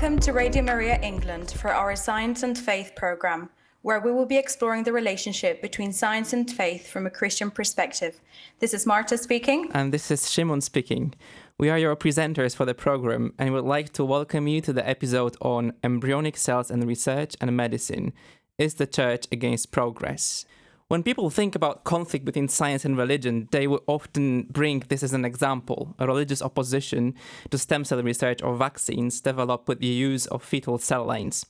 Welcome 0.00 0.20
to 0.20 0.32
Radio 0.32 0.62
Maria 0.62 0.98
England 1.02 1.50
for 1.50 1.74
our 1.74 1.94
Science 1.94 2.42
and 2.42 2.56
Faith 2.56 2.92
programme, 2.96 3.50
where 3.82 4.00
we 4.00 4.10
will 4.10 4.24
be 4.24 4.38
exploring 4.38 4.82
the 4.82 4.94
relationship 4.94 5.60
between 5.60 5.92
science 5.92 6.32
and 6.32 6.50
faith 6.50 6.88
from 6.88 7.06
a 7.06 7.10
Christian 7.10 7.50
perspective. 7.50 8.18
This 8.60 8.72
is 8.72 8.86
Marta 8.86 9.18
speaking. 9.18 9.70
And 9.74 9.92
this 9.92 10.10
is 10.10 10.30
Shimon 10.30 10.62
speaking. 10.62 11.12
We 11.58 11.68
are 11.68 11.76
your 11.76 11.96
presenters 11.96 12.56
for 12.56 12.64
the 12.64 12.72
program 12.72 13.34
and 13.38 13.52
would 13.52 13.66
like 13.66 13.92
to 13.92 14.02
welcome 14.02 14.48
you 14.48 14.62
to 14.62 14.72
the 14.72 14.88
episode 14.88 15.36
on 15.42 15.74
embryonic 15.84 16.38
cells 16.38 16.70
and 16.70 16.88
research 16.88 17.36
and 17.38 17.54
medicine. 17.54 18.14
Is 18.56 18.76
the 18.76 18.86
church 18.86 19.26
against 19.30 19.70
progress? 19.70 20.46
When 20.90 21.04
people 21.04 21.30
think 21.30 21.54
about 21.54 21.84
conflict 21.84 22.24
between 22.24 22.48
science 22.48 22.84
and 22.84 22.98
religion, 22.98 23.46
they 23.52 23.68
will 23.68 23.84
often 23.86 24.48
bring 24.50 24.80
this 24.88 25.04
as 25.04 25.12
an 25.12 25.24
example 25.24 25.94
a 26.00 26.06
religious 26.08 26.42
opposition 26.42 27.14
to 27.50 27.58
stem 27.58 27.84
cell 27.84 28.02
research 28.02 28.42
or 28.42 28.56
vaccines 28.56 29.20
developed 29.20 29.68
with 29.68 29.78
the 29.78 29.86
use 29.86 30.26
of 30.26 30.42
fetal 30.42 30.78
cell 30.78 31.04
lines. 31.04 31.46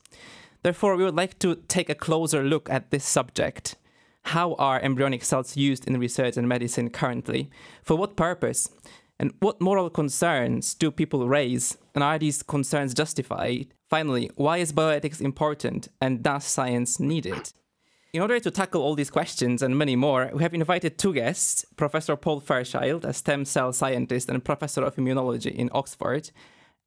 Therefore, 0.63 0.95
we 0.95 1.05
would 1.05 1.17
like 1.17 1.39
to 1.39 1.55
take 1.69 1.89
a 1.89 1.95
closer 1.95 2.45
look 2.45 2.69
at 2.69 2.91
this 2.91 3.07
subject. 3.07 3.77
How 4.25 4.57
are 4.57 4.79
embryonic 4.79 5.25
cells 5.25 5.57
used 5.57 5.89
in 5.89 5.99
research 5.99 6.37
and 6.37 6.47
medicine 6.47 6.91
currently? 6.91 7.49
For 7.83 7.97
what 7.97 8.17
purpose? 8.17 8.69
And 9.19 9.33
what 9.41 9.59
moral 9.59 9.89
concerns 9.89 10.75
do 10.75 10.91
people 10.91 11.27
raise? 11.27 11.79
And 11.95 12.05
are 12.05 12.19
these 12.19 12.43
concerns 12.43 12.93
justified? 12.93 13.69
Finally, 13.89 14.33
why 14.35 14.59
is 14.59 14.75
bioethics 14.75 15.23
important 15.23 15.89
and 15.99 16.23
does 16.23 16.45
science 16.45 17.01
need 17.01 17.25
it? 17.25 17.55
In 18.13 18.23
order 18.23 18.41
to 18.41 18.51
tackle 18.51 18.83
all 18.83 18.97
these 18.97 19.11
questions 19.11 19.63
and 19.63 19.79
many 19.79 19.95
more, 19.95 20.31
we 20.35 20.43
have 20.43 20.53
invited 20.53 20.99
two 20.99 21.15
guests 21.15 21.65
Professor 21.77 22.17
Paul 22.17 22.41
Fairchild, 22.41 23.05
a 23.05 23.13
stem 23.13 23.45
cell 23.45 23.73
scientist 23.73 24.29
and 24.29 24.45
professor 24.45 24.83
of 24.83 24.97
immunology 24.97 25.55
in 25.55 25.71
Oxford, 25.73 26.33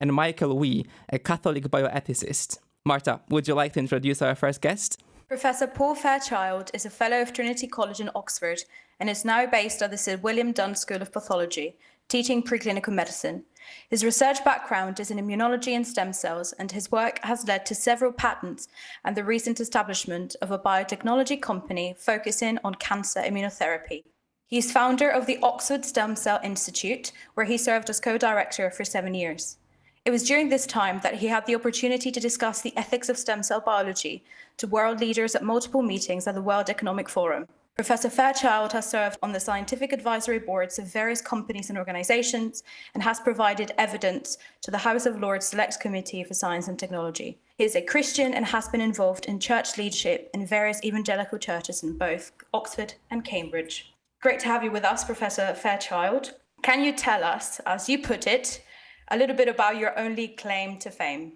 and 0.01 0.13
Michael 0.13 0.57
Wee, 0.57 0.85
a 1.07 1.17
Catholic 1.17 1.63
bioethicist. 1.69 2.57
Marta, 2.83 3.21
would 3.29 3.47
you 3.47 3.55
like 3.55 3.71
to 3.71 3.79
introduce 3.79 4.21
our 4.21 4.35
first 4.35 4.59
guest? 4.59 5.01
Professor 5.29 5.65
Paul 5.65 5.95
Fairchild 5.95 6.71
is 6.73 6.85
a 6.85 6.89
Fellow 6.89 7.21
of 7.21 7.31
Trinity 7.31 7.67
College 7.67 8.01
in 8.01 8.09
Oxford 8.13 8.61
and 8.99 9.09
is 9.09 9.23
now 9.23 9.45
based 9.45 9.81
at 9.81 9.91
the 9.91 9.97
Sir 9.97 10.17
William 10.17 10.51
Dunn 10.51 10.75
School 10.75 11.01
of 11.01 11.13
Pathology, 11.13 11.77
teaching 12.09 12.43
preclinical 12.43 12.91
medicine. 12.91 13.45
His 13.89 14.03
research 14.03 14.43
background 14.43 14.99
is 14.99 15.11
in 15.11 15.17
immunology 15.17 15.73
and 15.73 15.85
stem 15.85 16.13
cells, 16.13 16.53
and 16.53 16.71
his 16.71 16.91
work 16.91 17.19
has 17.23 17.47
led 17.47 17.65
to 17.65 17.75
several 17.75 18.11
patents 18.11 18.67
and 19.03 19.15
the 19.15 19.23
recent 19.23 19.59
establishment 19.59 20.35
of 20.41 20.51
a 20.51 20.59
biotechnology 20.59 21.41
company 21.41 21.95
focusing 21.97 22.59
on 22.63 22.75
cancer 22.75 23.21
immunotherapy. 23.21 24.03
He 24.47 24.57
is 24.57 24.71
founder 24.71 25.09
of 25.09 25.25
the 25.25 25.39
Oxford 25.41 25.85
Stem 25.85 26.15
Cell 26.15 26.39
Institute, 26.43 27.11
where 27.33 27.45
he 27.45 27.57
served 27.57 27.89
as 27.89 27.99
co 27.99 28.17
director 28.17 28.69
for 28.69 28.85
seven 28.85 29.13
years. 29.13 29.57
It 30.05 30.11
was 30.11 30.27
during 30.27 30.49
this 30.49 30.67
time 30.67 30.99
that 31.01 31.15
he 31.15 31.27
had 31.27 31.45
the 31.45 31.55
opportunity 31.55 32.11
to 32.11 32.19
discuss 32.19 32.61
the 32.61 32.75
ethics 32.75 33.07
of 33.07 33.17
stem 33.17 33.41
cell 33.41 33.61
biology 33.61 34.23
to 34.57 34.67
world 34.67 34.99
leaders 34.99 35.33
at 35.33 35.43
multiple 35.43 35.81
meetings 35.81 36.27
at 36.27 36.35
the 36.35 36.41
World 36.41 36.69
Economic 36.69 37.07
Forum. 37.07 37.47
Professor 37.75 38.07
Fairchild 38.07 38.71
has 38.73 38.87
served 38.87 39.17
on 39.23 39.31
the 39.31 39.39
scientific 39.39 39.91
advisory 39.91 40.37
boards 40.37 40.77
of 40.77 40.93
various 40.93 41.21
companies 41.21 41.69
and 41.69 41.77
organizations 41.77 42.61
and 42.93 43.01
has 43.01 43.19
provided 43.19 43.71
evidence 43.79 44.37
to 44.61 44.69
the 44.69 44.77
House 44.77 45.07
of 45.07 45.19
Lords 45.19 45.47
Select 45.47 45.79
Committee 45.79 46.23
for 46.23 46.35
Science 46.35 46.67
and 46.67 46.77
Technology. 46.77 47.39
He 47.57 47.63
is 47.63 47.75
a 47.75 47.81
Christian 47.81 48.35
and 48.35 48.45
has 48.45 48.67
been 48.67 48.79
involved 48.79 49.25
in 49.25 49.39
church 49.39 49.75
leadership 49.75 50.29
in 50.35 50.45
various 50.45 50.83
evangelical 50.83 51.39
churches 51.39 51.81
in 51.81 51.97
both 51.97 52.31
Oxford 52.53 52.93
and 53.09 53.25
Cambridge. 53.25 53.91
Great 54.21 54.39
to 54.41 54.47
have 54.47 54.63
you 54.63 54.69
with 54.69 54.85
us, 54.85 55.03
Professor 55.03 55.55
Fairchild. 55.55 56.35
Can 56.61 56.83
you 56.83 56.93
tell 56.93 57.23
us, 57.23 57.59
as 57.65 57.89
you 57.89 57.97
put 57.97 58.27
it, 58.27 58.63
a 59.09 59.17
little 59.17 59.35
bit 59.35 59.47
about 59.47 59.77
your 59.77 59.97
only 59.97 60.27
claim 60.27 60.77
to 60.77 60.91
fame? 60.91 61.33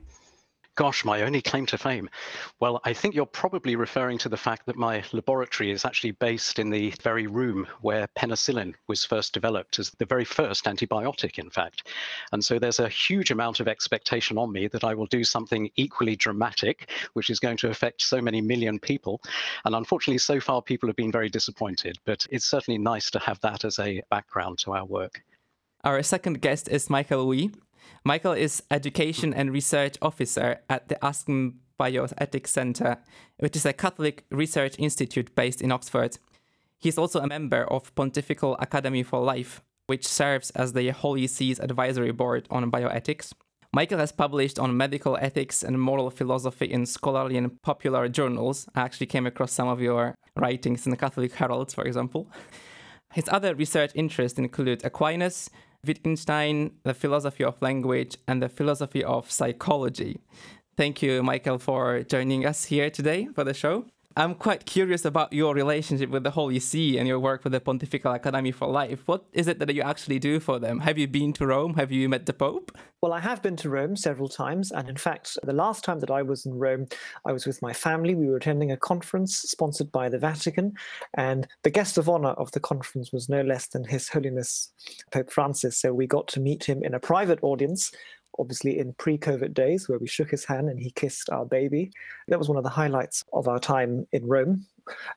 Gosh, 0.78 1.04
my 1.04 1.24
only 1.24 1.42
claim 1.42 1.66
to 1.66 1.78
fame. 1.78 2.08
Well, 2.60 2.80
I 2.84 2.94
think 2.94 3.16
you're 3.16 3.26
probably 3.26 3.76
referring 3.76 4.20
to 4.20 4.30
the 4.30 4.38
fact 4.38 4.68
that 4.68 4.76
my 4.76 5.04
laboratory 5.12 5.72
is 5.72 5.86
actually 5.86 6.12
based 6.12 6.60
in 6.60 6.70
the 6.70 6.94
very 7.02 7.26
room 7.26 7.66
where 7.82 8.08
penicillin 8.16 8.76
was 8.88 9.04
first 9.04 9.34
developed 9.34 9.80
as 9.80 9.90
the 9.98 10.06
very 10.06 10.24
first 10.24 10.66
antibiotic, 10.66 11.40
in 11.40 11.50
fact. 11.50 11.88
And 12.32 12.46
so 12.46 12.60
there's 12.60 12.80
a 12.80 12.88
huge 12.88 13.32
amount 13.32 13.60
of 13.60 13.68
expectation 13.68 14.38
on 14.38 14.52
me 14.52 14.68
that 14.68 14.84
I 14.84 14.94
will 14.94 15.08
do 15.08 15.24
something 15.24 15.68
equally 15.78 16.16
dramatic, 16.16 16.92
which 17.14 17.32
is 17.32 17.40
going 17.40 17.58
to 17.58 17.70
affect 17.70 18.04
so 18.04 18.22
many 18.22 18.40
million 18.40 18.78
people. 18.78 19.20
And 19.66 19.74
unfortunately, 19.74 20.20
so 20.20 20.40
far, 20.40 20.62
people 20.62 20.88
have 20.88 20.96
been 20.96 21.12
very 21.12 21.30
disappointed. 21.30 21.98
But 22.06 22.28
it's 22.30 22.46
certainly 22.46 22.78
nice 22.78 23.10
to 23.12 23.20
have 23.20 23.40
that 23.40 23.66
as 23.66 23.80
a 23.80 24.04
background 24.12 24.60
to 24.60 24.74
our 24.74 24.86
work. 24.86 25.24
Our 25.84 26.04
second 26.04 26.42
guest 26.42 26.70
is 26.70 26.88
Michael 26.88 27.28
Wee. 27.28 27.50
Michael 28.04 28.34
is 28.34 28.64
Education 28.72 29.34
and 29.34 29.52
Research 29.52 29.98
Officer 30.02 30.62
at 30.70 30.88
the 30.90 30.96
Anscombe 30.96 31.56
Bioethics 31.80 32.48
Center, 32.48 32.98
which 33.40 33.56
is 33.56 33.66
a 33.66 33.74
Catholic 33.74 34.26
research 34.32 34.76
institute 34.80 35.36
based 35.36 35.62
in 35.62 35.72
Oxford. 35.72 36.18
He's 36.80 36.98
also 36.98 37.20
a 37.20 37.28
member 37.28 37.64
of 37.66 37.94
Pontifical 37.96 38.56
Academy 38.60 39.04
for 39.04 39.22
Life, 39.22 39.62
which 39.88 40.08
serves 40.08 40.50
as 40.52 40.74
the 40.74 40.90
Holy 40.90 41.28
See's 41.28 41.60
advisory 41.60 42.12
board 42.12 42.48
on 42.50 42.72
bioethics. 42.72 43.34
Michael 43.74 44.00
has 44.00 44.12
published 44.12 44.58
on 44.58 44.78
medical 44.78 45.18
ethics 45.18 45.62
and 45.64 45.80
moral 45.80 46.10
philosophy 46.10 46.66
in 46.66 46.86
scholarly 46.86 47.38
and 47.38 47.62
popular 47.62 48.08
journals. 48.08 48.68
I 48.76 48.82
actually 48.82 49.08
came 49.08 49.28
across 49.28 49.52
some 49.52 49.68
of 49.68 49.82
your 49.82 50.16
writings 50.36 50.86
in 50.86 50.92
the 50.92 50.98
Catholic 50.98 51.34
Herald, 51.34 51.72
for 51.72 51.84
example. 51.84 52.32
His 53.14 53.30
other 53.32 53.56
research 53.56 53.92
interests 53.96 54.40
include 54.40 54.86
Aquinas, 54.86 55.50
Wittgenstein, 55.86 56.72
the 56.84 56.94
philosophy 56.94 57.44
of 57.44 57.62
language, 57.62 58.18
and 58.28 58.42
the 58.42 58.50
philosophy 58.50 59.04
of 59.04 59.32
psychology. 59.32 60.20
Thank 60.76 61.02
you, 61.02 61.24
Michael, 61.24 61.58
for 61.58 62.04
joining 62.04 62.46
us 62.46 62.66
here 62.66 62.90
today 62.90 63.28
for 63.34 63.44
the 63.44 63.54
show. 63.54 63.86
I'm 64.18 64.34
quite 64.34 64.66
curious 64.66 65.06
about 65.06 65.32
your 65.32 65.54
relationship 65.54 66.10
with 66.10 66.24
the 66.24 66.32
Holy 66.32 66.60
See 66.60 66.98
and 66.98 67.08
your 67.08 67.20
work 67.20 67.44
with 67.44 67.54
the 67.54 67.60
Pontifical 67.60 68.14
Academy 68.14 68.52
for 68.52 68.68
Life. 68.68 69.08
What 69.08 69.26
is 69.32 69.48
it 69.48 69.60
that 69.60 69.72
you 69.72 69.84
actually 69.84 70.18
do 70.18 70.40
for 70.40 70.58
them? 70.58 70.80
Have 70.80 70.98
you 70.98 71.08
been 71.08 71.34
to 71.34 71.46
Rome? 71.46 71.76
Have 71.76 71.92
you 71.92 72.10
met 72.10 72.26
the 72.26 72.34
Pope? 72.34 72.76
Well, 73.00 73.14
I 73.14 73.20
have 73.20 73.44
been 73.44 73.56
to 73.58 73.70
Rome 73.70 73.96
several 73.96 74.28
times. 74.28 74.72
And 74.72 74.90
in 74.90 74.98
fact, 74.98 75.38
the 75.44 75.54
last 75.54 75.84
time 75.84 76.00
that 76.00 76.10
I 76.10 76.24
was 76.24 76.48
in 76.48 76.56
Rome, 76.56 76.88
I 77.28 77.32
was 77.32 77.46
with 77.46 77.62
my 77.62 77.74
family. 77.74 78.16
We 78.16 78.26
were 78.26 78.38
attending 78.38 78.72
a 78.72 78.78
conference 78.78 79.38
sponsored 79.38 79.92
by 79.92 80.10
the 80.10 80.18
Vatican. 80.18 80.74
And 81.14 81.48
the 81.62 81.70
guest 81.70 82.00
of 82.00 82.10
honor 82.10 82.30
of 82.30 82.52
the 82.54 82.60
conference 82.60 83.14
was 83.14 83.30
no 83.30 83.42
less 83.42 83.68
than 83.68 83.84
His 83.84 84.10
Holiness 84.10 84.74
Pope 85.12 85.32
Francis. 85.32 85.78
So 85.78 85.94
we 85.94 86.08
got 86.08 86.28
to 86.30 86.40
meet 86.40 86.64
him 86.64 86.82
in 86.84 86.96
a 86.96 87.00
private 87.00 87.38
audience 87.44 87.92
obviously 88.40 88.80
in 88.80 88.94
pre 88.94 89.18
COVID 89.18 89.54
days 89.54 89.88
where 89.88 90.00
we 90.00 90.08
shook 90.08 90.30
his 90.30 90.46
hand 90.46 90.70
and 90.70 90.80
he 90.80 90.92
kissed 90.92 91.30
our 91.30 91.46
baby. 91.46 91.92
That 92.28 92.40
was 92.40 92.50
one 92.50 92.58
of 92.58 92.64
the 92.64 92.70
highlights 92.70 93.24
of 93.34 93.48
our 93.48 93.60
time 93.60 94.08
in 94.12 94.26
Rome. 94.26 94.66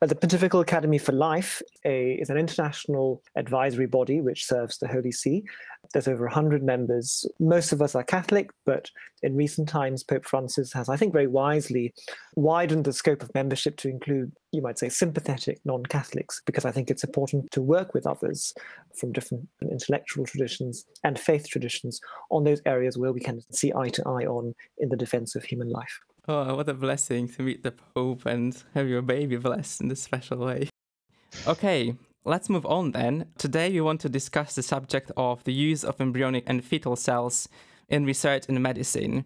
The 0.01 0.15
Pontifical 0.15 0.61
Academy 0.61 0.99
for 0.99 1.13
Life 1.13 1.63
a, 1.85 2.13
is 2.13 2.31
an 2.31 2.37
international 2.37 3.23
advisory 3.37 3.87
body 3.87 4.21
which 4.21 4.47
serves 4.47 4.79
the 4.79 4.89
Holy 4.89 5.13
See. 5.13 5.45
There's 5.93 6.09
over 6.09 6.25
100 6.25 6.63
members. 6.63 7.27
Most 7.39 7.73
of 7.73 7.83
us 7.83 7.95
are 7.95 8.05
Catholic, 8.05 8.51
but 8.65 8.91
in 9.23 9.37
recent 9.37 9.69
times, 9.69 10.05
Pope 10.05 10.25
Francis 10.25 10.73
has, 10.73 10.89
I 10.89 10.97
think, 10.97 11.13
very 11.13 11.27
wisely 11.27 11.93
widened 12.37 12.85
the 12.85 12.93
scope 12.93 13.23
of 13.23 13.35
membership 13.35 13.77
to 13.79 13.89
include, 13.89 14.33
you 14.53 14.63
might 14.63 14.79
say, 14.79 14.89
sympathetic 14.89 15.61
non 15.65 15.85
Catholics, 15.85 16.43
because 16.47 16.65
I 16.65 16.71
think 16.71 16.91
it's 16.91 17.05
important 17.05 17.51
to 17.53 17.63
work 17.63 17.95
with 17.95 18.07
others 18.07 18.55
from 18.95 19.13
different 19.13 19.49
intellectual 19.63 20.27
traditions 20.27 20.85
and 21.05 21.19
faith 21.19 21.49
traditions 21.49 22.01
on 22.31 22.45
those 22.45 22.61
areas 22.67 22.97
where 22.97 23.13
we 23.13 23.21
can 23.21 23.41
see 23.53 23.73
eye 23.75 23.89
to 23.91 24.03
eye 24.07 24.27
on 24.27 24.55
in 24.79 24.89
the 24.89 24.97
defense 24.97 25.35
of 25.35 25.45
human 25.45 25.71
life. 25.71 26.01
Oh, 26.29 26.55
what 26.55 26.69
a 26.69 26.75
blessing 26.75 27.29
to 27.29 27.43
meet 27.43 27.63
the 27.63 27.73
Pope 27.73 28.27
and 28.27 28.57
have 28.75 28.89
your 28.89 29.03
baby 29.03 29.37
blessed 29.37 29.81
in 29.81 29.89
this 29.89 30.03
special 30.03 30.39
way. 30.39 30.69
Okay, 31.47 31.95
let's 32.25 32.51
move 32.51 32.67
on 32.67 32.93
then. 32.93 33.27
Today 33.39 33.71
we 33.71 33.81
want 33.81 34.01
to 34.03 34.09
discuss 34.09 34.55
the 34.55 34.63
subject 34.63 35.11
of 35.17 35.43
the 35.45 35.53
use 35.53 35.83
of 35.83 36.01
embryonic 36.01 36.45
and 36.47 36.65
fetal 36.65 36.95
cells 36.95 37.49
in 37.89 38.05
research 38.05 38.47
in 38.47 38.61
medicine. 38.61 39.25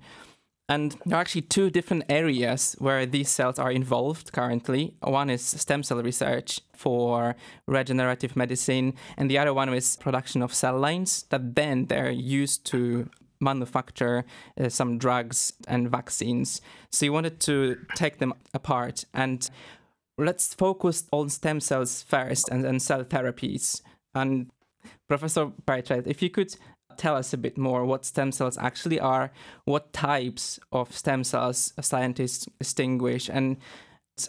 And 0.68 0.96
there 1.04 1.18
are 1.18 1.20
actually 1.20 1.42
two 1.42 1.68
different 1.68 2.04
areas 2.08 2.74
where 2.78 3.04
these 3.04 3.28
cells 3.28 3.58
are 3.58 3.70
involved 3.70 4.32
currently. 4.32 4.94
One 5.02 5.28
is 5.28 5.42
stem 5.42 5.82
cell 5.82 6.02
research 6.02 6.60
for 6.74 7.36
regenerative 7.66 8.34
medicine, 8.34 8.94
and 9.18 9.30
the 9.30 9.36
other 9.36 9.52
one 9.52 9.74
is 9.74 9.96
production 9.96 10.40
of 10.40 10.54
cell 10.54 10.78
lines 10.78 11.24
that 11.28 11.54
then 11.54 11.86
they're 11.86 12.10
used 12.10 12.64
to 12.66 13.10
manufacture 13.40 14.24
uh, 14.60 14.68
some 14.68 14.98
drugs 14.98 15.52
and 15.66 15.90
vaccines. 15.90 16.60
So 16.90 17.06
you 17.06 17.12
wanted 17.12 17.40
to 17.40 17.76
take 17.94 18.18
them 18.18 18.34
apart 18.52 19.04
and 19.12 19.48
let's 20.16 20.54
focus 20.54 21.04
on 21.12 21.28
stem 21.28 21.60
cells 21.60 22.02
first 22.02 22.48
and, 22.48 22.64
and 22.64 22.80
cell 22.80 23.04
therapies. 23.04 23.82
And 24.14 24.50
Professor 25.08 25.50
Fairchild, 25.66 26.06
if 26.06 26.22
you 26.22 26.30
could 26.30 26.54
tell 26.96 27.16
us 27.16 27.32
a 27.32 27.38
bit 27.38 27.58
more 27.58 27.84
what 27.84 28.04
stem 28.04 28.32
cells 28.32 28.58
actually 28.58 29.00
are, 29.00 29.32
what 29.64 29.92
types 29.92 30.60
of 30.72 30.96
stem 30.96 31.24
cells 31.24 31.72
scientists 31.80 32.46
distinguish, 32.58 33.28
and 33.28 33.56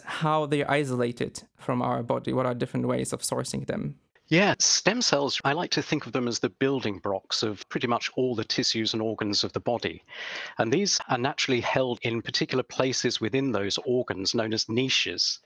how 0.04 0.46
they're 0.46 0.70
isolated 0.70 1.44
from 1.56 1.80
our 1.80 2.02
body, 2.02 2.32
what 2.32 2.46
are 2.46 2.54
different 2.54 2.88
ways 2.88 3.12
of 3.12 3.22
sourcing 3.22 3.66
them? 3.66 3.96
Yeah, 4.28 4.56
stem 4.58 5.02
cells, 5.02 5.40
I 5.44 5.52
like 5.52 5.70
to 5.70 5.82
think 5.82 6.04
of 6.04 6.12
them 6.12 6.26
as 6.26 6.40
the 6.40 6.48
building 6.48 6.98
blocks 6.98 7.44
of 7.44 7.68
pretty 7.68 7.86
much 7.86 8.10
all 8.16 8.34
the 8.34 8.44
tissues 8.44 8.92
and 8.92 9.00
organs 9.00 9.44
of 9.44 9.52
the 9.52 9.60
body. 9.60 10.02
And 10.58 10.72
these 10.72 10.98
are 11.08 11.16
naturally 11.16 11.60
held 11.60 12.00
in 12.02 12.22
particular 12.22 12.64
places 12.64 13.20
within 13.20 13.52
those 13.52 13.78
organs 13.84 14.34
known 14.34 14.52
as 14.52 14.68
niches. 14.68 15.38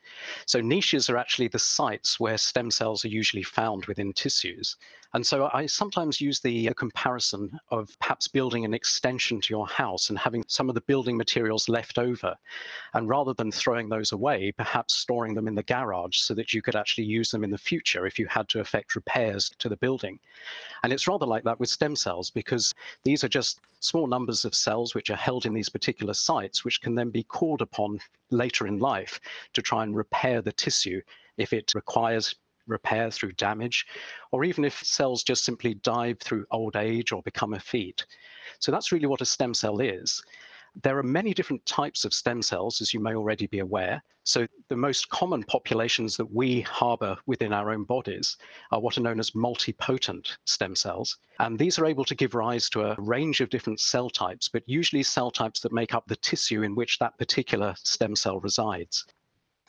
So, 0.46 0.60
niches 0.60 1.08
are 1.10 1.16
actually 1.16 1.48
the 1.48 1.58
sites 1.58 2.20
where 2.20 2.38
stem 2.38 2.70
cells 2.70 3.04
are 3.04 3.08
usually 3.08 3.42
found 3.42 3.86
within 3.86 4.12
tissues. 4.12 4.76
And 5.12 5.26
so 5.26 5.50
I 5.52 5.66
sometimes 5.66 6.20
use 6.20 6.38
the 6.38 6.68
uh, 6.68 6.74
comparison 6.74 7.58
of 7.70 7.98
perhaps 7.98 8.28
building 8.28 8.64
an 8.64 8.74
extension 8.74 9.40
to 9.40 9.52
your 9.52 9.66
house 9.66 10.08
and 10.08 10.18
having 10.18 10.44
some 10.46 10.68
of 10.68 10.76
the 10.76 10.80
building 10.82 11.16
materials 11.16 11.68
left 11.68 11.98
over. 11.98 12.36
And 12.94 13.08
rather 13.08 13.34
than 13.34 13.50
throwing 13.50 13.88
those 13.88 14.12
away, 14.12 14.52
perhaps 14.52 14.94
storing 14.94 15.34
them 15.34 15.48
in 15.48 15.56
the 15.56 15.64
garage 15.64 16.18
so 16.18 16.32
that 16.34 16.54
you 16.54 16.62
could 16.62 16.76
actually 16.76 17.04
use 17.04 17.30
them 17.30 17.42
in 17.42 17.50
the 17.50 17.58
future 17.58 18.06
if 18.06 18.20
you 18.20 18.26
had 18.28 18.48
to 18.50 18.60
effect 18.60 18.94
repairs 18.94 19.50
to 19.58 19.68
the 19.68 19.76
building. 19.76 20.20
And 20.84 20.92
it's 20.92 21.08
rather 21.08 21.26
like 21.26 21.42
that 21.42 21.58
with 21.58 21.70
stem 21.70 21.96
cells 21.96 22.30
because 22.30 22.72
these 23.02 23.24
are 23.24 23.28
just 23.28 23.60
small 23.80 24.06
numbers 24.06 24.44
of 24.44 24.54
cells 24.54 24.94
which 24.94 25.10
are 25.10 25.16
held 25.16 25.44
in 25.44 25.54
these 25.54 25.68
particular 25.68 26.14
sites, 26.14 26.64
which 26.64 26.80
can 26.80 26.94
then 26.94 27.10
be 27.10 27.24
called 27.24 27.62
upon 27.62 27.98
later 28.30 28.66
in 28.66 28.78
life 28.78 29.20
to 29.54 29.62
try 29.62 29.82
and 29.82 29.96
repair 30.04 30.42
the 30.42 30.52
tissue 30.52 31.00
if 31.36 31.52
it 31.52 31.74
requires 31.74 32.34
repair 32.70 33.10
through 33.10 33.32
damage, 33.32 33.86
or 34.32 34.44
even 34.44 34.64
if 34.64 34.84
cells 34.84 35.22
just 35.22 35.44
simply 35.44 35.74
die 35.74 36.14
through 36.20 36.46
old 36.50 36.76
age 36.76 37.12
or 37.12 37.22
become 37.22 37.54
effete. 37.54 38.06
So 38.60 38.72
that's 38.72 38.92
really 38.92 39.06
what 39.06 39.20
a 39.20 39.26
stem 39.26 39.54
cell 39.54 39.80
is. 39.80 40.22
There 40.82 40.98
are 40.98 41.02
many 41.02 41.34
different 41.34 41.66
types 41.66 42.04
of 42.04 42.14
stem 42.14 42.42
cells, 42.42 42.80
as 42.80 42.94
you 42.94 43.00
may 43.00 43.14
already 43.14 43.48
be 43.48 43.58
aware. 43.58 44.02
So, 44.22 44.46
the 44.68 44.76
most 44.76 45.08
common 45.08 45.42
populations 45.42 46.16
that 46.16 46.32
we 46.32 46.60
harbor 46.60 47.16
within 47.26 47.52
our 47.52 47.72
own 47.72 47.84
bodies 47.84 48.36
are 48.70 48.80
what 48.80 48.96
are 48.96 49.00
known 49.00 49.18
as 49.18 49.32
multipotent 49.32 50.36
stem 50.44 50.76
cells. 50.76 51.18
And 51.40 51.58
these 51.58 51.78
are 51.78 51.86
able 51.86 52.04
to 52.04 52.14
give 52.14 52.34
rise 52.34 52.70
to 52.70 52.82
a 52.82 52.96
range 52.98 53.40
of 53.40 53.50
different 53.50 53.80
cell 53.80 54.10
types, 54.10 54.48
but 54.48 54.62
usually 54.68 55.02
cell 55.02 55.32
types 55.32 55.58
that 55.60 55.72
make 55.72 55.92
up 55.92 56.06
the 56.06 56.22
tissue 56.30 56.62
in 56.62 56.76
which 56.76 56.98
that 56.98 57.18
particular 57.18 57.74
stem 57.76 58.14
cell 58.14 58.38
resides. 58.38 59.06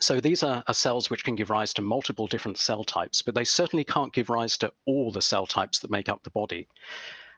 So 0.02 0.20
these 0.20 0.42
are, 0.42 0.64
are, 0.68 0.74
cells 0.74 1.12
which 1.12 1.24
can 1.24 1.36
give 1.36 1.52
rise 1.52 1.76
to 1.76 1.84
multiple 1.84 2.26
different 2.26 2.58
cell 2.58 2.84
types, 2.84 3.22
but 3.22 3.36
they 3.36 3.44
certainly 3.44 3.84
can't 3.84 4.12
give 4.12 4.32
rise 4.32 4.58
to 4.58 4.74
all 4.86 5.12
the 5.12 5.22
cell 5.22 5.46
types 5.46 5.78
that 5.78 5.92
make 5.92 6.10
up 6.10 6.24
the 6.24 6.32
body. 6.32 6.68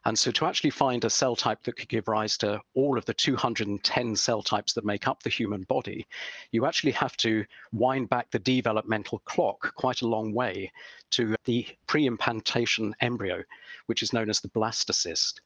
And 0.05 0.17
so 0.17 0.31
to 0.31 0.45
actually 0.45 0.69
find 0.69 1.03
a 1.03 1.09
cell 1.09 1.35
type 1.35 1.63
that 1.63 1.77
could 1.77 1.89
give 1.89 2.07
rise 2.07 2.37
to 2.37 2.61
all 2.73 2.97
of 2.97 3.03
the 3.03 3.13
210 3.13 4.15
cell 4.15 4.41
types 4.41 4.71
that 4.73 4.85
make 4.85 5.09
up 5.09 5.23
the 5.23 5.29
human 5.29 5.63
body, 5.63 6.07
you 6.51 6.65
actually 6.65 6.93
have 6.93 7.17
to 7.17 7.45
wind 7.73 8.07
back 8.07 8.31
the 8.31 8.39
developmental 8.39 9.19
clock 9.19 9.75
quite 9.75 10.01
a 10.01 10.07
long 10.07 10.33
way 10.33 10.71
to 11.11 11.35
the 11.43 11.67
pre-implantation 11.87 12.95
embryo, 13.01 13.43
which 13.87 14.01
is 14.01 14.13
known 14.13 14.29
as 14.29 14.39
the 14.39 14.49
blastocyst. 14.49 15.41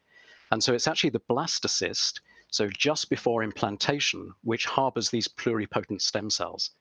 And 0.51 0.63
so 0.63 0.73
it's 0.73 0.87
actually 0.87 1.11
the 1.11 1.21
blastocyst, 1.21 2.19
so 2.49 2.69
just 2.69 3.09
before 3.09 3.43
implantation, 3.43 4.33
which 4.43 4.65
harbors 4.65 5.09
these 5.09 5.27
pluripotent 5.27 6.01
stem 6.01 6.29
cells. 6.29 6.71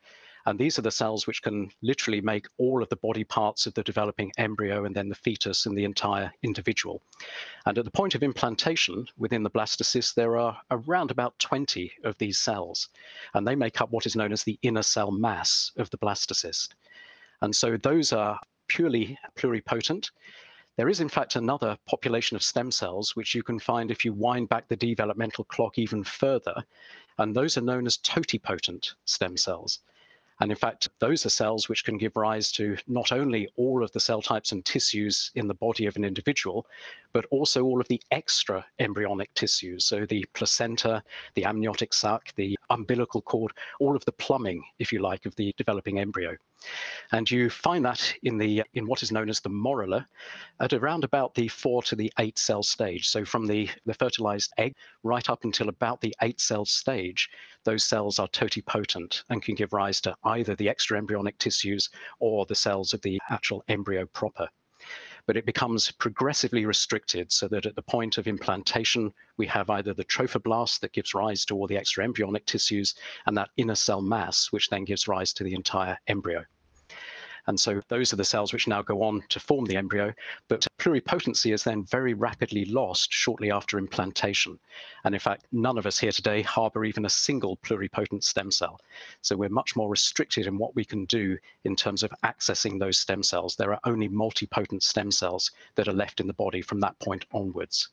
And 0.47 0.59
these 0.59 0.79
are 0.79 0.83
the 0.83 0.93
cells 0.93 1.27
which 1.27 1.43
can 1.43 1.73
literally 1.83 2.21
make 2.21 2.47
all 2.57 2.81
of 2.81 2.89
the 2.89 2.97
body 2.97 3.25
parts 3.25 3.67
of 3.67 3.75
the 3.75 3.83
developing 3.83 4.31
embryo 4.39 4.85
and 4.85 4.95
then 4.95 5.09
the 5.09 5.17
fetus 5.17 5.67
and 5.67 5.77
the 5.77 5.85
entire 5.85 6.33
individual. 6.45 7.03
And 7.67 7.77
at 7.77 7.85
the 7.85 7.91
point 7.91 8.15
of 8.15 8.23
implantation 8.23 9.09
within 9.19 9.43
the 9.43 9.51
blastocyst, 9.51 10.15
there 10.15 10.37
are 10.37 10.57
around 10.71 11.11
about 11.11 11.37
20 11.41 11.91
of 12.05 12.17
these 12.19 12.39
cells, 12.39 12.89
and 13.35 13.47
they 13.47 13.57
make 13.57 13.81
up 13.81 13.91
what 13.91 14.07
is 14.07 14.15
known 14.15 14.33
as 14.33 14.45
the 14.45 14.57
inner 14.63 14.85
cell 14.85 15.11
mass 15.11 15.73
of 15.79 15.91
the 15.91 15.99
blastocyst. 15.99 16.69
And 17.43 17.55
so 17.55 17.77
those 17.77 18.13
are 18.13 18.39
purely 18.69 19.19
pluripotent. 19.37 20.11
There 20.77 20.89
is, 20.89 21.01
in 21.01 21.09
fact, 21.09 21.35
another 21.35 21.77
population 21.87 22.37
of 22.37 22.43
stem 22.45 22.71
cells 22.71 23.17
which 23.17 23.35
you 23.35 23.43
can 23.43 23.59
find 23.59 23.91
if 23.91 24.05
you 24.05 24.13
wind 24.13 24.49
back 24.49 24.69
the 24.69 24.77
developmental 24.77 25.43
clock 25.45 25.77
even 25.77 26.05
further, 26.05 26.63
and 27.19 27.35
those 27.35 27.59
are 27.59 27.63
known 27.63 27.87
as 27.87 27.97
totipotent 27.97 28.95
stem 29.07 29.37
cells. 29.37 29.81
And 30.41 30.51
in 30.51 30.57
fact, 30.57 30.89
those 30.99 31.25
are 31.25 31.31
cells 31.31 31.69
which 31.69 31.85
can 31.85 31.97
give 31.97 32.15
rise 32.15 32.53
to 32.53 32.77
not 32.87 33.11
only 33.11 33.49
all 33.57 33.83
of 33.83 33.91
the 33.93 34.01
cell 34.01 34.21
types 34.21 34.53
and 34.53 34.65
tissues 34.65 35.31
in 35.35 35.49
the 35.49 35.55
body 35.55 35.87
of 35.87 35.97
an 35.97 36.05
individual, 36.05 36.67
but 37.13 37.25
also 37.31 37.65
all 37.65 37.81
of 37.81 37.89
the 37.89 38.03
extra 38.11 38.65
embryonic 38.79 39.33
tissues. 39.35 39.87
So 39.87 40.05
the 40.05 40.27
placenta, 40.35 41.03
the 41.35 41.47
amniotic 41.47 41.95
sac, 41.95 42.35
the 42.37 42.59
umbilical 42.69 43.23
cord, 43.23 43.53
all 43.81 43.97
of 43.97 44.05
the 44.05 44.13
plumbing, 44.13 44.63
if 44.79 44.93
you 44.93 44.99
like, 44.99 45.25
of 45.25 45.35
the 45.37 45.55
developing 45.57 45.99
embryo. 45.99 46.37
And 47.13 47.31
you 47.31 47.49
find 47.49 47.85
that 47.85 48.15
in 48.23 48.39
the 48.39 48.63
in 48.75 48.87
what 48.87 49.03
is 49.03 49.13
known 49.13 49.29
as 49.29 49.41
the 49.41 49.51
morula 49.51 50.07
at 50.61 50.73
around 50.73 51.05
about 51.05 51.35
the 51.35 51.49
four 51.49 51.83
to 51.85 51.95
the 51.95 52.13
eight 52.19 52.39
cell 52.39 52.63
stage. 52.63 53.09
So 53.09 53.25
from 53.25 53.47
the, 53.47 53.69
the 53.85 53.95
fertilized 53.95 54.53
egg 54.59 54.75
right 55.03 55.29
up 55.29 55.45
until 55.45 55.69
about 55.69 56.01
the 56.01 56.15
eight 56.23 56.41
cell 56.41 56.65
stage, 56.65 57.31
those 57.65 57.85
cells 57.85 58.19
are 58.19 58.29
totipotent 58.29 59.23
and 59.29 59.43
can 59.43 59.55
give 59.55 59.73
rise 59.73 60.01
to 60.03 60.17
either 60.27 60.55
the 60.55 60.69
extra 60.69 60.99
embryonic 60.99 61.39
tissues 61.39 61.89
or 62.19 62.47
the 62.47 62.55
cells 62.55 62.93
of 62.93 63.01
the 63.03 63.21
actual 63.31 63.65
embryo 63.69 64.07
proper 64.07 64.49
but 65.27 65.37
it 65.37 65.45
becomes 65.45 65.91
progressively 65.91 66.65
restricted 66.65 67.33
so 67.33 67.49
that 67.49 67.67
at 67.67 67.75
the 67.75 67.83
point 67.83 68.17
of 68.17 68.29
implantation, 68.29 69.13
we 69.37 69.47
have 69.47 69.69
either 69.71 69.93
the 69.93 70.05
trophoblast 70.05 70.79
that 70.81 70.93
gives 70.93 71.15
rise 71.15 71.45
to 71.45 71.57
all 71.57 71.67
the 71.67 71.77
extra 71.77 72.05
embryonic 72.05 72.47
tissues 72.47 72.95
and 73.27 73.37
that 73.37 73.51
inner 73.57 73.75
cell 73.75 74.01
mass, 74.01 74.53
which 74.53 74.69
then 74.69 74.85
gives 74.85 75.09
rise 75.09 75.33
to 75.33 75.43
the 75.43 75.55
entire 75.55 75.99
embryo. 76.07 76.45
And 77.47 77.59
so 77.59 77.81
those 77.89 78.13
are 78.13 78.17
the 78.17 78.25
cells 78.25 78.53
which 78.53 78.67
now 78.67 78.83
go 78.83 79.03
on 79.03 79.23
to 79.29 79.41
form 79.41 79.67
the 79.67 79.77
embryo. 79.77 80.13
But 80.49 80.67
pluripotency 80.79 81.53
is 81.53 81.65
then 81.65 81.85
very 81.85 82.15
rapidly 82.15 82.65
lost 82.65 83.13
shortly 83.13 83.51
after 83.51 83.79
implantation. 83.79 84.59
And 85.05 85.15
in 85.15 85.21
fact, 85.21 85.47
none 85.53 85.79
of 85.79 85.87
us 85.87 85.99
here 85.99 86.13
today 86.13 86.43
harbor 86.43 86.85
even 86.85 87.05
a 87.05 87.11
single 87.11 87.57
pluripotent 87.59 88.25
stem 88.25 88.51
cell. 88.51 88.81
So 89.23 89.37
we're 89.37 89.49
much 89.49 89.77
more 89.77 89.89
restricted 89.89 90.47
in 90.47 90.59
what 90.59 90.75
we 90.75 90.85
can 90.85 91.05
do 91.05 91.39
in 91.65 91.77
terms 91.77 92.03
of 92.03 92.13
accessing 92.25 92.79
those 92.79 92.99
stem 92.99 93.23
cells. 93.23 93.57
There 93.57 93.73
are 93.73 93.81
only 93.85 94.09
multipotent 94.09 94.83
stem 94.83 95.11
cells 95.11 95.51
that 95.77 95.89
are 95.89 95.93
left 95.93 96.21
in 96.21 96.27
the 96.27 96.33
body 96.33 96.63
from 96.63 96.81
that 96.81 96.99
point 96.99 97.25
onwards 97.33 97.89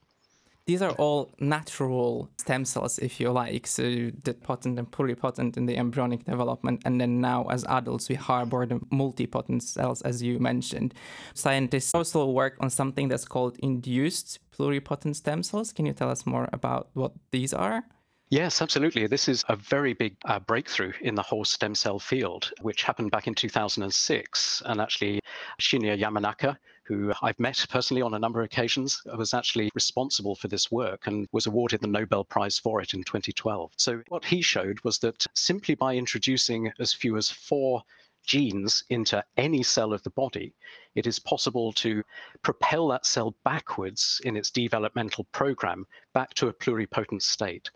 these 0.66 0.82
are 0.82 0.92
all 0.92 1.30
natural 1.40 2.30
stem 2.38 2.64
cells, 2.64 2.98
if 3.00 3.20
you 3.20 3.32
like, 3.32 3.68
so 3.68 3.84
totipotent 4.24 4.80
and 4.80 4.90
pluripotent 4.90 5.58
in 5.58 5.66
the 5.66 5.76
embryonic 5.78 6.24
development. 6.24 6.82
And 6.86 7.02
then 7.02 7.20
now, 7.20 7.46
as 7.50 7.66
adults, 7.66 8.08
we 8.08 8.16
harbor 8.16 8.66
the 8.66 8.76
multipotent 8.92 9.62
cells, 9.62 10.02
as 10.04 10.24
you 10.24 10.40
mentioned. 10.40 10.94
Scientists 11.34 11.92
also 11.94 12.26
work 12.30 12.56
on 12.62 12.70
something 12.70 13.10
that's 13.10 13.26
called 13.26 13.58
induced 13.60 14.40
pluripotent 14.58 15.18
stem 15.18 15.44
cells. 15.44 15.74
Can 15.74 15.86
you 15.86 15.94
tell 15.94 16.10
us 16.10 16.26
more 16.26 16.48
about 16.54 16.90
what 16.94 17.12
these 17.32 17.54
are? 17.54 17.84
Yes, 18.30 18.62
absolutely. 18.62 19.06
This 19.06 19.28
is 19.28 19.44
a 19.50 19.56
very 19.56 19.94
big 19.94 20.16
uh, 20.26 20.40
breakthrough 20.40 20.94
in 21.02 21.14
the 21.14 21.22
whole 21.22 21.46
stem 21.46 21.76
cell 21.76 22.00
field, 22.00 22.52
which 22.62 22.84
happened 22.84 23.12
back 23.12 23.28
in 23.28 23.36
2006. 23.36 24.64
And 24.66 24.82
actually, 24.82 25.20
Shinya 25.62 26.00
Yamanaka, 26.00 26.58
who 26.86 27.14
I've 27.22 27.40
met 27.40 27.66
personally 27.70 28.02
on 28.02 28.14
a 28.14 28.20
number 28.20 28.42
of 28.42 28.46
occasions, 28.46 29.02
was 29.18 29.34
actually 29.34 29.72
responsible 29.74 30.36
for 30.36 30.48
this 30.48 30.72
work 30.72 31.08
and 31.08 31.28
was 31.32 31.46
awarded 31.46 31.82
the 31.82 31.88
Nobel 31.88 32.24
Prize 32.24 32.60
for 32.60 32.82
it 32.82 32.94
in 32.94 33.04
2012. 33.04 33.72
So, 33.78 34.02
what 34.10 34.26
he 34.26 34.42
showed 34.42 34.80
was 34.84 35.00
that 35.00 35.26
simply 35.34 35.76
by 35.76 35.96
introducing 35.96 36.72
as 36.80 36.94
few 36.94 37.18
as 37.18 37.30
four 37.30 37.84
genes 38.24 38.84
into 38.90 39.24
any 39.38 39.62
cell 39.62 39.94
of 39.94 40.02
the 40.04 40.10
body, 40.12 40.54
it 40.96 41.08
is 41.08 41.20
possible 41.20 41.74
to 41.74 42.04
propel 42.42 42.88
that 42.88 43.06
cell 43.06 43.36
backwards 43.44 44.22
in 44.24 44.38
its 44.38 44.50
developmental 44.50 45.26
program 45.26 45.86
back 46.14 46.34
to 46.36 46.48
a 46.48 46.54
pluripotent 46.54 47.22
state. 47.22 47.70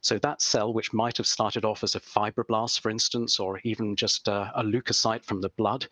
So 0.00 0.18
that 0.18 0.40
cell, 0.40 0.72
which 0.72 0.92
might 0.92 1.18
have 1.18 1.26
started 1.26 1.64
off 1.64 1.84
as 1.84 1.94
a 1.94 2.00
fibroblast, 2.00 2.80
for 2.80 2.90
instance, 2.90 3.38
or 3.38 3.60
even 3.64 3.94
just 3.96 4.28
a, 4.28 4.50
a 4.54 4.62
leukocyte 4.62 5.24
from 5.24 5.40
the 5.40 5.50
blood, 5.50 5.86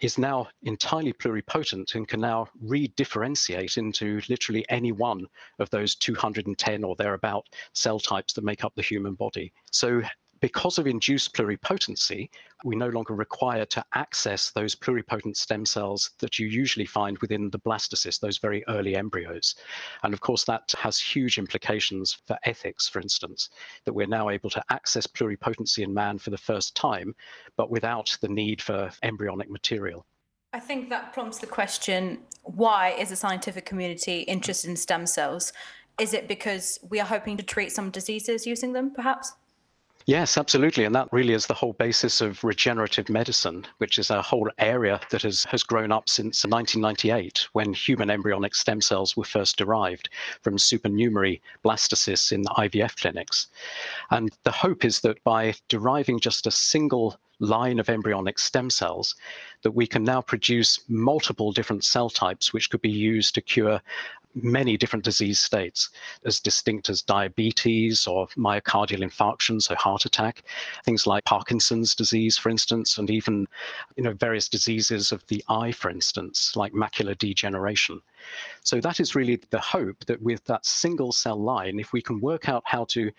is 0.00 0.18
now 0.18 0.48
entirely 0.62 1.12
pluripotent 1.12 1.94
and 1.94 2.08
can 2.08 2.20
now 2.20 2.46
re-differentiate 2.62 3.76
into 3.76 4.20
literally 4.28 4.64
any 4.68 4.92
one 4.92 5.26
of 5.58 5.68
those 5.70 5.94
210 5.96 6.84
or 6.84 6.96
thereabout 6.96 7.46
cell 7.74 8.00
types 8.00 8.32
that 8.32 8.44
make 8.44 8.64
up 8.64 8.74
the 8.74 8.82
human 8.82 9.14
body. 9.14 9.52
So 9.70 10.02
because 10.40 10.78
of 10.78 10.86
induced 10.86 11.34
pluripotency, 11.34 12.30
we 12.64 12.76
no 12.76 12.88
longer 12.88 13.14
require 13.14 13.64
to 13.66 13.84
access 13.94 14.50
those 14.50 14.74
pluripotent 14.74 15.36
stem 15.36 15.66
cells 15.66 16.10
that 16.18 16.38
you 16.38 16.46
usually 16.46 16.86
find 16.86 17.18
within 17.18 17.50
the 17.50 17.58
blastocyst, 17.58 18.20
those 18.20 18.38
very 18.38 18.64
early 18.68 18.96
embryos. 18.96 19.54
And 20.02 20.14
of 20.14 20.20
course, 20.20 20.44
that 20.44 20.74
has 20.78 20.98
huge 20.98 21.38
implications 21.38 22.18
for 22.26 22.38
ethics, 22.44 22.88
for 22.88 23.00
instance, 23.00 23.50
that 23.84 23.92
we're 23.92 24.06
now 24.06 24.30
able 24.30 24.50
to 24.50 24.64
access 24.70 25.06
pluripotency 25.06 25.84
in 25.84 25.92
man 25.92 26.18
for 26.18 26.30
the 26.30 26.38
first 26.38 26.74
time, 26.74 27.14
but 27.56 27.70
without 27.70 28.16
the 28.20 28.28
need 28.28 28.62
for 28.62 28.90
embryonic 29.02 29.50
material. 29.50 30.06
I 30.52 30.60
think 30.60 30.88
that 30.88 31.12
prompts 31.12 31.38
the 31.38 31.46
question 31.46 32.18
why 32.42 32.90
is 32.98 33.10
the 33.10 33.16
scientific 33.16 33.66
community 33.66 34.20
interested 34.22 34.68
in 34.70 34.76
stem 34.76 35.06
cells? 35.06 35.52
Is 36.00 36.14
it 36.14 36.26
because 36.26 36.78
we 36.88 36.98
are 36.98 37.06
hoping 37.06 37.36
to 37.36 37.42
treat 37.42 37.70
some 37.70 37.90
diseases 37.90 38.46
using 38.46 38.72
them, 38.72 38.92
perhaps? 38.92 39.34
Yes, 40.06 40.38
absolutely. 40.38 40.84
And 40.84 40.94
that 40.94 41.12
really 41.12 41.34
is 41.34 41.46
the 41.46 41.54
whole 41.54 41.74
basis 41.74 42.20
of 42.20 42.42
regenerative 42.42 43.08
medicine, 43.08 43.66
which 43.78 43.98
is 43.98 44.10
a 44.10 44.22
whole 44.22 44.50
area 44.58 44.98
that 45.10 45.22
has, 45.22 45.44
has 45.44 45.62
grown 45.62 45.92
up 45.92 46.08
since 46.08 46.44
1998 46.44 47.46
when 47.52 47.72
human 47.72 48.10
embryonic 48.10 48.54
stem 48.54 48.80
cells 48.80 49.16
were 49.16 49.24
first 49.24 49.56
derived 49.56 50.08
from 50.42 50.58
supernumerary 50.58 51.42
blastocysts 51.64 52.32
in 52.32 52.42
the 52.42 52.50
IVF 52.50 52.96
clinics. 52.96 53.48
And 54.10 54.30
the 54.44 54.50
hope 54.50 54.84
is 54.84 55.00
that 55.02 55.22
by 55.22 55.54
deriving 55.68 56.18
just 56.18 56.46
a 56.46 56.50
single 56.50 57.18
line 57.40 57.78
of 57.78 57.88
embryonic 57.88 58.38
stem 58.38 58.70
cells 58.70 59.14
that 59.62 59.70
we 59.70 59.86
can 59.86 60.04
now 60.04 60.20
produce 60.20 60.80
multiple 60.88 61.52
different 61.52 61.84
cell 61.84 62.10
types 62.10 62.52
which 62.52 62.68
could 62.70 62.82
be 62.82 62.90
used 62.90 63.34
to 63.34 63.40
cure 63.40 63.80
many 64.34 64.76
different 64.76 65.04
disease 65.04 65.40
states, 65.40 65.90
as 66.24 66.40
distinct 66.40 66.88
as 66.88 67.02
diabetes 67.02 68.06
or 68.06 68.26
myocardial 68.36 69.02
infarction, 69.02 69.60
so 69.60 69.74
heart 69.74 70.04
attack, 70.04 70.42
things 70.84 71.06
like 71.06 71.24
Parkinson's 71.24 71.94
disease, 71.94 72.38
for 72.38 72.48
instance, 72.48 72.98
and 72.98 73.10
even 73.10 73.46
you 73.96 74.04
know 74.04 74.12
various 74.12 74.48
diseases 74.48 75.12
of 75.12 75.26
the 75.26 75.42
eye, 75.48 75.72
for 75.72 75.90
instance, 75.90 76.54
like 76.56 76.72
macular 76.72 77.16
degeneration. 77.16 78.00
So 78.62 78.80
that 78.80 79.00
is 79.00 79.14
really 79.14 79.40
the 79.50 79.60
hope 79.60 80.04
that 80.06 80.22
with 80.22 80.44
that 80.44 80.66
single 80.66 81.12
cell 81.12 81.40
line, 81.40 81.80
if 81.80 81.92
we 81.92 82.02
can 82.02 82.20
work 82.20 82.48
out 82.48 82.62
how 82.66 82.84
to 82.86 83.10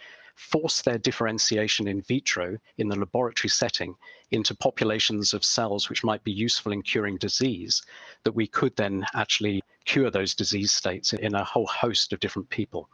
force 0.42 0.82
their 0.82 0.98
differentiation 0.98 1.88
in 1.88 2.02
vitro 2.02 2.58
in 2.78 2.88
the 2.88 2.96
laboratory 2.96 3.50
setting 3.50 3.96
into 4.32 4.56
populations 4.56 5.34
of 5.34 5.46
cells 5.46 5.88
which 5.88 6.04
might 6.04 6.24
be 6.24 6.32
useful 6.32 6.72
in 6.72 6.82
curing 6.82 7.18
disease, 7.18 7.82
that 8.24 8.34
we 8.34 8.48
could 8.48 8.76
then 8.76 9.06
actually 9.14 9.62
cure 9.86 10.10
those 10.10 10.34
disease 10.34 10.72
states 10.72 11.14
in 11.14 11.36
a 11.36 11.44
whole 11.44 11.68
host 11.68 12.12
of 12.12 12.20
different 12.20 12.50
people. 12.50 12.90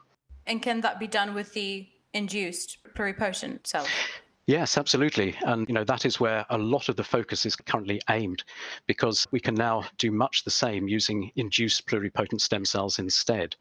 And 0.45 0.61
can 0.61 0.81
that 0.81 0.99
be 0.99 1.07
done 1.07 1.33
with 1.33 1.53
the 1.53 1.87
induced 2.13 2.77
pluripotent 2.95 3.65
cells? 3.65 3.89
Yes, 4.47 4.77
absolutely. 4.77 5.35
And 5.45 5.67
you 5.67 5.73
know 5.73 5.83
that 5.83 6.05
is 6.05 6.21
where 6.21 6.45
a 6.49 6.57
lot 6.57 6.87
of 6.87 6.95
the 6.95 7.03
focus 7.03 7.45
is 7.45 7.57
currently 7.57 8.01
aimed 8.09 8.45
because 8.87 9.27
we 9.31 9.41
can 9.41 9.55
now 9.55 9.83
do 9.97 10.09
much 10.09 10.45
the 10.45 10.51
same 10.51 10.87
using 10.87 11.31
induced 11.35 11.85
pluripotent 11.85 12.39
stem 12.39 12.63
cells 12.63 12.97
instead. 12.97 13.57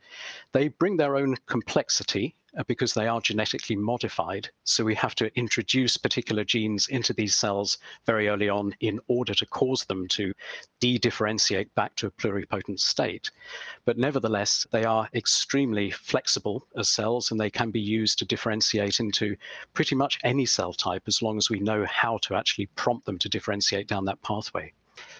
They 0.52 0.68
bring 0.68 0.96
their 0.96 1.16
own 1.16 1.36
complexity 1.46 2.36
Uh, 2.56 2.62
because 2.68 2.94
they 2.94 3.06
are 3.06 3.20
genetically 3.20 3.76
modified. 3.76 4.48
So 4.64 4.82
we 4.82 4.94
have 4.94 5.14
to 5.16 5.30
introduce 5.38 5.98
particular 5.98 6.42
genes 6.42 6.88
into 6.88 7.12
these 7.12 7.34
cells 7.34 7.76
very 8.06 8.28
early 8.28 8.48
on 8.48 8.74
in 8.80 8.98
order 9.08 9.34
to 9.34 9.44
cause 9.46 9.84
them 9.84 10.08
to 10.08 10.32
de-differentiate 10.80 11.74
back 11.74 11.94
to 11.96 12.06
a 12.06 12.10
pluripotent 12.10 12.80
state. 12.80 13.30
But 13.84 13.98
nevertheless, 13.98 14.66
they 14.70 14.84
are 14.84 15.06
extremely 15.12 15.90
flexible 15.90 16.66
as 16.78 16.88
cells 16.88 17.30
and 17.30 17.38
they 17.38 17.50
can 17.50 17.70
be 17.70 17.80
used 17.80 18.18
to 18.20 18.24
differentiate 18.24 19.00
into 19.00 19.36
pretty 19.74 19.94
much 19.94 20.18
any 20.24 20.46
cell 20.46 20.72
type 20.72 21.02
as 21.06 21.20
long 21.20 21.36
as 21.36 21.50
we 21.50 21.60
know 21.60 21.84
how 21.84 22.16
to 22.22 22.34
actually 22.34 22.66
prompt 22.74 23.04
them 23.04 23.18
to 23.18 23.28
differentiate 23.28 23.86
down 23.86 24.06
that 24.06 24.22
pathway. 24.22 24.72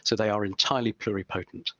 So 0.04 0.16
they 0.16 0.30
are 0.30 0.46
entirely 0.46 0.94
pluripotent. 0.94 1.72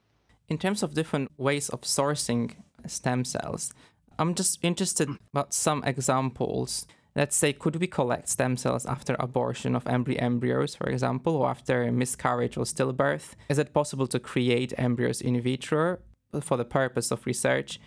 In 0.49 0.59
terms 0.59 0.83
of 0.83 0.93
different 0.93 1.31
ways 1.37 1.69
of 1.69 1.81
sourcing 1.81 2.57
stem 2.85 3.25
cells, 3.25 3.73
I'm 4.19 4.33
just 4.33 4.59
interested 4.63 5.09
about 5.33 5.53
some 5.53 5.83
examples. 5.83 6.87
Let's 7.15 7.35
say, 7.35 7.53
could 7.53 7.77
we 7.77 7.87
collect 7.87 8.29
stem 8.29 8.57
cells 8.57 8.85
after 8.85 9.15
abortion 9.19 9.75
of 9.75 9.87
embryo 9.87 10.19
embryos, 10.19 10.75
for 10.75 10.87
example, 10.87 11.35
or 11.35 11.49
after 11.49 11.91
miscarriage 11.91 12.57
or 12.57 12.65
stillbirth? 12.65 13.33
Is 13.49 13.57
it 13.57 13.73
possible 13.73 14.07
to 14.07 14.19
create 14.19 14.73
embryos 14.77 15.21
in 15.21 15.41
vitro 15.41 15.97
for 16.41 16.57
the 16.57 16.65
purpose 16.65 17.11
of 17.11 17.25
research? 17.25 17.79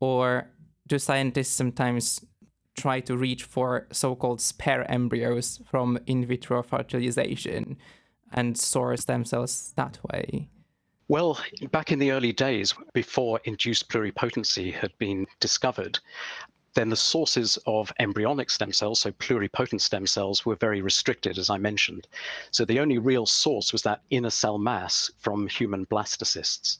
Or 0.00 0.48
do 0.86 0.98
scientists 0.98 1.54
sometimes 1.54 2.24
try 2.76 3.00
to 3.00 3.16
reach 3.16 3.44
for 3.44 3.86
so 3.92 4.14
called 4.14 4.40
spare 4.40 4.90
embryos 4.90 5.60
from 5.70 5.98
in 6.06 6.24
vitro 6.24 6.62
fertilization 6.62 7.76
and 8.32 8.56
source 8.56 9.02
stem 9.02 9.24
cells 9.24 9.72
that 9.76 9.98
way? 10.10 10.48
Well, 11.10 11.40
back 11.72 11.90
in 11.90 11.98
the 11.98 12.12
early 12.12 12.32
days, 12.32 12.72
before 12.94 13.40
induced 13.42 13.88
pluripotency 13.88 14.72
had 14.72 14.96
been 14.98 15.26
discovered, 15.40 15.98
then 16.74 16.88
the 16.88 16.94
sources 16.94 17.58
of 17.66 17.92
embryonic 17.98 18.48
stem 18.48 18.72
cells, 18.72 19.00
so 19.00 19.10
pluripotent 19.10 19.80
stem 19.80 20.06
cells, 20.06 20.46
were 20.46 20.54
very 20.54 20.80
restricted, 20.80 21.36
as 21.36 21.50
I 21.50 21.58
mentioned. 21.58 22.06
So 22.52 22.64
the 22.64 22.78
only 22.78 22.98
real 22.98 23.26
source 23.26 23.72
was 23.72 23.82
that 23.82 24.02
inner 24.10 24.30
cell 24.30 24.56
mass 24.56 25.10
from 25.18 25.48
human 25.48 25.84
blastocysts. 25.86 26.78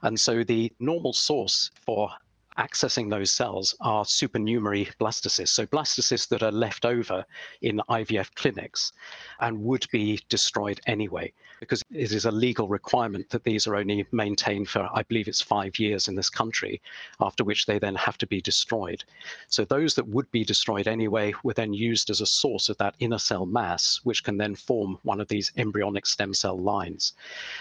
And 0.00 0.18
so 0.18 0.42
the 0.42 0.72
normal 0.80 1.12
source 1.12 1.70
for 1.84 2.08
accessing 2.58 3.10
those 3.10 3.30
cells 3.30 3.74
are 3.80 4.04
supernumerary 4.04 4.88
blastocysts, 4.98 5.48
so 5.48 5.66
blastocysts 5.66 6.28
that 6.28 6.42
are 6.42 6.52
left 6.52 6.84
over 6.84 7.24
in 7.62 7.80
IVF 7.88 8.34
clinics 8.34 8.92
and 9.40 9.62
would 9.62 9.86
be 9.92 10.20
destroyed 10.28 10.80
anyway, 10.86 11.32
because 11.60 11.82
it 11.90 12.12
is 12.12 12.24
a 12.24 12.30
legal 12.30 12.68
requirement 12.68 13.28
that 13.30 13.44
these 13.44 13.66
are 13.66 13.76
only 13.76 14.06
maintained 14.12 14.68
for, 14.68 14.88
I 14.94 15.02
believe 15.02 15.28
it's 15.28 15.40
five 15.40 15.78
years 15.78 16.08
in 16.08 16.14
this 16.14 16.30
country, 16.30 16.80
after 17.20 17.44
which 17.44 17.66
they 17.66 17.78
then 17.78 17.94
have 17.94 18.18
to 18.18 18.26
be 18.26 18.40
destroyed. 18.40 19.04
So 19.48 19.64
those 19.64 19.94
that 19.94 20.08
would 20.08 20.30
be 20.30 20.44
destroyed 20.44 20.88
anyway 20.88 21.34
were 21.42 21.54
then 21.54 21.72
used 21.72 22.10
as 22.10 22.20
a 22.20 22.26
source 22.26 22.68
of 22.68 22.78
that 22.78 22.94
inner 22.98 23.18
cell 23.18 23.46
mass, 23.46 24.00
which 24.04 24.24
can 24.24 24.36
then 24.36 24.54
form 24.54 24.98
one 25.02 25.20
of 25.20 25.28
these 25.28 25.52
embryonic 25.56 26.06
stem 26.06 26.34
cell 26.34 26.58
lines. 26.58 27.12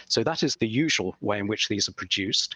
So 0.08 0.24
that 0.24 0.44
is 0.44 0.56
the 0.56 0.68
usual 0.68 1.16
way 1.22 1.40
in 1.40 1.48
which 1.48 1.68
these 1.68 1.90
are 1.90 1.94
produced 1.94 2.56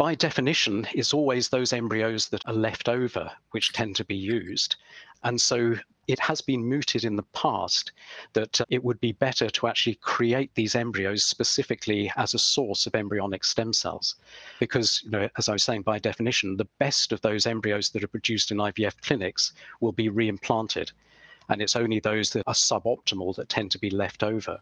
by 0.00 0.14
definition, 0.14 0.88
it's 0.94 1.12
always 1.12 1.50
those 1.50 1.74
embryos 1.74 2.30
that 2.30 2.40
are 2.48 2.54
left 2.54 2.88
over 2.88 3.30
which 3.50 3.74
tend 3.74 3.94
to 3.94 4.02
be 4.02 4.16
used. 4.16 4.76
And 5.24 5.38
so 5.38 5.74
it 6.08 6.18
has 6.20 6.40
been 6.40 6.64
mooted 6.64 7.04
in 7.04 7.16
the 7.16 7.30
past 7.34 7.92
that 8.32 8.62
uh, 8.62 8.64
it 8.70 8.82
would 8.82 8.98
be 8.98 9.12
better 9.12 9.50
to 9.50 9.66
actually 9.66 9.96
create 9.96 10.54
these 10.54 10.74
embryos 10.74 11.24
specifically 11.24 12.10
as 12.16 12.32
a 12.32 12.38
source 12.38 12.86
of 12.86 12.94
embryonic 12.94 13.44
stem 13.44 13.74
cells. 13.74 14.14
Because, 14.58 15.02
you 15.04 15.10
know, 15.10 15.28
as 15.36 15.50
I 15.50 15.52
was 15.52 15.64
saying, 15.64 15.82
by 15.82 15.98
definition, 15.98 16.56
the 16.56 16.70
best 16.78 17.12
of 17.12 17.20
those 17.20 17.46
embryos 17.46 17.90
that 17.90 18.02
are 18.02 18.08
produced 18.08 18.50
in 18.50 18.56
IVF 18.56 19.02
clinics 19.02 19.52
will 19.80 19.92
be 19.92 20.08
reimplanted. 20.08 20.92
And 21.48 21.60
it's 21.60 21.76
only 21.76 22.00
those 22.00 22.30
that 22.30 22.44
are 22.46 22.54
suboptimal 22.54 23.34
that 23.36 23.48
tend 23.48 23.70
to 23.72 23.78
be 23.78 23.90
left 23.90 24.22
over. 24.22 24.60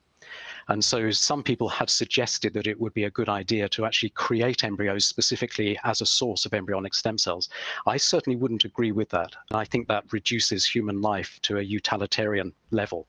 And 0.68 0.84
so 0.84 1.10
some 1.10 1.42
people 1.42 1.68
have 1.68 1.88
suggested 1.88 2.52
that 2.52 2.66
it 2.66 2.78
would 2.78 2.92
be 2.92 3.04
a 3.04 3.10
good 3.10 3.28
idea 3.28 3.68
to 3.70 3.86
actually 3.86 4.10
create 4.10 4.64
embryos 4.64 5.06
specifically 5.06 5.78
as 5.84 6.00
a 6.00 6.06
source 6.06 6.44
of 6.44 6.52
embryonic 6.52 6.94
stem 6.94 7.16
cells. 7.16 7.48
I 7.86 7.96
certainly 7.96 8.36
wouldn't 8.36 8.64
agree 8.64 8.92
with 8.92 9.08
that. 9.10 9.34
I 9.52 9.64
think 9.64 9.88
that 9.88 10.12
reduces 10.12 10.66
human 10.66 11.00
life 11.00 11.38
to 11.42 11.58
a 11.58 11.62
utilitarian 11.62 12.52
level. 12.70 13.06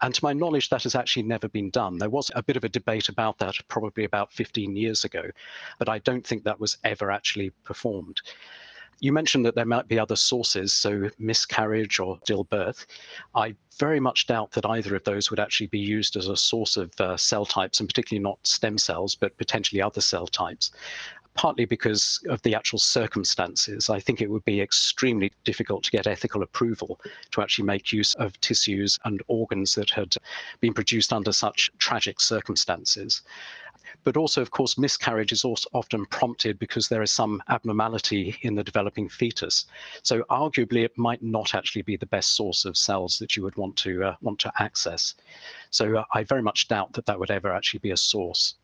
And 0.00 0.14
to 0.14 0.24
my 0.24 0.32
knowledge, 0.32 0.70
that 0.70 0.84
has 0.84 0.94
actually 0.94 1.24
never 1.24 1.48
been 1.48 1.70
done. 1.70 1.98
There 1.98 2.08
was 2.08 2.30
a 2.34 2.42
bit 2.42 2.56
of 2.56 2.64
a 2.64 2.68
debate 2.68 3.08
about 3.10 3.38
that 3.38 3.56
probably 3.68 4.04
about 4.04 4.32
15 4.32 4.74
years 4.76 5.04
ago, 5.04 5.30
but 5.78 5.88
I 5.88 5.98
don't 5.98 6.26
think 6.26 6.44
that 6.44 6.60
was 6.60 6.78
ever 6.84 7.10
actually 7.10 7.50
performed. 7.64 8.22
You 9.00 9.12
mentioned 9.12 9.44
that 9.44 9.54
there 9.54 9.66
might 9.66 9.88
be 9.88 9.98
other 9.98 10.16
sources, 10.16 10.72
so 10.72 11.10
miscarriage 11.18 12.00
or 12.00 12.18
stillbirth. 12.20 12.86
I 13.34 13.54
very 13.78 14.00
much 14.00 14.26
doubt 14.26 14.52
that 14.52 14.64
either 14.64 14.96
of 14.96 15.04
those 15.04 15.30
would 15.30 15.40
actually 15.40 15.66
be 15.66 15.78
used 15.78 16.16
as 16.16 16.28
a 16.28 16.36
source 16.36 16.78
of 16.78 16.98
uh, 16.98 17.16
cell 17.16 17.44
types, 17.44 17.78
and 17.78 17.88
particularly 17.88 18.22
not 18.22 18.38
stem 18.46 18.78
cells, 18.78 19.14
but 19.14 19.36
potentially 19.36 19.82
other 19.82 20.00
cell 20.00 20.26
types 20.26 20.70
partly 21.36 21.66
because 21.66 22.20
of 22.28 22.42
the 22.42 22.54
actual 22.54 22.78
circumstances. 22.78 23.90
I 23.90 24.00
think 24.00 24.20
it 24.20 24.30
would 24.30 24.44
be 24.44 24.60
extremely 24.60 25.30
difficult 25.44 25.84
to 25.84 25.90
get 25.90 26.06
ethical 26.06 26.42
approval 26.42 26.98
to 27.32 27.42
actually 27.42 27.66
make 27.66 27.92
use 27.92 28.14
of 28.14 28.40
tissues 28.40 28.98
and 29.04 29.22
organs 29.28 29.74
that 29.74 29.90
had 29.90 30.14
been 30.60 30.72
produced 30.72 31.12
under 31.12 31.32
such 31.32 31.70
tragic 31.78 32.20
circumstances 32.20 33.22
but 34.04 34.16
also, 34.16 34.42
of 34.42 34.50
course, 34.50 34.78
miscarriage 34.78 35.32
is 35.32 35.44
also 35.44 35.68
often 35.72 36.06
prompted 36.06 36.58
because 36.58 36.88
there 36.88 37.02
is 37.02 37.10
some 37.10 37.42
abnormality 37.48 38.36
in 38.42 38.54
the 38.54 38.64
developing 38.64 39.08
fetus. 39.08 39.66
So 40.02 40.22
arguably, 40.30 40.84
it 40.84 40.96
might 40.96 41.22
not 41.22 41.54
actually 41.54 41.82
be 41.82 41.96
the 41.96 42.06
best 42.06 42.36
source 42.36 42.64
of 42.64 42.76
cells 42.76 43.18
that 43.18 43.36
you 43.36 43.42
would 43.42 43.56
want 43.56 43.76
to 43.76 44.04
uh, 44.04 44.16
want 44.20 44.38
to 44.40 44.52
access. 44.58 45.14
So 45.70 45.96
uh, 45.96 46.04
I 46.14 46.24
very 46.24 46.42
much 46.42 46.68
doubt 46.68 46.92
that 46.94 47.06
that 47.06 47.18
would 47.18 47.30
ever 47.30 47.52
actually 47.52 47.80
be 47.80 47.90
a 47.90 47.96
source. 47.96 48.54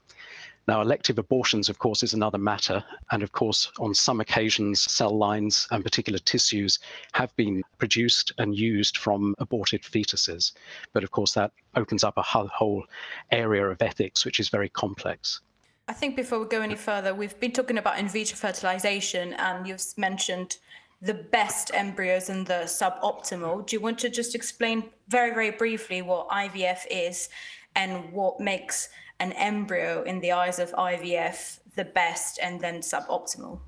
Now, 0.69 0.81
elective 0.81 1.19
abortions, 1.19 1.69
of 1.69 1.79
course, 1.79 2.03
is 2.03 2.15
another 2.15 2.39
matter. 2.39 2.85
And 3.11 3.23
of 3.23 3.33
course, 3.33 3.71
on 3.81 3.95
some 3.95 4.21
occasions, 4.21 4.81
cell 4.81 5.17
lines 5.17 5.67
and 5.71 5.83
particular 5.83 6.21
tissues 6.21 6.79
have 7.13 7.35
been 7.37 7.63
produced 7.79 8.33
and 8.39 8.57
used 8.57 8.97
from 8.97 9.35
aborted 9.39 9.83
fetuses. 9.83 10.53
But 10.93 11.03
of 11.03 11.11
course, 11.11 11.33
that 11.33 11.51
opens 11.75 12.05
up 12.05 12.17
a 12.17 12.23
whole 12.23 12.85
area 13.33 13.67
of 13.67 13.83
ethics, 13.83 14.25
which 14.25 14.39
is 14.39 14.49
very 14.49 14.69
complex. 14.69 15.41
I 15.89 15.93
think 15.93 16.15
before 16.15 16.39
we 16.39 16.47
go 16.47 16.63
any 16.63 16.77
further, 16.77 17.13
we've 17.13 17.39
been 17.41 17.53
talking 17.53 17.79
about 17.79 17.99
in 17.99 18.09
vitro 18.09 18.37
fertilization, 18.37 19.35
and 19.35 19.67
you've 19.67 19.83
mentioned 19.97 20.59
the 21.01 21.15
best 21.15 21.73
embryos 21.75 22.31
and 22.31 22.47
the 22.47 22.63
suboptimal. 22.67 23.67
Do 23.67 23.75
you 23.75 23.81
want 23.81 23.99
to 23.99 24.09
just 24.09 24.37
explain 24.37 24.85
very, 25.09 25.35
very 25.35 25.51
briefly 25.51 26.01
what 26.01 26.29
IVF 26.29 26.87
is 26.89 27.29
and 27.75 28.13
what 28.13 28.39
makes 28.39 28.89
an 29.23 29.33
embryo 29.35 30.03
in 30.03 30.19
the 30.19 30.33
eyes 30.33 30.59
of 30.59 30.73
IVF 30.73 31.61
the 31.77 31.85
best 31.85 32.41
and 32.43 32.61
then 32.61 32.81
suboptimal? 32.81 33.61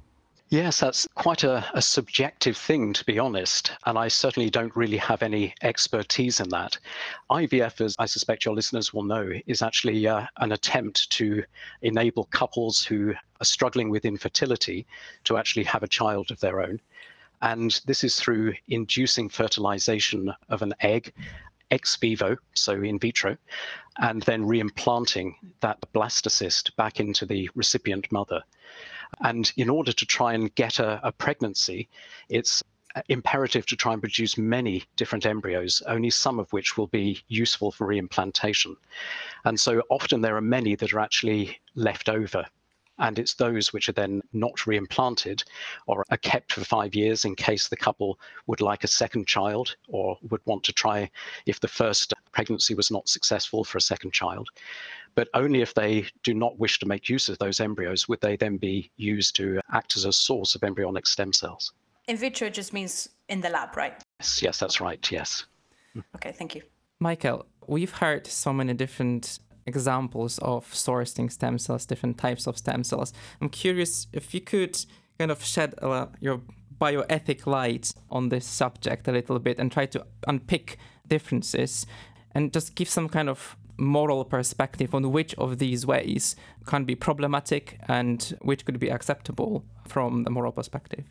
Yes, 0.50 0.80
that's 0.80 1.06
quite 1.14 1.44
a, 1.44 1.64
a, 1.74 1.80
subjective 1.80 2.56
thing, 2.56 2.92
to 2.92 3.04
be 3.04 3.18
honest. 3.18 3.72
And 3.86 3.96
I 3.96 4.08
certainly 4.08 4.50
don't 4.50 4.74
really 4.76 4.98
have 4.98 5.22
any 5.22 5.54
expertise 5.62 6.38
in 6.38 6.48
that. 6.50 6.76
IVF, 7.30 7.80
as 7.80 7.96
I 7.98 8.06
suspect 8.06 8.44
your 8.44 8.54
listeners 8.54 8.92
will 8.92 9.04
know, 9.04 9.32
is 9.46 9.62
actually 9.62 10.06
uh, 10.06 10.26
an 10.38 10.52
attempt 10.52 11.08
to 11.10 11.44
enable 11.82 12.24
couples 12.24 12.84
who 12.84 13.14
are 13.40 13.44
struggling 13.44 13.90
with 13.90 14.04
infertility 14.04 14.86
to 15.24 15.38
actually 15.38 15.64
have 15.64 15.82
a 15.82 15.88
child 15.88 16.30
of 16.30 16.40
their 16.40 16.60
own. 16.60 16.80
And 17.42 17.80
this 17.86 18.04
is 18.04 18.16
through 18.20 18.54
inducing 18.68 19.28
fertilization 19.28 20.32
of 20.48 20.62
an 20.62 20.74
egg 20.80 21.12
ex 21.70 21.96
vivo, 21.96 22.36
so 22.54 22.82
in 22.82 22.98
vitro, 22.98 23.36
and 23.98 24.22
then 24.22 24.44
reimplanting 24.44 25.34
that 25.60 25.80
blastocyst 25.92 26.74
back 26.76 27.00
into 27.00 27.26
the 27.26 27.50
recipient 27.54 28.10
mother. 28.10 28.42
And 29.20 29.52
in 29.56 29.68
order 29.68 29.92
to 29.92 30.06
try 30.06 30.34
and 30.34 30.54
get 30.54 30.78
a, 30.78 31.00
a 31.06 31.12
pregnancy, 31.12 31.88
it's 32.28 32.62
uh, 32.96 33.02
imperative 33.08 33.66
to 33.66 33.76
try 33.76 33.92
and 33.92 34.02
produce 34.02 34.38
many 34.38 34.84
different 34.96 35.26
embryos, 35.26 35.82
only 35.86 36.10
some 36.10 36.38
of 36.38 36.52
which 36.52 36.76
will 36.76 36.86
be 36.88 37.22
useful 37.28 37.72
for 37.72 37.86
reimplantation. 37.86 38.76
And 39.44 39.58
so 39.58 39.82
often 39.90 40.20
there 40.20 40.36
are 40.36 40.40
many 40.40 40.74
that 40.76 40.92
are 40.92 41.00
actually 41.00 41.58
left 41.74 42.08
over. 42.08 42.44
And 42.98 43.18
it's 43.18 43.34
those 43.34 43.72
which 43.72 43.88
are 43.88 43.92
then 43.92 44.22
not 44.32 44.54
reimplanted 44.54 45.42
or 45.86 46.04
are 46.10 46.16
kept 46.18 46.52
for 46.52 46.64
five 46.64 46.94
years 46.94 47.24
in 47.24 47.34
case 47.34 47.68
the 47.68 47.76
couple 47.76 48.18
would 48.46 48.60
like 48.60 48.84
a 48.84 48.88
second 48.88 49.26
child 49.26 49.76
or 49.88 50.16
would 50.30 50.40
want 50.44 50.62
to 50.64 50.72
try 50.72 51.10
if 51.46 51.58
the 51.58 51.68
first 51.68 52.14
pregnancy 52.32 52.74
was 52.74 52.90
not 52.90 53.08
successful 53.08 53.64
for 53.64 53.78
a 53.78 53.80
second 53.80 54.12
child 54.12 54.48
but 55.14 55.28
only 55.34 55.60
if 55.60 55.74
they 55.74 56.06
do 56.22 56.34
not 56.34 56.58
wish 56.58 56.78
to 56.80 56.86
make 56.86 57.08
use 57.08 57.28
of 57.28 57.38
those 57.38 57.60
embryos 57.60 58.08
would 58.08 58.20
they 58.20 58.36
then 58.36 58.56
be 58.56 58.90
used 58.96 59.36
to 59.36 59.60
act 59.72 59.96
as 59.96 60.04
a 60.04 60.12
source 60.12 60.54
of 60.54 60.62
embryonic 60.62 61.06
stem 61.06 61.32
cells. 61.32 61.72
In 62.06 62.16
vitro 62.16 62.50
just 62.50 62.72
means 62.72 63.08
in 63.28 63.40
the 63.40 63.48
lab, 63.48 63.76
right? 63.76 63.94
Yes, 64.20 64.42
yes, 64.42 64.58
that's 64.58 64.80
right, 64.80 65.10
yes. 65.10 65.46
Okay, 66.16 66.32
thank 66.32 66.54
you. 66.54 66.62
Michael, 67.00 67.46
we've 67.66 67.92
heard 67.92 68.26
so 68.26 68.52
many 68.52 68.74
different 68.74 69.38
examples 69.66 70.38
of 70.38 70.66
sourcing 70.72 71.30
stem 71.30 71.58
cells, 71.58 71.86
different 71.86 72.18
types 72.18 72.46
of 72.46 72.58
stem 72.58 72.84
cells. 72.84 73.12
I'm 73.40 73.48
curious 73.48 74.06
if 74.12 74.34
you 74.34 74.40
could 74.40 74.84
kind 75.18 75.30
of 75.30 75.44
shed 75.44 75.74
uh, 75.80 76.06
your 76.20 76.40
bioethic 76.80 77.46
light 77.46 77.92
on 78.10 78.28
this 78.28 78.44
subject 78.44 79.08
a 79.08 79.12
little 79.12 79.38
bit 79.38 79.58
and 79.58 79.70
try 79.70 79.86
to 79.86 80.04
unpick 80.26 80.78
differences 81.08 81.86
and 82.34 82.52
just 82.52 82.74
give 82.74 82.88
some 82.88 83.08
kind 83.08 83.28
of 83.28 83.56
moral 83.76 84.24
perspective 84.24 84.94
on 84.94 85.10
which 85.12 85.34
of 85.34 85.58
these 85.58 85.86
ways 85.86 86.36
can 86.66 86.84
be 86.84 86.94
problematic 86.94 87.78
and 87.88 88.36
which 88.42 88.64
could 88.64 88.78
be 88.78 88.88
acceptable 88.88 89.64
from 89.86 90.24
the 90.24 90.30
moral 90.30 90.52
perspective. 90.52 91.04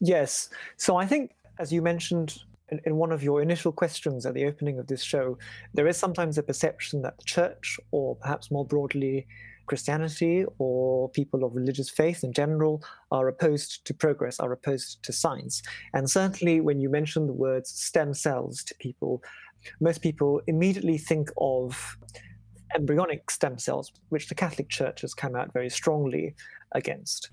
Yes. 0.00 0.50
So 0.76 0.96
I 0.96 1.06
think, 1.06 1.32
as 1.58 1.72
you 1.72 1.82
mentioned 1.82 2.42
in, 2.70 2.80
in, 2.84 2.96
one 2.96 3.12
of 3.12 3.22
your 3.22 3.42
initial 3.42 3.72
questions 3.72 4.26
at 4.26 4.34
the 4.34 4.46
opening 4.46 4.78
of 4.78 4.86
this 4.86 5.02
show, 5.02 5.38
there 5.74 5.86
is 5.86 5.96
sometimes 5.96 6.38
a 6.38 6.42
perception 6.42 7.02
that 7.02 7.18
the 7.18 7.24
church, 7.24 7.78
or 7.90 8.16
perhaps 8.16 8.50
more 8.50 8.64
broadly, 8.64 9.26
Christianity 9.66 10.44
or 10.58 11.08
people 11.10 11.44
of 11.44 11.56
religious 11.56 11.88
faith 11.88 12.22
in 12.22 12.32
general 12.32 12.82
are 13.10 13.28
opposed 13.28 13.84
to 13.86 13.94
progress, 13.94 14.38
are 14.40 14.52
opposed 14.52 15.02
to 15.02 15.12
science. 15.12 15.62
And 15.94 16.08
certainly 16.08 16.60
when 16.60 16.80
you 16.80 16.90
mention 16.90 17.26
the 17.26 17.32
words 17.32 17.70
stem 17.70 18.14
cells 18.14 18.62
to 18.64 18.74
people, 18.74 19.22
most 19.80 20.02
people 20.02 20.42
immediately 20.46 20.98
think 20.98 21.30
of 21.38 21.96
embryonic 22.74 23.30
stem 23.30 23.58
cells, 23.58 23.92
which 24.08 24.28
the 24.28 24.34
Catholic 24.34 24.68
Church 24.68 25.00
has 25.00 25.14
come 25.14 25.34
out 25.34 25.52
very 25.52 25.70
strongly 25.70 26.34
against. 26.72 27.30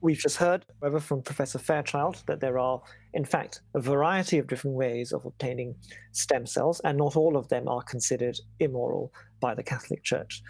We've 0.00 0.18
just 0.18 0.36
heard, 0.36 0.64
however, 0.80 1.00
from 1.00 1.22
Professor 1.22 1.58
Fairchild 1.58 2.22
that 2.26 2.40
there 2.40 2.58
are, 2.58 2.80
in 3.12 3.24
fact, 3.24 3.60
a 3.74 3.80
variety 3.80 4.38
of 4.38 4.46
different 4.46 4.76
ways 4.76 5.12
of 5.12 5.26
obtaining 5.26 5.74
stem 6.12 6.46
cells, 6.46 6.80
and 6.84 6.96
not 6.96 7.16
all 7.16 7.36
of 7.36 7.48
them 7.48 7.68
are 7.68 7.82
considered 7.82 8.38
immoral 8.60 9.12
by 9.40 9.54
the 9.54 9.62
Catholic 9.62 10.02
Church. 10.02 10.42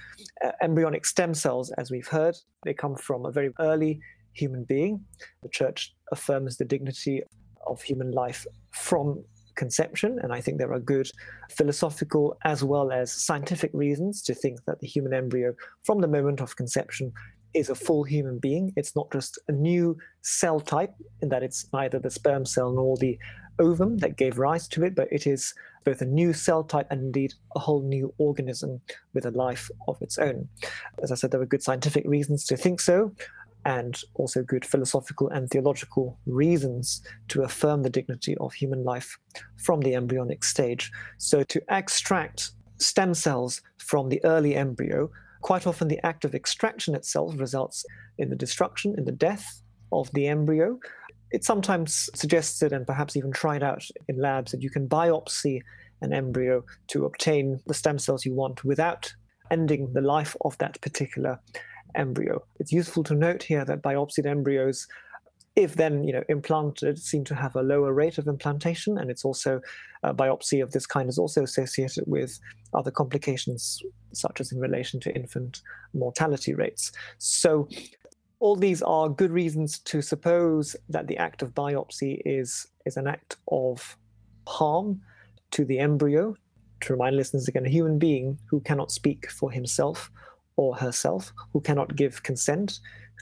Uh, 0.45 0.53
embryonic 0.63 1.05
stem 1.05 1.35
cells, 1.35 1.73
as 1.79 1.91
we've 1.91 2.07
heard, 2.07 2.37
they 2.65 2.75
come 2.75 2.95
from 2.95 3.27
a 3.27 3.33
very 3.33 3.51
early 3.59 4.01
human 4.33 4.65
being. 4.65 5.05
The 5.43 5.49
Church 5.49 5.95
affirms 6.13 6.57
the 6.57 6.65
dignity 6.65 7.23
of 7.67 7.83
human 7.83 8.13
life 8.13 8.47
from 8.73 9.25
conception. 9.57 10.19
And 10.23 10.33
I 10.33 10.41
think 10.41 10.59
there 10.59 10.73
are 10.73 10.81
good 10.81 11.11
philosophical 11.51 12.37
as 12.45 12.65
well 12.65 12.93
as 12.93 13.13
scientific 13.13 13.71
reasons 13.73 14.23
to 14.23 14.35
think 14.35 14.65
that 14.67 14.81
the 14.81 14.87
human 14.87 15.15
embryo, 15.15 15.55
from 15.83 16.01
the 16.01 16.09
moment 16.09 16.41
of 16.41 16.57
conception, 16.57 17.13
is 17.55 17.71
a 17.71 17.75
full 17.75 18.05
human 18.05 18.39
being. 18.39 18.73
It's 18.77 18.97
not 18.97 19.11
just 19.13 19.39
a 19.49 19.53
new 19.53 19.97
cell 20.23 20.61
type 20.61 20.95
in 21.23 21.29
that 21.31 21.43
it's 21.43 21.67
neither 21.73 21.99
the 21.99 22.11
sperm 22.11 22.45
cell 22.45 22.73
nor 22.73 22.97
the 22.97 23.19
ovum 23.59 23.99
that 23.99 24.17
gave 24.17 24.39
rise 24.39 24.67
to 24.69 24.85
it, 24.85 24.95
but 24.95 25.09
it 25.13 25.27
is 25.27 25.55
both 25.85 26.01
a 26.01 26.07
new 26.07 26.33
cell 26.33 26.65
type 26.65 26.87
and 26.91 27.01
indeed 27.01 27.35
a 27.55 27.59
whole 27.59 27.83
new 27.83 28.13
organism 28.19 28.81
with 29.13 29.27
a 29.27 29.31
life 29.31 29.71
of 29.87 30.01
its 30.01 30.19
own. 30.19 30.49
As 31.03 31.13
I 31.13 31.15
said, 31.15 31.31
there 31.31 31.41
were 31.41 31.47
good 31.47 31.63
scientific 31.63 32.05
reasons 32.07 32.45
to 32.47 32.57
think 32.57 32.81
so 32.81 33.13
and 33.67 34.01
also 34.15 34.43
good 34.43 34.65
philosophical 34.65 35.29
and 35.29 35.49
theological 35.49 36.19
reasons 36.27 37.03
to 37.29 37.43
affirm 37.43 37.83
the 37.83 37.91
dignity 37.91 38.37
of 38.39 38.53
human 38.53 38.85
life 38.85 39.19
from 39.57 39.81
the 39.81 39.95
embryonic 39.95 40.45
stage. 40.45 40.91
So, 41.19 41.43
to 41.45 41.63
extract 41.69 42.51
stem 42.79 43.15
cells 43.15 43.63
from 43.79 44.09
the 44.09 44.23
early 44.25 44.55
embryo, 44.55 45.11
quite 45.45 45.67
often 45.67 45.89
the 45.89 46.05
act 46.07 46.25
of 46.25 46.35
extraction 46.35 46.95
itself 46.95 47.35
results 47.37 47.85
in 48.17 48.31
the 48.31 48.37
destruction, 48.37 48.95
in 48.97 49.05
the 49.05 49.13
death 49.13 49.61
of 49.93 50.11
the 50.15 50.27
embryo. 50.27 50.81
It's 51.33 51.47
sometimes 51.47 52.09
suggested 52.15 52.73
and 52.73 52.87
perhaps 52.87 53.15
even 53.15 53.31
tried 53.31 53.63
out 53.63 53.85
in 54.09 54.19
labs 54.19 54.53
that 54.53 54.63
you 54.63 54.71
can 54.71 54.89
biopsy 54.89 55.61
an 56.01 56.15
embryo 56.15 56.65
to 56.89 57.05
obtain 57.05 57.61
the 57.67 57.75
stem 57.75 57.99
cells 57.99 58.25
you 58.25 58.33
want 58.33 58.65
without 58.65 59.13
ending 59.51 59.93
the 59.93 60.01
life 60.01 60.35
of 60.47 60.57
that 60.59 60.81
particular 60.81 61.39
embryo. 61.95 62.43
It's 62.59 62.73
useful 62.73 63.05
to 63.05 63.15
note 63.15 63.43
here 63.43 63.67
that 63.67 63.83
biopsied 63.83 64.25
embryos, 64.25 64.89
if 65.57 65.77
then 65.77 66.05
you 66.05 66.13
know 66.13 66.25
implanted, 66.29 66.99
seem 66.99 67.25
to 67.25 67.35
have 67.35 67.55
a 67.57 67.63
lower 67.63 67.93
rate 67.93 68.19
of 68.19 68.27
implantation, 68.27 68.99
and 68.99 69.11
it's 69.11 69.25
also 69.25 69.61
uh, 70.03 70.13
biopsy 70.13 70.63
of 70.63 70.73
this 70.73 70.87
kind 70.87 71.09
is 71.09 71.19
also 71.19 71.43
associated 71.43 72.05
with 72.07 72.39
other 72.75 72.91
complications, 72.91 73.83
such 74.13 74.41
as 74.41 74.53
in 74.53 74.59
relation 74.59 75.01
to 75.01 75.15
infant 75.15 75.63
mortality 75.93 76.55
rates. 76.55 76.93
So. 77.19 77.69
All 78.41 78.57
these 78.57 78.83
are 78.83 79.09
good 79.09 79.31
reasons 79.31 79.79
to 79.79 80.03
suppose 80.03 80.77
that 80.91 81.07
the 81.07 81.17
act 81.17 81.41
of 81.41 81.55
biopsy 81.55 82.21
is, 82.27 82.67
is 82.85 82.99
an 82.99 83.07
act 83.07 83.37
of 83.51 83.97
harm 84.47 85.01
to 85.53 85.65
the 85.65 85.79
embryo. 85.79 86.37
To 86.83 86.93
remind 86.93 87.17
listeners 87.17 87.49
again, 87.49 87.65
a 87.65 87.71
human 87.71 87.99
being 87.99 88.39
who 88.51 88.61
cannot 88.61 88.93
speak 88.93 89.31
for 89.31 89.51
himself 89.51 90.11
or 90.57 90.77
herself 90.77 91.33
who 91.53 91.61
cannot 91.61 91.97
give 91.97 92.23
consent 92.23 92.81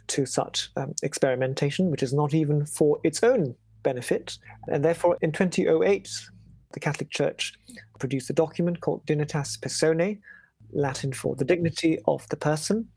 to 0.09 0.27
such 0.27 0.71
um, 0.77 0.95
experimentation, 1.03 1.91
which 1.91 2.03
is 2.03 2.13
not 2.13 2.35
even 2.35 2.67
for 2.67 2.99
its 3.05 3.23
own 3.23 3.55
benefit. 3.83 4.39
And 4.69 4.85
therefore, 4.85 5.17
in 5.23 5.33
2008, 5.33 6.09
the 6.73 6.81
Catholic 6.81 7.11
Church 7.11 7.55
produced 7.99 8.31
a 8.31 8.35
document 8.35 8.81
called 8.81 9.05
Dignitas 9.07 9.61
Personae, 9.61 10.19
Latin 10.73 11.13
for 11.13 11.37
the 11.37 11.45
dignity 11.45 11.99
of 12.07 12.27
the 12.29 12.37
person. 12.37 12.89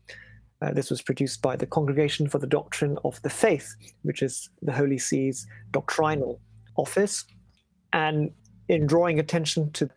Uh, 0.62 0.72
this 0.72 0.90
was 0.90 1.02
produced 1.02 1.42
by 1.42 1.54
the 1.54 1.66
Congregation 1.66 2.28
for 2.28 2.38
the 2.38 2.46
Doctrine 2.46 2.96
of 3.04 3.20
the 3.22 3.30
Faith, 3.30 3.74
which 4.02 4.22
is 4.22 4.48
the 4.62 4.72
Holy 4.72 4.98
See's 4.98 5.46
doctrinal 5.70 6.40
office. 6.76 7.24
And 7.92 8.30
in 8.68 8.86
drawing 8.86 9.18
attention 9.18 9.70
to 9.72 9.88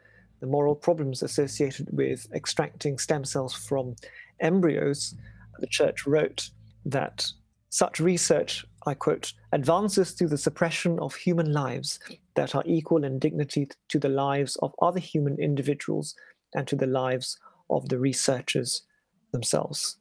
the 0.41 0.47
moral 0.47 0.75
problems 0.75 1.23
associated 1.23 1.87
with 1.91 2.27
extracting 2.33 2.97
stem 2.97 3.23
cells 3.23 3.53
from 3.53 3.95
embryos, 4.41 5.15
the 5.59 5.67
church 5.67 6.05
wrote 6.05 6.49
that 6.89 7.25
such 7.69 7.99
research, 7.99 8.65
I 8.85 8.93
quote, 8.93 9.33
advances 9.51 10.11
through 10.11 10.29
the 10.29 10.37
suppression 10.37 10.99
of 10.99 11.15
human 11.15 11.53
lives 11.53 11.99
that 12.35 12.55
are 12.55 12.63
equal 12.65 13.03
in 13.03 13.19
dignity 13.19 13.67
to 13.89 13.99
the 13.99 14.09
lives 14.09 14.55
of 14.57 14.73
other 14.81 14.99
human 14.99 15.37
individuals 15.39 16.15
and 16.55 16.67
to 16.67 16.75
the 16.75 16.87
lives 16.87 17.37
of 17.69 17.87
the 17.89 17.99
researchers 17.99 18.83
themselves. 19.31 19.97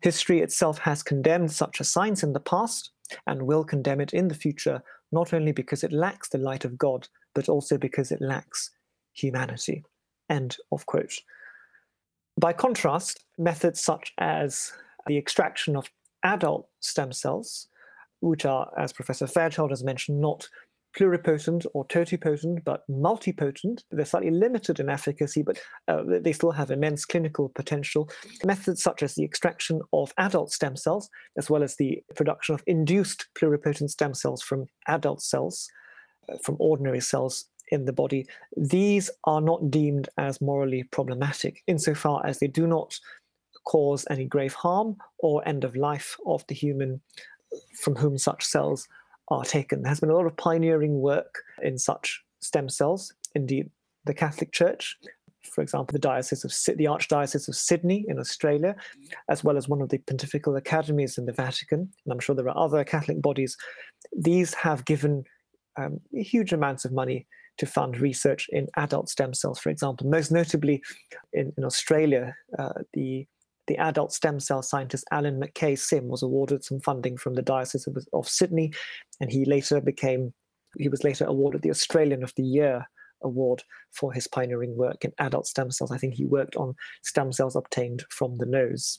History 0.00 0.40
itself 0.40 0.78
has 0.78 1.02
condemned 1.02 1.52
such 1.52 1.80
a 1.80 1.84
science 1.84 2.22
in 2.22 2.32
the 2.32 2.40
past 2.40 2.90
and 3.26 3.42
will 3.42 3.64
condemn 3.64 4.00
it 4.00 4.14
in 4.14 4.28
the 4.28 4.34
future, 4.34 4.82
not 5.12 5.34
only 5.34 5.52
because 5.52 5.84
it 5.84 5.92
lacks 5.92 6.28
the 6.28 6.38
light 6.38 6.64
of 6.64 6.78
God, 6.78 7.08
but 7.34 7.48
also 7.48 7.76
because 7.76 8.10
it 8.12 8.20
lacks 8.22 8.70
humanity. 9.12 9.84
End 10.30 10.56
of 10.72 10.86
quote. 10.86 11.12
By 12.40 12.52
contrast, 12.52 13.24
methods 13.36 13.80
such 13.80 14.12
as 14.18 14.72
the 15.06 15.18
extraction 15.18 15.76
of 15.76 15.90
adult 16.24 16.68
stem 16.80 17.12
cells, 17.12 17.68
which 18.20 18.44
are, 18.44 18.70
as 18.78 18.92
Professor 18.92 19.26
Fairchild 19.26 19.70
has 19.70 19.84
mentioned, 19.84 20.20
not 20.20 20.48
pluripotent 20.98 21.66
or 21.74 21.84
totipotent, 21.86 22.64
but 22.64 22.82
multipotent. 22.88 23.82
They're 23.90 24.04
slightly 24.04 24.30
limited 24.30 24.80
in 24.80 24.88
efficacy, 24.88 25.42
but 25.42 25.60
uh, 25.88 26.02
they 26.06 26.32
still 26.32 26.52
have 26.52 26.70
immense 26.70 27.04
clinical 27.04 27.50
potential. 27.54 28.08
Methods 28.44 28.82
such 28.82 29.02
as 29.02 29.14
the 29.14 29.24
extraction 29.24 29.80
of 29.92 30.12
adult 30.18 30.52
stem 30.52 30.76
cells, 30.76 31.10
as 31.36 31.50
well 31.50 31.62
as 31.62 31.76
the 31.76 32.02
production 32.14 32.54
of 32.54 32.62
induced 32.66 33.26
pluripotent 33.38 33.90
stem 33.90 34.14
cells 34.14 34.42
from 34.42 34.66
adult 34.86 35.22
cells, 35.22 35.68
uh, 36.28 36.36
from 36.42 36.56
ordinary 36.60 37.00
cells 37.00 37.46
in 37.68 37.86
the 37.86 37.92
body, 37.92 38.26
these 38.56 39.10
are 39.24 39.40
not 39.40 39.70
deemed 39.70 40.08
as 40.18 40.40
morally 40.40 40.84
problematic 40.92 41.62
insofar 41.66 42.24
as 42.24 42.38
they 42.38 42.46
do 42.46 42.66
not 42.66 42.98
cause 43.64 44.06
any 44.10 44.26
grave 44.26 44.54
harm 44.54 44.96
or 45.18 45.46
end 45.48 45.64
of 45.64 45.76
life 45.76 46.16
of 46.26 46.44
the 46.48 46.54
human 46.54 47.00
from 47.80 47.94
whom 47.94 48.18
such 48.18 48.44
cells 48.44 48.88
are 49.28 49.44
taken. 49.44 49.82
There 49.82 49.90
has 49.90 50.00
been 50.00 50.10
a 50.10 50.14
lot 50.14 50.26
of 50.26 50.36
pioneering 50.36 51.00
work 51.00 51.42
in 51.62 51.78
such 51.78 52.22
stem 52.40 52.68
cells. 52.68 53.12
Indeed, 53.34 53.70
the 54.04 54.14
Catholic 54.14 54.52
Church, 54.52 54.96
for 55.50 55.62
example, 55.62 55.92
the 55.92 55.98
Diocese 55.98 56.44
of 56.44 56.76
the 56.76 56.84
Archdiocese 56.84 57.48
of 57.48 57.54
Sydney 57.54 58.04
in 58.08 58.18
Australia, 58.18 58.76
as 59.28 59.42
well 59.42 59.56
as 59.56 59.68
one 59.68 59.80
of 59.80 59.88
the 59.88 59.98
pontifical 59.98 60.56
academies 60.56 61.18
in 61.18 61.26
the 61.26 61.32
Vatican, 61.32 61.80
and 62.04 62.12
I'm 62.12 62.20
sure 62.20 62.34
there 62.34 62.48
are 62.48 62.58
other 62.58 62.84
Catholic 62.84 63.22
bodies. 63.22 63.56
These 64.16 64.54
have 64.54 64.84
given 64.84 65.24
um, 65.76 66.00
huge 66.12 66.52
amounts 66.52 66.84
of 66.84 66.92
money 66.92 67.26
to 67.58 67.66
fund 67.66 68.00
research 68.00 68.46
in 68.50 68.66
adult 68.76 69.08
stem 69.08 69.32
cells, 69.32 69.58
for 69.58 69.70
example. 69.70 70.08
Most 70.08 70.32
notably, 70.32 70.82
in, 71.32 71.52
in 71.56 71.64
Australia, 71.64 72.34
uh, 72.58 72.72
the 72.92 73.26
the 73.66 73.76
adult 73.78 74.12
stem 74.12 74.40
cell 74.40 74.62
scientist 74.62 75.04
Alan 75.10 75.38
Mackay-Sim 75.38 76.08
was 76.08 76.22
awarded 76.22 76.64
some 76.64 76.80
funding 76.80 77.16
from 77.16 77.34
the 77.34 77.42
Diocese 77.42 77.86
of, 77.86 77.96
of 78.12 78.28
Sydney, 78.28 78.72
and 79.20 79.30
he 79.30 79.44
later 79.44 79.80
became 79.80 80.32
he 80.76 80.88
was 80.88 81.04
later 81.04 81.24
awarded 81.24 81.62
the 81.62 81.70
Australian 81.70 82.24
of 82.24 82.32
the 82.36 82.42
Year 82.42 82.84
award 83.22 83.62
for 83.92 84.12
his 84.12 84.26
pioneering 84.26 84.76
work 84.76 85.04
in 85.04 85.12
adult 85.18 85.46
stem 85.46 85.70
cells. 85.70 85.92
I 85.92 85.98
think 85.98 86.14
he 86.14 86.26
worked 86.26 86.56
on 86.56 86.74
stem 87.02 87.32
cells 87.32 87.56
obtained 87.56 88.04
from 88.10 88.36
the 88.36 88.46
nose. 88.46 88.98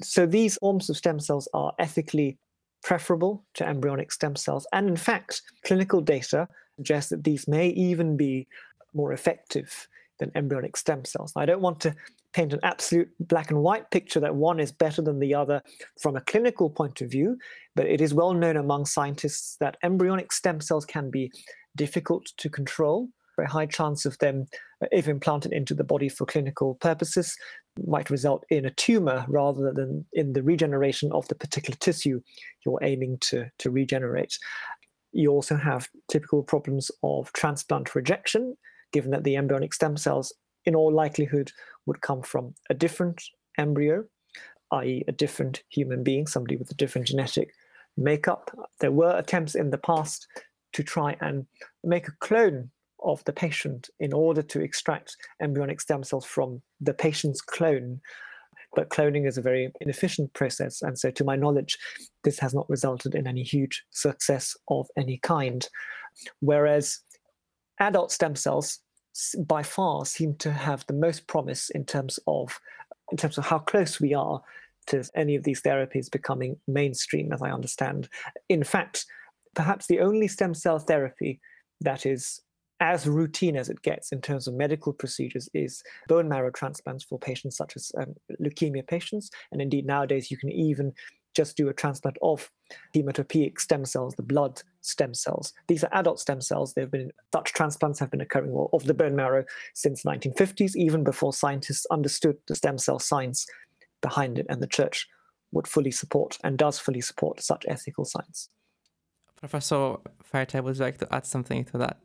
So 0.00 0.26
these 0.26 0.56
forms 0.56 0.90
of 0.90 0.96
stem 0.96 1.20
cells 1.20 1.48
are 1.54 1.72
ethically 1.78 2.38
preferable 2.82 3.44
to 3.54 3.66
embryonic 3.66 4.10
stem 4.10 4.36
cells, 4.36 4.66
and 4.72 4.88
in 4.88 4.96
fact, 4.96 5.42
clinical 5.64 6.00
data 6.00 6.48
suggests 6.76 7.10
that 7.10 7.24
these 7.24 7.46
may 7.46 7.68
even 7.68 8.16
be 8.16 8.48
more 8.94 9.12
effective 9.12 9.88
than 10.18 10.32
embryonic 10.34 10.76
stem 10.76 11.04
cells. 11.04 11.32
I 11.36 11.46
don't 11.46 11.62
want 11.62 11.80
to 11.80 11.94
paint 12.32 12.52
an 12.52 12.60
absolute 12.62 13.10
black 13.20 13.50
and 13.50 13.60
white 13.60 13.90
picture 13.90 14.20
that 14.20 14.34
one 14.34 14.58
is 14.58 14.72
better 14.72 15.02
than 15.02 15.18
the 15.18 15.34
other 15.34 15.62
from 16.00 16.16
a 16.16 16.20
clinical 16.22 16.70
point 16.70 17.00
of 17.00 17.10
view, 17.10 17.36
but 17.76 17.86
it 17.86 18.00
is 18.00 18.14
well 18.14 18.34
known 18.34 18.56
among 18.56 18.86
scientists 18.86 19.56
that 19.60 19.76
embryonic 19.82 20.32
stem 20.32 20.60
cells 20.60 20.84
can 20.84 21.10
be 21.10 21.30
difficult 21.76 22.26
to 22.38 22.48
control. 22.48 23.08
Very 23.36 23.48
high 23.48 23.66
chance 23.66 24.04
of 24.04 24.18
them, 24.18 24.46
uh, 24.82 24.86
if 24.92 25.08
implanted 25.08 25.52
into 25.52 25.74
the 25.74 25.84
body 25.84 26.08
for 26.08 26.26
clinical 26.26 26.74
purposes, 26.76 27.36
might 27.86 28.10
result 28.10 28.44
in 28.50 28.66
a 28.66 28.70
tumor 28.70 29.24
rather 29.28 29.72
than 29.72 30.04
in 30.12 30.34
the 30.34 30.42
regeneration 30.42 31.10
of 31.12 31.26
the 31.28 31.34
particular 31.34 31.76
tissue 31.80 32.20
you're 32.64 32.82
aiming 32.82 33.16
to, 33.20 33.50
to 33.58 33.70
regenerate. 33.70 34.38
You 35.12 35.30
also 35.30 35.56
have 35.56 35.88
typical 36.10 36.42
problems 36.42 36.90
of 37.02 37.32
transplant 37.32 37.94
rejection, 37.94 38.56
given 38.92 39.10
that 39.12 39.24
the 39.24 39.36
embryonic 39.36 39.72
stem 39.72 39.96
cells, 39.96 40.34
in 40.64 40.74
all 40.74 40.94
likelihood, 40.94 41.50
would 41.86 42.00
come 42.00 42.22
from 42.22 42.54
a 42.70 42.74
different 42.74 43.22
embryo, 43.58 44.04
i.e., 44.72 45.04
a 45.08 45.12
different 45.12 45.62
human 45.68 46.02
being, 46.02 46.26
somebody 46.26 46.56
with 46.56 46.70
a 46.70 46.74
different 46.74 47.06
genetic 47.06 47.52
makeup. 47.96 48.50
There 48.80 48.92
were 48.92 49.16
attempts 49.16 49.54
in 49.54 49.70
the 49.70 49.78
past 49.78 50.26
to 50.72 50.82
try 50.82 51.16
and 51.20 51.46
make 51.84 52.08
a 52.08 52.16
clone 52.20 52.70
of 53.04 53.22
the 53.24 53.32
patient 53.32 53.90
in 54.00 54.12
order 54.12 54.42
to 54.42 54.60
extract 54.60 55.16
embryonic 55.40 55.80
stem 55.80 56.04
cells 56.04 56.24
from 56.24 56.62
the 56.80 56.94
patient's 56.94 57.40
clone. 57.40 58.00
But 58.74 58.88
cloning 58.88 59.26
is 59.26 59.36
a 59.36 59.42
very 59.42 59.70
inefficient 59.80 60.32
process, 60.32 60.80
and 60.80 60.98
so, 60.98 61.10
to 61.10 61.24
my 61.24 61.36
knowledge, 61.36 61.78
this 62.24 62.38
has 62.38 62.54
not 62.54 62.70
resulted 62.70 63.14
in 63.14 63.26
any 63.26 63.42
huge 63.42 63.84
success 63.90 64.56
of 64.68 64.88
any 64.96 65.18
kind. 65.18 65.68
Whereas 66.40 67.00
adult 67.80 68.12
stem 68.12 68.34
cells 68.34 68.80
by 69.46 69.62
far 69.62 70.04
seem 70.04 70.34
to 70.36 70.52
have 70.52 70.86
the 70.86 70.94
most 70.94 71.26
promise 71.26 71.70
in 71.70 71.84
terms 71.84 72.18
of 72.26 72.58
in 73.10 73.16
terms 73.16 73.36
of 73.36 73.44
how 73.44 73.58
close 73.58 74.00
we 74.00 74.14
are 74.14 74.40
to 74.86 75.04
any 75.14 75.36
of 75.36 75.44
these 75.44 75.62
therapies 75.62 76.10
becoming 76.10 76.56
mainstream, 76.66 77.32
as 77.32 77.42
I 77.42 77.50
understand. 77.50 78.08
In 78.48 78.64
fact, 78.64 79.04
perhaps 79.54 79.86
the 79.86 80.00
only 80.00 80.28
stem 80.28 80.54
cell 80.54 80.78
therapy 80.78 81.40
that 81.80 82.06
is 82.06 82.40
as 82.80 83.06
routine 83.06 83.56
as 83.56 83.68
it 83.68 83.80
gets 83.82 84.10
in 84.10 84.20
terms 84.20 84.48
of 84.48 84.54
medical 84.54 84.92
procedures 84.92 85.48
is 85.54 85.82
bone 86.08 86.28
marrow 86.28 86.50
transplants 86.50 87.04
for 87.04 87.18
patients 87.18 87.56
such 87.56 87.76
as 87.76 87.92
um, 87.96 88.14
leukemia 88.40 88.84
patients. 88.86 89.30
And 89.52 89.62
indeed, 89.62 89.86
nowadays 89.86 90.30
you 90.30 90.36
can 90.36 90.50
even 90.50 90.92
just 91.34 91.56
do 91.56 91.68
a 91.68 91.74
transplant 91.74 92.16
of 92.22 92.50
hematopoietic 92.94 93.58
stem 93.58 93.84
cells, 93.84 94.14
the 94.14 94.22
blood 94.22 94.62
stem 94.80 95.14
cells. 95.14 95.52
These 95.68 95.84
are 95.84 95.90
adult 95.92 96.20
stem 96.20 96.40
cells. 96.40 96.74
They've 96.74 96.90
been 96.90 97.10
such 97.32 97.52
transplants 97.52 97.98
have 98.00 98.10
been 98.10 98.20
occurring 98.20 98.54
of 98.72 98.84
the 98.84 98.94
bone 98.94 99.16
marrow 99.16 99.44
since 99.74 100.02
1950s, 100.04 100.76
even 100.76 101.04
before 101.04 101.32
scientists 101.32 101.86
understood 101.90 102.36
the 102.48 102.54
stem 102.54 102.78
cell 102.78 102.98
science 102.98 103.46
behind 104.00 104.38
it, 104.38 104.46
and 104.48 104.62
the 104.62 104.66
church 104.66 105.08
would 105.52 105.66
fully 105.66 105.90
support 105.90 106.38
and 106.44 106.58
does 106.58 106.78
fully 106.78 107.00
support 107.00 107.40
such 107.40 107.64
ethical 107.68 108.04
science. 108.04 108.48
Professor 109.36 109.96
Fairchild 110.22 110.64
would 110.64 110.78
like 110.78 110.98
to 110.98 111.14
add 111.14 111.26
something 111.26 111.64
to 111.66 111.78
that. 111.78 111.98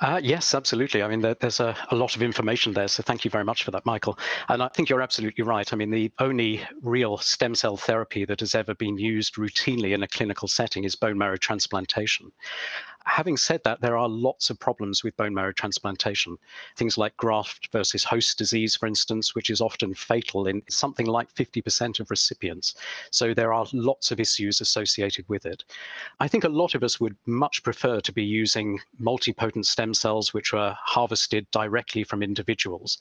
Uh, 0.00 0.20
yes, 0.22 0.54
absolutely. 0.54 1.02
I 1.02 1.08
mean, 1.08 1.20
there, 1.20 1.36
there's 1.40 1.60
a, 1.60 1.76
a, 1.90 1.94
lot 1.94 2.16
of 2.16 2.22
information 2.22 2.72
there, 2.72 2.88
so 2.88 3.02
thank 3.04 3.24
you 3.24 3.30
very 3.30 3.44
much 3.44 3.62
for 3.62 3.70
that, 3.70 3.86
Michael. 3.86 4.18
And 4.48 4.60
I 4.60 4.68
think 4.68 4.88
you're 4.88 5.02
absolutely 5.02 5.44
right. 5.44 5.72
I 5.72 5.76
mean, 5.76 5.90
the 5.90 6.10
only 6.18 6.66
real 6.82 7.16
stem 7.18 7.54
cell 7.54 7.76
therapy 7.76 8.24
that 8.24 8.40
has 8.40 8.56
ever 8.56 8.74
been 8.74 8.98
used 8.98 9.36
routinely 9.36 9.94
in 9.94 10.02
a 10.02 10.08
clinical 10.08 10.48
setting 10.48 10.82
is 10.82 10.96
bone 10.96 11.16
marrow 11.16 11.36
transplantation. 11.36 12.32
Having 13.06 13.36
said 13.36 13.60
that, 13.64 13.80
there 13.80 13.96
are 13.96 14.08
lots 14.08 14.50
of 14.50 14.58
problems 14.58 15.04
with 15.04 15.16
bone 15.16 15.34
marrow 15.34 15.52
transplantation. 15.52 16.36
Things 16.76 16.96
like 16.96 17.16
graft 17.16 17.68
versus 17.70 18.02
host 18.02 18.38
disease, 18.38 18.76
for 18.76 18.86
instance, 18.86 19.34
which 19.34 19.50
is 19.50 19.60
often 19.60 19.94
fatal 19.94 20.46
in 20.46 20.62
something 20.68 21.06
like 21.06 21.32
50% 21.34 22.00
of 22.00 22.10
recipients. 22.10 22.74
So 23.10 23.34
there 23.34 23.52
are 23.52 23.66
lots 23.72 24.10
of 24.10 24.20
issues 24.20 24.60
associated 24.60 25.28
with 25.28 25.44
it. 25.46 25.64
I 26.18 26.28
think 26.28 26.44
a 26.44 26.48
lot 26.48 26.74
of 26.74 26.82
us 26.82 26.98
would 26.98 27.16
much 27.26 27.62
prefer 27.62 28.00
to 28.00 28.12
be 28.12 28.24
using 28.24 28.80
multipotent 29.00 29.66
stem 29.66 29.94
cells, 29.94 30.32
which 30.32 30.54
are 30.54 30.76
harvested 30.80 31.50
directly 31.50 32.04
from 32.04 32.22
individuals. 32.22 32.98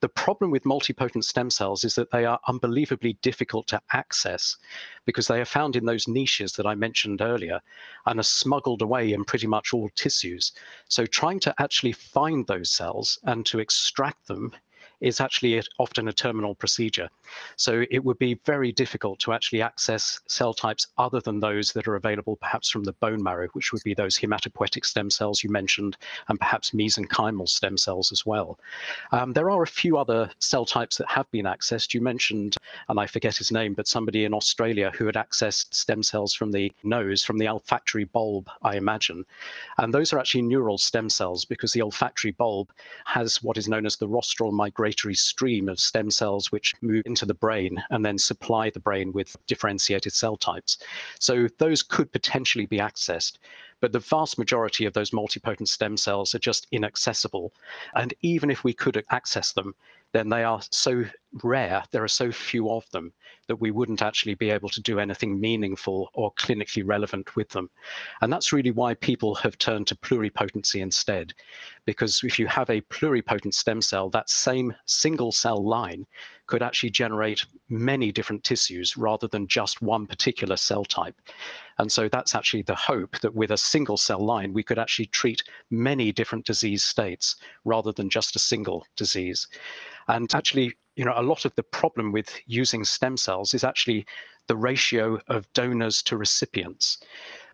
The 0.00 0.08
problem 0.08 0.50
with 0.50 0.64
multipotent 0.64 1.24
stem 1.24 1.50
cells 1.50 1.84
is 1.84 1.94
that 1.96 2.10
they 2.10 2.24
are 2.24 2.40
unbelievably 2.48 3.18
difficult 3.22 3.66
to 3.68 3.80
access 3.92 4.56
because 5.04 5.26
they 5.26 5.40
are 5.40 5.44
found 5.44 5.76
in 5.76 5.84
those 5.84 6.08
niches 6.08 6.52
that 6.52 6.66
I 6.66 6.74
mentioned 6.74 7.20
earlier 7.20 7.60
and 8.06 8.20
are 8.20 8.24
smuggled 8.24 8.82
away 8.82 9.12
in 9.12 9.24
pretty 9.24 9.46
much 9.46 9.74
all 9.74 9.88
tissues. 9.94 10.52
So 10.88 11.06
trying 11.06 11.40
to 11.40 11.54
actually 11.58 11.92
find 11.92 12.46
those 12.46 12.70
cells 12.70 13.18
and 13.24 13.44
to 13.46 13.58
extract 13.58 14.26
them 14.28 14.52
is 15.02 15.20
actually 15.20 15.60
often 15.78 16.08
a 16.08 16.12
terminal 16.12 16.54
procedure. 16.54 17.08
So 17.56 17.84
it 17.90 18.04
would 18.04 18.18
be 18.18 18.38
very 18.46 18.70
difficult 18.72 19.18
to 19.20 19.32
actually 19.32 19.60
access 19.60 20.20
cell 20.28 20.54
types 20.54 20.86
other 20.96 21.20
than 21.20 21.40
those 21.40 21.72
that 21.72 21.88
are 21.88 21.96
available 21.96 22.36
perhaps 22.36 22.70
from 22.70 22.84
the 22.84 22.92
bone 22.94 23.22
marrow, 23.22 23.48
which 23.52 23.72
would 23.72 23.82
be 23.82 23.94
those 23.94 24.16
hematopoietic 24.16 24.86
stem 24.86 25.10
cells 25.10 25.42
you 25.42 25.50
mentioned, 25.50 25.96
and 26.28 26.38
perhaps 26.38 26.70
mesenchymal 26.70 27.48
stem 27.48 27.76
cells 27.76 28.12
as 28.12 28.24
well. 28.24 28.58
Um, 29.10 29.32
there 29.32 29.50
are 29.50 29.62
a 29.62 29.66
few 29.66 29.98
other 29.98 30.30
cell 30.38 30.64
types 30.64 30.96
that 30.98 31.10
have 31.10 31.28
been 31.32 31.46
accessed. 31.46 31.94
You 31.94 32.00
mentioned, 32.00 32.56
and 32.88 33.00
I 33.00 33.06
forget 33.06 33.36
his 33.36 33.50
name, 33.50 33.74
but 33.74 33.88
somebody 33.88 34.24
in 34.24 34.32
Australia 34.32 34.92
who 34.96 35.06
had 35.06 35.16
accessed 35.16 35.74
stem 35.74 36.04
cells 36.04 36.32
from 36.32 36.52
the 36.52 36.70
nose, 36.84 37.24
from 37.24 37.38
the 37.38 37.48
olfactory 37.48 38.04
bulb, 38.04 38.48
I 38.62 38.76
imagine. 38.76 39.24
And 39.78 39.92
those 39.92 40.12
are 40.12 40.20
actually 40.20 40.42
neural 40.42 40.78
stem 40.78 41.10
cells 41.10 41.44
because 41.44 41.72
the 41.72 41.82
olfactory 41.82 42.30
bulb 42.30 42.70
has 43.06 43.42
what 43.42 43.56
is 43.56 43.68
known 43.68 43.84
as 43.84 43.96
the 43.96 44.06
rostral 44.06 44.52
migration 44.52 44.91
stream 45.14 45.68
of 45.68 45.80
stem 45.80 46.10
cells 46.10 46.52
which 46.52 46.74
move 46.82 47.02
into 47.06 47.26
the 47.26 47.34
brain 47.34 47.82
and 47.90 48.04
then 48.04 48.18
supply 48.18 48.70
the 48.70 48.80
brain 48.80 49.12
with 49.12 49.36
differentiated 49.46 50.12
cell 50.12 50.36
types. 50.36 50.78
So 51.18 51.48
those 51.58 51.82
could 51.82 52.12
potentially 52.12 52.66
be 52.66 52.78
accessed. 52.78 53.38
But 53.82 53.90
the 53.90 53.98
vast 53.98 54.38
majority 54.38 54.86
of 54.86 54.92
those 54.92 55.10
multipotent 55.10 55.66
stem 55.66 55.96
cells 55.96 56.36
are 56.36 56.38
just 56.38 56.68
inaccessible. 56.70 57.52
And 57.96 58.14
even 58.20 58.48
if 58.48 58.62
we 58.62 58.72
could 58.72 59.04
access 59.10 59.52
them, 59.52 59.74
then 60.12 60.28
they 60.28 60.44
are 60.44 60.60
so 60.70 61.04
rare, 61.42 61.82
there 61.90 62.04
are 62.04 62.08
so 62.08 62.30
few 62.30 62.70
of 62.70 62.88
them, 62.90 63.12
that 63.48 63.56
we 63.56 63.72
wouldn't 63.72 64.02
actually 64.02 64.34
be 64.34 64.50
able 64.50 64.68
to 64.68 64.80
do 64.80 65.00
anything 65.00 65.40
meaningful 65.40 66.10
or 66.14 66.32
clinically 66.34 66.82
relevant 66.86 67.34
with 67.34 67.48
them. 67.48 67.70
And 68.20 68.32
that's 68.32 68.52
really 68.52 68.70
why 68.70 68.94
people 68.94 69.34
have 69.36 69.58
turned 69.58 69.88
to 69.88 69.96
pluripotency 69.96 70.80
instead. 70.80 71.34
Because 71.84 72.22
if 72.22 72.38
you 72.38 72.46
have 72.46 72.70
a 72.70 72.82
pluripotent 72.82 73.54
stem 73.54 73.82
cell, 73.82 74.10
that 74.10 74.30
same 74.30 74.74
single 74.86 75.32
cell 75.32 75.66
line 75.66 76.06
could 76.46 76.62
actually 76.62 76.90
generate 76.90 77.46
many 77.68 78.12
different 78.12 78.44
tissues 78.44 78.96
rather 78.96 79.26
than 79.26 79.48
just 79.48 79.82
one 79.82 80.06
particular 80.06 80.56
cell 80.56 80.84
type. 80.84 81.18
And 81.78 81.90
so 81.90 82.08
that's 82.08 82.34
actually 82.34 82.62
the 82.62 82.74
hope 82.74 83.18
that 83.20 83.34
with 83.34 83.50
a 83.50 83.56
single 83.56 83.96
cell 83.96 84.20
line, 84.20 84.52
we 84.52 84.62
could 84.62 84.78
actually 84.78 85.06
treat 85.06 85.42
many 85.70 86.12
different 86.12 86.44
disease 86.44 86.84
states 86.84 87.36
rather 87.64 87.92
than 87.92 88.10
just 88.10 88.36
a 88.36 88.38
single 88.38 88.86
disease. 88.96 89.48
And 90.08 90.32
actually, 90.34 90.74
you 90.96 91.04
know, 91.04 91.14
a 91.16 91.22
lot 91.22 91.44
of 91.44 91.54
the 91.54 91.62
problem 91.62 92.12
with 92.12 92.30
using 92.46 92.84
stem 92.84 93.16
cells 93.16 93.54
is 93.54 93.64
actually 93.64 94.06
the 94.48 94.56
ratio 94.56 95.18
of 95.28 95.50
donors 95.52 96.02
to 96.04 96.16
recipients. 96.16 96.98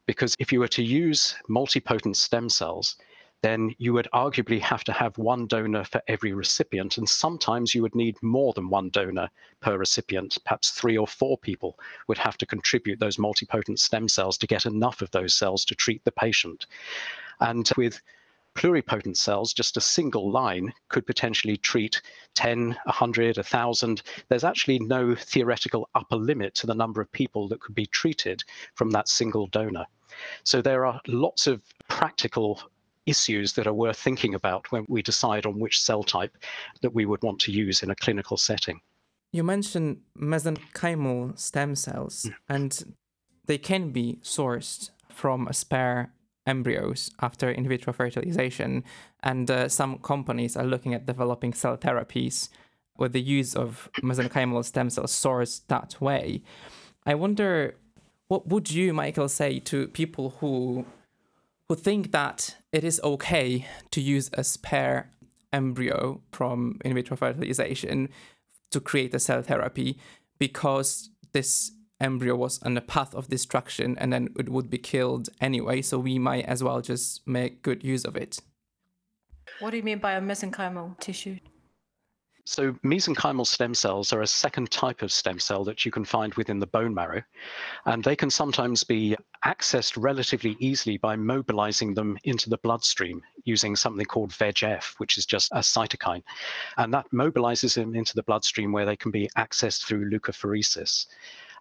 Because 0.07 0.35
if 0.39 0.53
you 0.53 0.61
were 0.61 0.69
to 0.69 0.83
use 0.83 1.37
multipotent 1.51 2.17
stem 2.17 2.49
cells, 2.49 2.97
then 3.43 3.75
you 3.79 3.93
would 3.93 4.09
arguably 4.13 4.61
have 4.61 4.83
to 4.85 4.93
have 4.93 5.17
one 5.17 5.47
donor 5.47 5.85
for 5.85 6.03
every 6.09 6.33
recipient. 6.33 6.99
And 6.99 7.09
sometimes 7.09 7.75
you 7.75 7.83
would 7.83 7.95
need 7.95 8.21
more 8.23 8.53
than 8.53 8.69
one 8.69 8.91
donor 8.91 9.29
per 9.61 9.77
recipient. 9.77 10.39
Perhaps 10.45 10.71
three 10.71 10.97
or 10.97 11.07
four 11.07 11.39
people 11.39 11.79
would 12.09 12.19
have 12.19 12.37
to 12.39 12.47
contribute 12.47 12.99
those 12.99 13.17
multipotent 13.17 13.79
stem 13.79 14.09
cells 14.09 14.39
to 14.39 14.47
get 14.47 14.67
enough 14.67 15.03
of 15.03 15.11
those 15.13 15.35
cells 15.35 15.65
to 15.67 15.75
treat 15.75 16.05
the 16.05 16.13
patient. 16.13 16.67
And 17.41 17.71
with 17.77 18.01
pluripotent 18.57 19.17
cells, 19.17 19.53
just 19.53 19.77
a 19.77 19.81
single 19.81 20.33
line 20.33 20.73
could 20.89 21.07
potentially 21.07 21.57
treat 21.57 22.03
10, 22.35 22.71
100, 22.71 23.37
1,000. 23.37 24.03
There's 24.29 24.43
actually 24.43 24.81
no 24.81 25.15
theoretical 25.15 25.89
upper 25.95 26.17
limit 26.17 26.57
to 26.57 26.67
the 26.67 26.75
number 26.75 27.01
of 27.01 27.13
people 27.13 27.47
that 27.49 27.61
could 27.61 27.77
be 27.77 27.87
treated 27.87 28.43
from 28.75 28.91
that 28.91 29.07
single 29.07 29.47
donor. 29.47 29.87
So 30.43 30.61
there 30.61 30.87
are 30.87 31.01
lots 31.07 31.47
of 31.47 31.63
practical 31.89 32.61
issues 33.09 33.53
that 33.55 33.67
are 33.67 33.73
worth 33.73 33.99
thinking 33.99 34.35
about 34.35 34.71
when 34.73 34.85
we 34.89 35.03
decide 35.03 35.47
on 35.47 35.59
which 35.59 35.81
cell 35.81 36.03
type 36.03 36.37
that 36.83 36.95
we 36.95 37.07
would 37.07 37.23
want 37.23 37.41
to 37.41 37.53
use 37.53 37.83
in 37.83 37.91
a 37.91 37.95
clinical 37.95 38.37
setting. 38.37 38.81
You 39.33 39.45
mentioned 39.45 40.01
mesenchymal 40.19 41.39
stem 41.39 41.75
cells, 41.75 42.27
mm. 42.29 42.35
and 42.49 42.95
they 43.47 43.59
can 43.59 43.91
be 43.91 44.19
sourced 44.23 44.91
from 45.11 45.49
spare 45.53 46.13
embryos 46.47 47.11
after 47.21 47.51
in 47.51 47.69
vitro 47.69 47.93
fertilization. 47.93 48.85
And 49.23 49.51
uh, 49.51 49.69
some 49.69 49.99
companies 49.99 50.57
are 50.57 50.65
looking 50.65 50.95
at 50.95 51.07
developing 51.07 51.53
cell 51.53 51.77
therapies 51.77 52.49
with 52.97 53.13
the 53.13 53.21
use 53.21 53.55
of 53.55 53.91
mesenchymal 54.03 54.65
stem 54.65 54.91
cells 54.91 55.13
sourced 55.13 55.61
that 55.69 56.01
way. 56.01 56.43
I 57.07 57.15
wonder 57.15 57.77
what 58.29 58.49
would 58.49 58.71
you, 58.71 58.93
Michael, 58.93 59.29
say 59.29 59.59
to 59.61 59.89
people 59.89 60.37
who 60.41 60.85
who 61.69 61.75
think 61.75 62.13
that 62.13 62.57
it 62.73 62.83
is 62.83 63.01
okay 63.05 63.67
to 63.91 64.01
use 64.01 64.31
a 64.33 64.43
spare 64.43 65.11
embryo 65.53 66.21
from 66.33 66.79
in 66.85 66.95
vitro 66.95 67.17
fertilization 67.17 68.09
to 68.71 68.81
create 68.81 69.15
a 69.15 69.19
cell 69.19 69.43
therapy 69.43 69.99
because 70.39 71.11
this 71.33 71.73
embryo 72.01 72.37
was 72.37 72.63
on 72.63 72.77
a 72.77 72.81
path 72.81 73.15
of 73.15 73.29
destruction 73.29 73.97
and 73.99 74.13
then 74.13 74.29
it 74.39 74.49
would 74.49 74.71
be 74.71 74.79
killed 74.79 75.29
anyway 75.41 75.83
so 75.83 75.99
we 75.99 76.19
might 76.19 76.45
as 76.45 76.63
well 76.63 76.81
just 76.81 77.27
make 77.27 77.63
good 77.63 77.83
use 77.83 78.05
of 78.05 78.17
it. 78.17 78.39
What 79.61 79.71
do 79.71 79.77
you 79.77 79.83
mean 79.83 79.99
by 79.99 80.13
a 80.13 80.21
mesenchymal 80.21 80.99
tissue 81.01 81.39
so 82.49 82.73
mesenchymal 82.83 83.47
stem 83.47 83.75
cells 83.75 84.11
are 84.11 84.23
a 84.23 84.27
second 84.27 84.71
type 84.71 85.03
of 85.03 85.13
stem 85.13 85.39
cell 85.39 85.65
that 85.65 85.85
you 85.85 85.91
can 85.91 86.03
find 86.03 86.33
within 86.33 86.59
the 86.59 86.67
bone 86.67 86.95
marrow, 86.95 87.23
and 87.85 88.03
they 88.03 88.17
can 88.17 88.31
sometimes 88.31 88.83
be 88.85 89.15
accessed 89.45 90.03
relatively 90.03 90.57
easily 90.59 90.97
by 90.97 91.15
mobilizing 91.15 91.93
them 91.93 92.17
into 92.25 92.49
the 92.49 92.57
bloodstream 92.57 93.21
using 93.45 93.77
something 93.77 94.07
called 94.07 94.31
VEGF, 94.31 94.95
which 94.97 95.19
is 95.19 95.27
just 95.27 95.53
a 95.53 95.59
cytokine. 95.59 96.23
And 96.79 96.93
that 96.95 97.11
mobilizes 97.13 97.75
them 97.75 97.95
into 97.95 98.15
the 98.15 98.23
bloodstream 98.23 98.73
where 98.73 98.87
they 98.87 98.97
can 98.97 99.11
be 99.11 99.29
accessed 99.37 99.85
through 99.85 100.11
leukapheresis. 100.11 101.07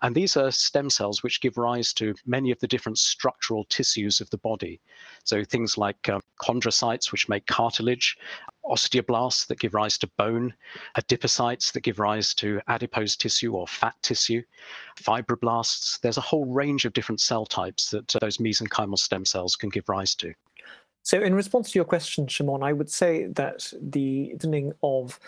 And 0.02 0.16
these 0.16 0.38
are 0.38 0.52
stem 0.52 0.90
cells 0.90 1.24
which 1.24 1.42
give 1.42 1.58
rise 1.58 1.92
to 1.94 2.14
many 2.26 2.52
of 2.52 2.60
the 2.60 2.68
different 2.68 3.00
structural 3.00 3.66
tissues 3.66 4.22
of 4.22 4.30
the 4.30 4.38
body. 4.38 4.80
So 5.24 5.44
things 5.44 5.78
like 5.78 6.08
um, 6.08 6.22
chondrocytes, 6.42 7.12
which 7.12 7.28
make 7.28 7.48
cartilage, 7.48 8.16
osteoblasts 8.68 9.48
that 9.48 9.60
give 9.60 9.74
rise 9.74 9.98
to 10.00 10.08
bone, 10.18 10.54
adipocytes 10.98 11.72
that 11.72 11.82
give 11.82 12.00
rise 12.00 12.34
to 12.36 12.62
adipose 12.68 13.16
tissue 13.16 13.54
or 13.54 13.68
fat 13.68 13.96
tissue, 14.02 14.42
fibroblasts. 14.98 16.00
There's 16.02 16.18
a 16.18 16.22
whole 16.22 16.46
range 16.46 16.86
of 16.86 16.94
different 16.94 17.22
cell 17.22 17.46
types 17.46 17.90
that 17.92 18.16
uh, 18.16 18.20
those 18.20 18.38
mesenchymal 18.38 18.98
stem 18.98 19.26
cells 19.26 19.56
can 19.56 19.70
give 19.70 19.88
rise 19.90 20.16
to. 20.16 20.34
So, 21.04 21.22
in 21.22 21.34
response 21.34 21.72
to 21.72 21.80
your 21.80 21.86
question, 21.86 22.28
Shimon, 22.28 22.64
I 22.64 22.74
would 22.74 22.90
say 22.90 23.28
that 23.28 23.72
the 23.82 24.36
thinning 24.40 24.74
of 24.84 25.20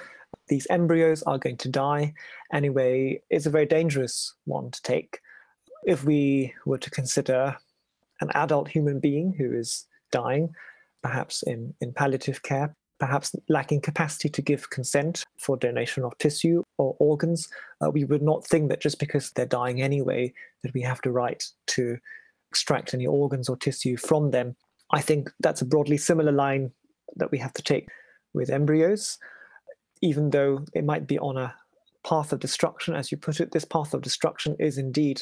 these 0.47 0.67
embryos 0.69 1.23
are 1.23 1.38
going 1.38 1.58
to 1.58 1.69
die 1.69 2.13
anyway 2.52 3.21
is 3.30 3.45
a 3.45 3.49
very 3.49 3.65
dangerous 3.65 4.34
one 4.45 4.71
to 4.71 4.82
take. 4.82 5.19
If 5.86 6.04
we 6.04 6.54
were 6.65 6.78
to 6.80 6.89
consider 6.89 7.56
an 8.21 8.30
adult 8.34 8.67
human 8.67 8.99
being 8.99 9.34
who 9.34 9.54
is 9.54 9.86
dying, 10.12 10.54
perhaps 11.02 11.43
in, 11.43 11.73
in 11.80 11.93
palliative 11.93 12.43
care, 12.43 12.75
perhaps 12.99 13.35
lacking 13.47 13.81
capacity 13.81 14.29
to 14.29 14.41
give 14.41 14.69
consent 14.69 15.23
for 15.38 15.57
donation 15.57 16.03
of 16.03 16.17
tissue 16.17 16.63
or 16.77 16.95
organs, 16.99 17.47
uh, 17.81 17.89
we 17.89 18.03
would 18.03 18.21
not 18.21 18.45
think 18.45 18.69
that 18.69 18.81
just 18.81 18.99
because 18.99 19.31
they're 19.31 19.45
dying 19.45 19.81
anyway, 19.81 20.33
that 20.63 20.73
we 20.73 20.81
have 20.81 20.99
the 21.03 21.12
right 21.12 21.43
to 21.67 21.97
extract 22.51 22.93
any 22.93 23.07
organs 23.07 23.47
or 23.47 23.55
tissue 23.55 23.95
from 23.95 24.31
them. 24.31 24.55
I 24.91 25.01
think 25.01 25.29
that's 25.39 25.62
a 25.62 25.65
broadly 25.65 25.97
similar 25.97 26.31
line 26.31 26.71
that 27.15 27.31
we 27.31 27.38
have 27.38 27.53
to 27.53 27.62
take 27.62 27.88
with 28.33 28.49
embryos 28.49 29.17
even 30.01 30.29
though 30.29 30.65
it 30.73 30.85
might 30.85 31.07
be 31.07 31.19
on 31.19 31.38
a 31.38 31.53
path 32.05 32.31
of 32.31 32.39
destruction, 32.39 32.95
as 32.95 33.12
you 33.12 33.17
put 33.17 33.39
it, 33.39 33.51
this 33.51 33.65
path 33.65 33.93
of 33.93 34.01
destruction 34.01 34.55
is 34.59 34.77
indeed 34.77 35.21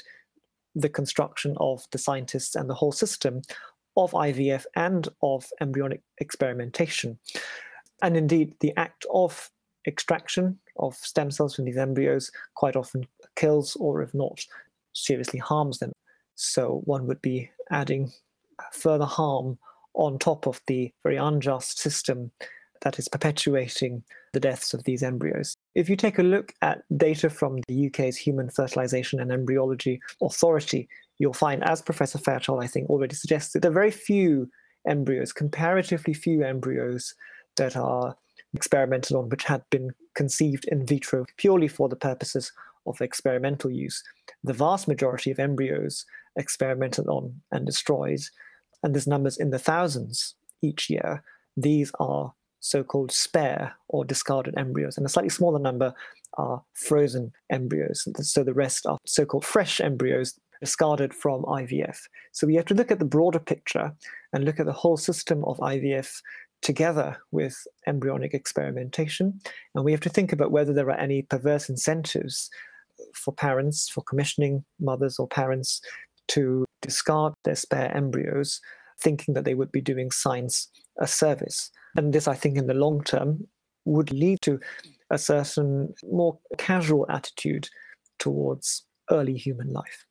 the 0.76 0.90
construction 0.90 1.56
of 1.60 1.84
the 1.92 1.98
scientists 1.98 2.56
and 2.56 2.70
the 2.70 2.76
whole 2.76 2.92
system 2.92 3.42
of 3.96 4.12
IVF 4.12 4.66
and 4.76 5.10
of 5.24 5.46
embryonic 5.60 6.02
experimentation. 6.20 7.18
And 8.02 8.16
indeed, 8.16 8.54
the 8.60 8.74
act 8.78 9.06
of 9.12 9.50
extraction 9.88 10.60
of 10.78 10.96
stem 10.96 11.32
cells 11.32 11.56
from 11.56 11.66
these 11.66 11.78
embryos 11.78 12.32
quite 12.56 12.76
often 12.76 13.08
kills 13.36 13.76
or, 13.78 14.02
if 14.02 14.14
not, 14.14 14.46
seriously 14.94 15.40
harms 15.40 15.80
them. 15.80 15.92
So 16.36 16.82
one 16.86 17.08
would 17.08 17.22
be 17.22 17.50
adding 17.72 18.12
further 18.72 19.06
harm 19.06 19.58
on 19.94 20.20
top 20.20 20.46
of 20.46 20.62
the 20.68 20.92
very 21.04 21.18
unjust 21.18 21.80
system 21.80 22.32
that 22.82 23.00
is 23.00 23.08
perpetuating 23.08 24.04
the 24.34 24.40
deaths 24.40 24.74
of 24.74 24.84
these 24.84 25.02
embryos. 25.02 25.56
If 25.74 25.90
you 25.90 25.96
take 25.96 26.20
a 26.20 26.24
look 26.24 26.54
at 26.62 26.84
data 26.96 27.30
from 27.30 27.62
the 27.68 27.88
UK's 27.88 28.18
Human 28.18 28.50
Fertilization 28.50 29.20
and 29.20 29.32
Embryology 29.32 30.00
Authority, 30.22 30.88
you'll 31.18 31.34
find, 31.34 31.64
as 31.64 31.82
Professor 31.82 32.20
Fairchild, 32.20 32.64
I 32.64 32.68
think, 32.68 32.90
already 32.90 33.16
suggested, 33.16 33.62
there 33.64 33.72
are 33.72 33.74
very 33.74 33.90
few 33.90 34.48
embryos, 34.88 35.34
comparatively 35.34 36.14
few 36.14 36.44
embryos 36.44 37.16
that 37.58 37.76
are 37.76 38.16
experimented 38.54 39.16
on, 39.16 39.30
which 39.30 39.44
had 39.44 39.62
been 39.70 39.92
conceived 40.16 40.66
in 40.66 40.86
vitro 40.86 41.26
purely 41.38 41.68
for 41.68 41.90
the 41.90 41.96
purposes 41.96 42.52
of 42.86 43.02
experimental 43.02 43.70
use. 43.70 44.04
The 44.44 44.54
vast 44.54 44.88
majority 44.88 45.30
of 45.32 45.40
embryos 45.40 46.06
experimented 46.38 47.08
on 47.08 47.42
and 47.52 47.66
destroyed, 47.66 48.22
and 48.82 48.96
there's 48.96 49.08
numbers 49.08 49.38
in 49.38 49.50
the 49.50 49.60
thousands 49.60 50.36
each 50.62 50.90
year. 50.90 51.24
These 51.58 51.92
are 52.00 52.34
so-called 52.60 53.12
spare 53.12 53.76
or 53.90 54.06
discarded 54.06 54.56
embryos, 54.58 54.98
and 54.98 55.06
a 55.06 55.10
slightly 55.10 55.30
smaller 55.30 55.60
number 55.60 55.94
are 56.36 56.64
frozen 56.74 57.34
embryos. 57.52 58.08
So 58.22 58.44
the 58.44 58.54
rest 58.54 58.86
are 58.86 58.98
so-called 59.06 59.46
fresh 59.46 59.82
embryos 59.82 60.40
discarded 60.60 61.14
from 61.14 61.44
IVF. 61.44 62.00
So 62.32 62.48
we 62.48 62.56
have 62.56 62.66
to 62.66 62.74
look 62.74 62.92
at 62.92 63.00
the 63.00 63.06
broader 63.06 63.40
picture 63.40 63.94
and 64.34 64.44
look 64.44 64.60
at 64.60 64.66
the 64.66 64.74
whole 64.74 64.98
system 64.98 65.44
of 65.46 65.58
IVF 65.58 66.22
together 66.62 67.18
with 67.32 67.56
embryonic 67.86 68.34
experimentation. 68.34 69.40
And 69.76 69.86
we 69.86 69.92
have 69.92 70.02
to 70.02 70.10
think 70.10 70.34
about 70.34 70.52
whether 70.52 70.74
there 70.74 70.90
are 70.90 71.00
any 71.00 71.22
perverse 71.22 71.70
incentives 71.70 72.50
for 73.14 73.34
parents, 73.34 73.90
for 73.90 74.02
commissioning 74.02 74.66
mothers 74.80 75.20
or 75.20 75.28
parents 75.28 75.82
to 76.30 76.66
discard 76.82 77.34
their 77.44 77.56
spare 77.56 77.96
embryos, 77.96 78.60
thinking 79.00 79.34
that 79.34 79.46
they 79.46 79.54
would 79.54 79.72
be 79.72 79.82
doing 79.82 80.12
science 80.12 80.70
a 81.00 81.08
service. 81.08 81.72
And 81.96 82.14
this, 82.14 82.28
I 82.28 82.36
think, 82.36 82.58
in 82.58 82.68
the 82.68 82.74
long 82.74 83.04
term, 83.04 83.48
would 83.86 84.12
lead 84.12 84.40
to 84.42 84.60
a 85.10 85.18
certain 85.18 85.94
more 86.04 86.38
casual 86.58 87.06
attitude 87.10 87.70
towards 88.20 88.84
early 89.10 89.38
human 89.38 89.72
life. 89.72 90.07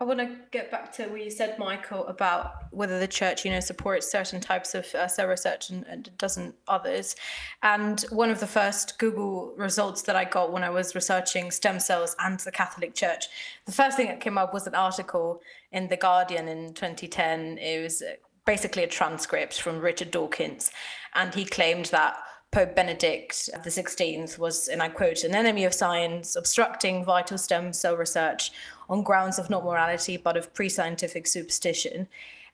I 0.00 0.04
want 0.04 0.18
to 0.18 0.34
get 0.50 0.70
back 0.70 0.92
to 0.92 1.08
what 1.08 1.22
you 1.22 1.30
said, 1.30 1.58
Michael, 1.58 2.06
about 2.06 2.72
whether 2.72 2.98
the 2.98 3.06
church, 3.06 3.44
you 3.44 3.50
know, 3.50 3.60
supports 3.60 4.10
certain 4.10 4.40
types 4.40 4.74
of 4.74 4.86
uh, 4.94 5.06
cell 5.06 5.26
research 5.26 5.68
and, 5.68 5.84
and 5.86 6.08
doesn't 6.16 6.54
others. 6.68 7.16
And 7.62 8.00
one 8.08 8.30
of 8.30 8.40
the 8.40 8.46
first 8.46 8.98
Google 8.98 9.52
results 9.58 10.00
that 10.02 10.16
I 10.16 10.24
got 10.24 10.52
when 10.52 10.64
I 10.64 10.70
was 10.70 10.94
researching 10.94 11.50
stem 11.50 11.78
cells 11.78 12.16
and 12.18 12.40
the 12.40 12.50
Catholic 12.50 12.94
Church, 12.94 13.26
the 13.66 13.72
first 13.72 13.98
thing 13.98 14.06
that 14.06 14.22
came 14.22 14.38
up 14.38 14.54
was 14.54 14.66
an 14.66 14.74
article 14.74 15.42
in 15.70 15.88
the 15.88 15.98
Guardian 15.98 16.48
in 16.48 16.72
2010. 16.72 17.58
It 17.58 17.82
was 17.82 18.02
basically 18.46 18.84
a 18.84 18.88
transcript 18.88 19.60
from 19.60 19.80
Richard 19.80 20.12
Dawkins, 20.12 20.70
and 21.14 21.34
he 21.34 21.44
claimed 21.44 21.86
that 21.86 22.16
Pope 22.52 22.74
Benedict 22.74 23.32
XVI 23.32 24.36
was, 24.36 24.66
and 24.66 24.82
I 24.82 24.88
quote, 24.88 25.22
an 25.22 25.36
enemy 25.36 25.64
of 25.64 25.72
science, 25.72 26.34
obstructing 26.34 27.04
vital 27.04 27.38
stem 27.38 27.72
cell 27.72 27.96
research 27.96 28.50
on 28.90 29.02
grounds 29.02 29.38
of 29.38 29.48
not 29.48 29.64
morality 29.64 30.18
but 30.18 30.36
of 30.36 30.52
pre 30.52 30.68
scientific 30.68 31.26
superstition. 31.26 32.08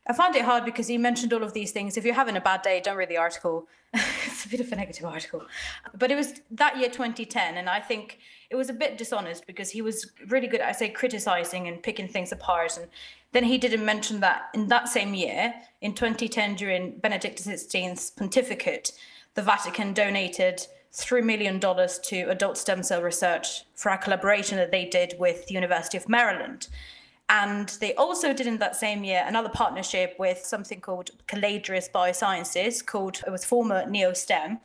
I 0.07 0.13
found 0.13 0.37
it 0.37 0.45
hard 0.45 0.65
because 0.65 0.87
he 0.87 0.99
mentioned 0.99 1.33
all 1.33 1.43
of 1.43 1.53
these 1.53 1.73
things. 1.73 1.97
If 1.97 2.05
you're 2.05 2.15
having 2.15 2.37
a 2.37 2.41
bad 2.41 2.63
day, 2.63 2.81
don't 2.81 2.97
read 2.97 3.09
the 3.09 3.17
article. 3.17 3.67
it's 3.93 4.45
a 4.45 4.49
bit 4.49 4.61
of 4.61 4.71
a 4.71 4.77
negative 4.77 5.05
article. 5.05 5.43
But 5.99 6.13
it 6.13 6.15
was 6.15 6.43
that 6.53 6.77
year 6.77 6.89
2010, 6.89 7.57
and 7.57 7.69
I 7.69 7.81
think 7.81 8.21
it 8.51 8.55
was 8.55 8.71
a 8.71 8.73
bit 8.73 8.99
dishonest 8.99 9.47
because 9.49 9.71
he 9.71 9.83
was 9.83 10.13
really 10.29 10.47
good 10.47 10.61
at, 10.61 10.69
I 10.69 10.73
say, 10.73 10.91
criticizing 10.91 11.67
and 11.67 11.83
picking 11.83 12.07
things 12.07 12.31
apart. 12.31 12.77
And 12.77 12.87
then 13.33 13.43
he 13.43 13.59
didn't 13.59 13.85
mention 13.85 14.21
that 14.21 14.51
in 14.55 14.69
that 14.69 14.89
same 14.89 15.15
year, 15.15 15.55
in 15.81 15.95
2010, 15.95 16.55
during 16.55 16.99
Benedict 16.99 17.43
XVI's 17.43 18.11
pontificate, 18.11 18.93
the 19.35 19.43
Vatican 19.43 19.93
donated 19.93 20.67
$3 20.97 21.23
million 21.23 21.61
to 21.61 22.31
adult 22.31 22.57
stem 22.57 22.83
cell 22.83 23.03
research 23.03 23.65
for 23.75 23.91
a 23.91 23.99
collaboration 23.99 24.57
that 24.57 24.71
they 24.71 24.87
did 24.87 25.15
with 25.19 25.47
the 25.47 25.55
University 25.55 25.99
of 25.99 26.09
Maryland. 26.09 26.69
And 27.29 27.69
they 27.81 27.95
also 27.97 28.33
did 28.33 28.47
in 28.47 28.59
that 28.59 28.77
same 28.77 29.05
year 29.05 29.23
another 29.27 29.51
partnership 29.51 30.15
with 30.19 30.39
something 30.39 30.81
called 30.81 31.11
Caladrius 31.29 31.91
Biosciences, 31.91 32.85
called 32.85 33.23
it 33.27 33.31
was 33.31 33.45
former 33.45 33.85
NeoSTEM. 33.85 34.59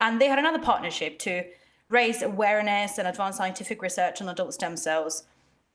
And 0.00 0.20
they 0.20 0.26
had 0.26 0.38
another 0.38 0.58
partnership 0.58 1.18
to 1.20 1.44
raise 1.88 2.22
awareness 2.22 2.98
and 2.98 3.08
advance 3.08 3.36
scientific 3.36 3.80
research 3.80 4.20
on 4.20 4.28
adult 4.28 4.52
stem 4.52 4.76
cells. 4.76 5.24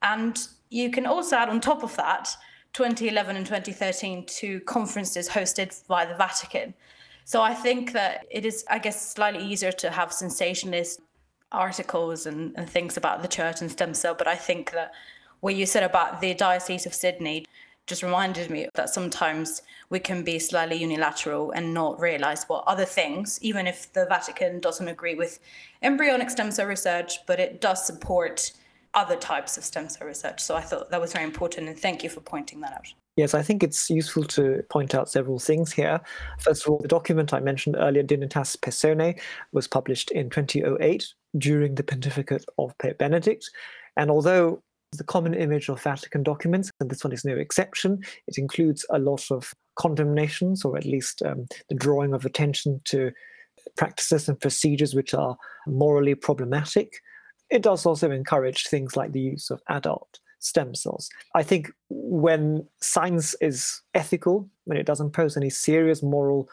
And 0.04 0.38
you 0.69 0.91
can 0.91 1.08
also 1.08 1.38
add 1.38 1.49
on 1.49 1.60
top 1.60 1.82
of 1.82 1.95
that 1.95 2.30
2011 2.73 3.36
and 3.36 3.45
2013 3.45 4.26
two 4.26 4.60
conferences 4.62 5.30
hosted 5.30 5.88
by 5.88 6.06
the 6.06 6.15
Vatican. 6.15 6.76
So 7.25 7.41
I 7.41 7.53
think 7.53 7.93
that 7.93 8.25
it 8.29 8.45
is, 8.45 8.65
I 8.69 8.79
guess, 8.79 9.13
slightly 9.13 9.43
easier 9.43 9.71
to 9.71 9.89
have 9.89 10.12
sensationalist 10.12 10.99
articles 11.51 12.25
and, 12.25 12.53
and 12.57 12.69
things 12.69 12.97
about 12.97 13.21
the 13.21 13.27
church 13.27 13.62
and 13.62 13.71
stem 13.71 13.93
cell, 13.93 14.15
but 14.15 14.27
I 14.27 14.36
think 14.36 14.71
that 14.71 14.91
what 15.39 15.55
you 15.55 15.65
said 15.65 15.83
about 15.83 16.21
the 16.21 16.33
Diocese 16.33 16.86
of 16.86 16.93
Sydney 16.93 17.45
just 17.86 18.01
reminded 18.01 18.49
me 18.49 18.69
that 18.75 18.89
sometimes 18.89 19.62
we 19.89 19.99
can 19.99 20.23
be 20.23 20.39
slightly 20.39 20.77
unilateral 20.77 21.51
and 21.51 21.73
not 21.73 21.99
realize 21.99 22.45
what 22.45 22.63
other 22.65 22.86
things, 22.86 23.39
even 23.41 23.67
if 23.67 23.91
the 23.91 24.05
Vatican 24.05 24.59
doesn't 24.62 24.88
agree 24.88 25.15
with 25.15 25.39
embryonic 25.81 26.29
stem 26.29 26.49
cell 26.49 26.65
research, 26.65 27.25
but 27.25 27.39
it 27.39 27.59
does 27.59 27.86
support 27.86 28.53
other 28.93 29.17
types 29.17 29.57
of 29.57 29.65
stem 29.65 29.89
cell 29.89 30.07
research. 30.07 30.39
So 30.39 30.55
I 30.55 30.62
thought 30.62 30.91
that 30.91 31.01
was 31.01 31.12
very 31.12 31.25
important, 31.25 31.67
and 31.67 31.77
thank 31.77 32.03
you 32.03 32.09
for 32.09 32.21
pointing 32.21 32.62
that 32.62 32.73
out. 32.73 32.93
Yes, 33.15 33.36
I 33.36 33.43
think 33.43 33.62
it's 33.62 33.89
useful 33.91 34.23
to 34.26 34.63
point 34.69 34.95
out 34.95 35.10
several 35.10 35.38
things 35.38 35.71
here. 35.71 36.02
First 36.39 36.65
of 36.65 36.71
all, 36.71 36.80
the 36.80 36.88
document 36.88 37.34
I 37.34 37.39
mentioned 37.39 37.76
earlier, 37.78 38.04
Dignitas 38.04 38.60
Personae, 38.60 39.19
was 39.52 39.67
published 39.67 40.10
in 40.12 40.32
2008 40.32 41.08
during 41.38 41.76
the 41.76 41.84
pontificate 41.84 42.45
of 42.58 42.76
Pope 42.80 42.97
Benedict. 42.97 43.49
And 43.97 44.10
although 44.10 44.63
the 44.97 45.04
common 45.04 45.34
image 45.34 45.69
of 45.69 45.82
Vatican 45.82 46.23
documents, 46.23 46.71
and 46.80 46.89
this 46.89 47.04
one 47.04 47.13
is 47.13 47.26
no 47.26 47.36
exception. 47.36 47.99
It 48.28 48.38
includes 48.38 48.86
a 48.89 48.99
lot 48.99 49.30
of 49.32 49.54
condemnations, 49.76 50.63
or 50.63 50.78
at 50.78 50.86
least 50.86 51.21
um, 51.23 51.47
the 51.69 51.76
drawing 51.76 52.13
of 52.13 52.26
attention 52.26 52.82
to 52.86 53.12
practices 53.78 54.28
and 54.30 54.39
procedures 54.39 54.93
which 54.93 55.13
are 55.13 55.38
morally 55.67 56.15
problematic. 56.15 57.02
It 57.49 57.62
does 57.62 57.86
also 57.86 58.12
encourage 58.12 58.67
things 58.67 58.95
like 58.95 59.12
the 59.12 59.21
use 59.21 59.49
of 59.49 59.62
adult 59.69 60.19
stem 60.43 60.75
cells. 60.75 61.10
I 61.36 61.43
think 61.43 61.71
when 61.89 62.67
science 62.82 63.36
is 63.41 63.82
ethical, 63.93 64.49
when 64.65 64.77
it 64.77 64.86
doesn't 64.86 65.12
pose 65.12 65.38
any 65.38 65.49
serious 65.49 66.03
moral 66.03 66.49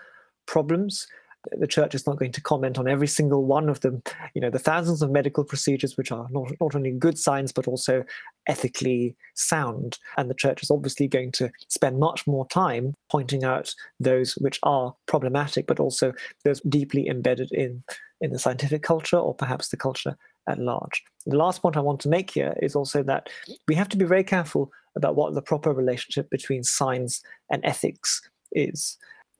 problems, 0.46 1.06
the 1.52 1.66
church 1.66 1.94
is 1.94 2.06
not 2.06 2.18
going 2.18 2.32
to 2.32 2.40
comment 2.40 2.78
on 2.78 2.86
every 2.86 3.06
single 3.06 3.44
one 3.44 3.68
of 3.68 3.80
them 3.80 4.02
you 4.34 4.40
know 4.40 4.50
the 4.50 4.58
thousands 4.58 5.00
of 5.00 5.10
medical 5.10 5.42
procedures 5.42 5.96
which 5.96 6.12
are 6.12 6.26
not, 6.30 6.50
not 6.60 6.74
only 6.74 6.90
good 6.90 7.18
science 7.18 7.50
but 7.50 7.66
also 7.66 8.04
ethically 8.46 9.16
sound 9.34 9.98
and 10.18 10.28
the 10.28 10.34
church 10.34 10.62
is 10.62 10.70
obviously 10.70 11.08
going 11.08 11.32
to 11.32 11.50
spend 11.68 11.98
much 11.98 12.26
more 12.26 12.46
time 12.48 12.94
pointing 13.10 13.42
out 13.42 13.74
those 13.98 14.34
which 14.34 14.58
are 14.64 14.94
problematic 15.06 15.66
but 15.66 15.80
also 15.80 16.12
those 16.44 16.60
deeply 16.68 17.08
embedded 17.08 17.50
in 17.52 17.82
in 18.20 18.32
the 18.32 18.38
scientific 18.38 18.82
culture 18.82 19.16
or 19.16 19.34
perhaps 19.34 19.68
the 19.68 19.78
culture 19.78 20.16
at 20.48 20.58
large 20.58 21.02
the 21.26 21.36
last 21.36 21.62
point 21.62 21.76
i 21.76 21.80
want 21.80 22.00
to 22.00 22.08
make 22.08 22.30
here 22.30 22.54
is 22.62 22.74
also 22.74 23.02
that 23.02 23.28
we 23.68 23.74
have 23.74 23.88
to 23.88 23.96
be 23.96 24.04
very 24.04 24.24
careful 24.24 24.70
about 24.96 25.16
what 25.16 25.34
the 25.34 25.42
proper 25.42 25.72
relationship 25.72 26.28
between 26.30 26.62
science 26.62 27.22
and 27.50 27.64
ethics 27.64 28.20
is 28.52 28.98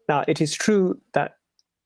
now 0.09 0.25
it 0.29 0.41
is 0.41 0.55
true 0.55 1.01
that 1.15 1.37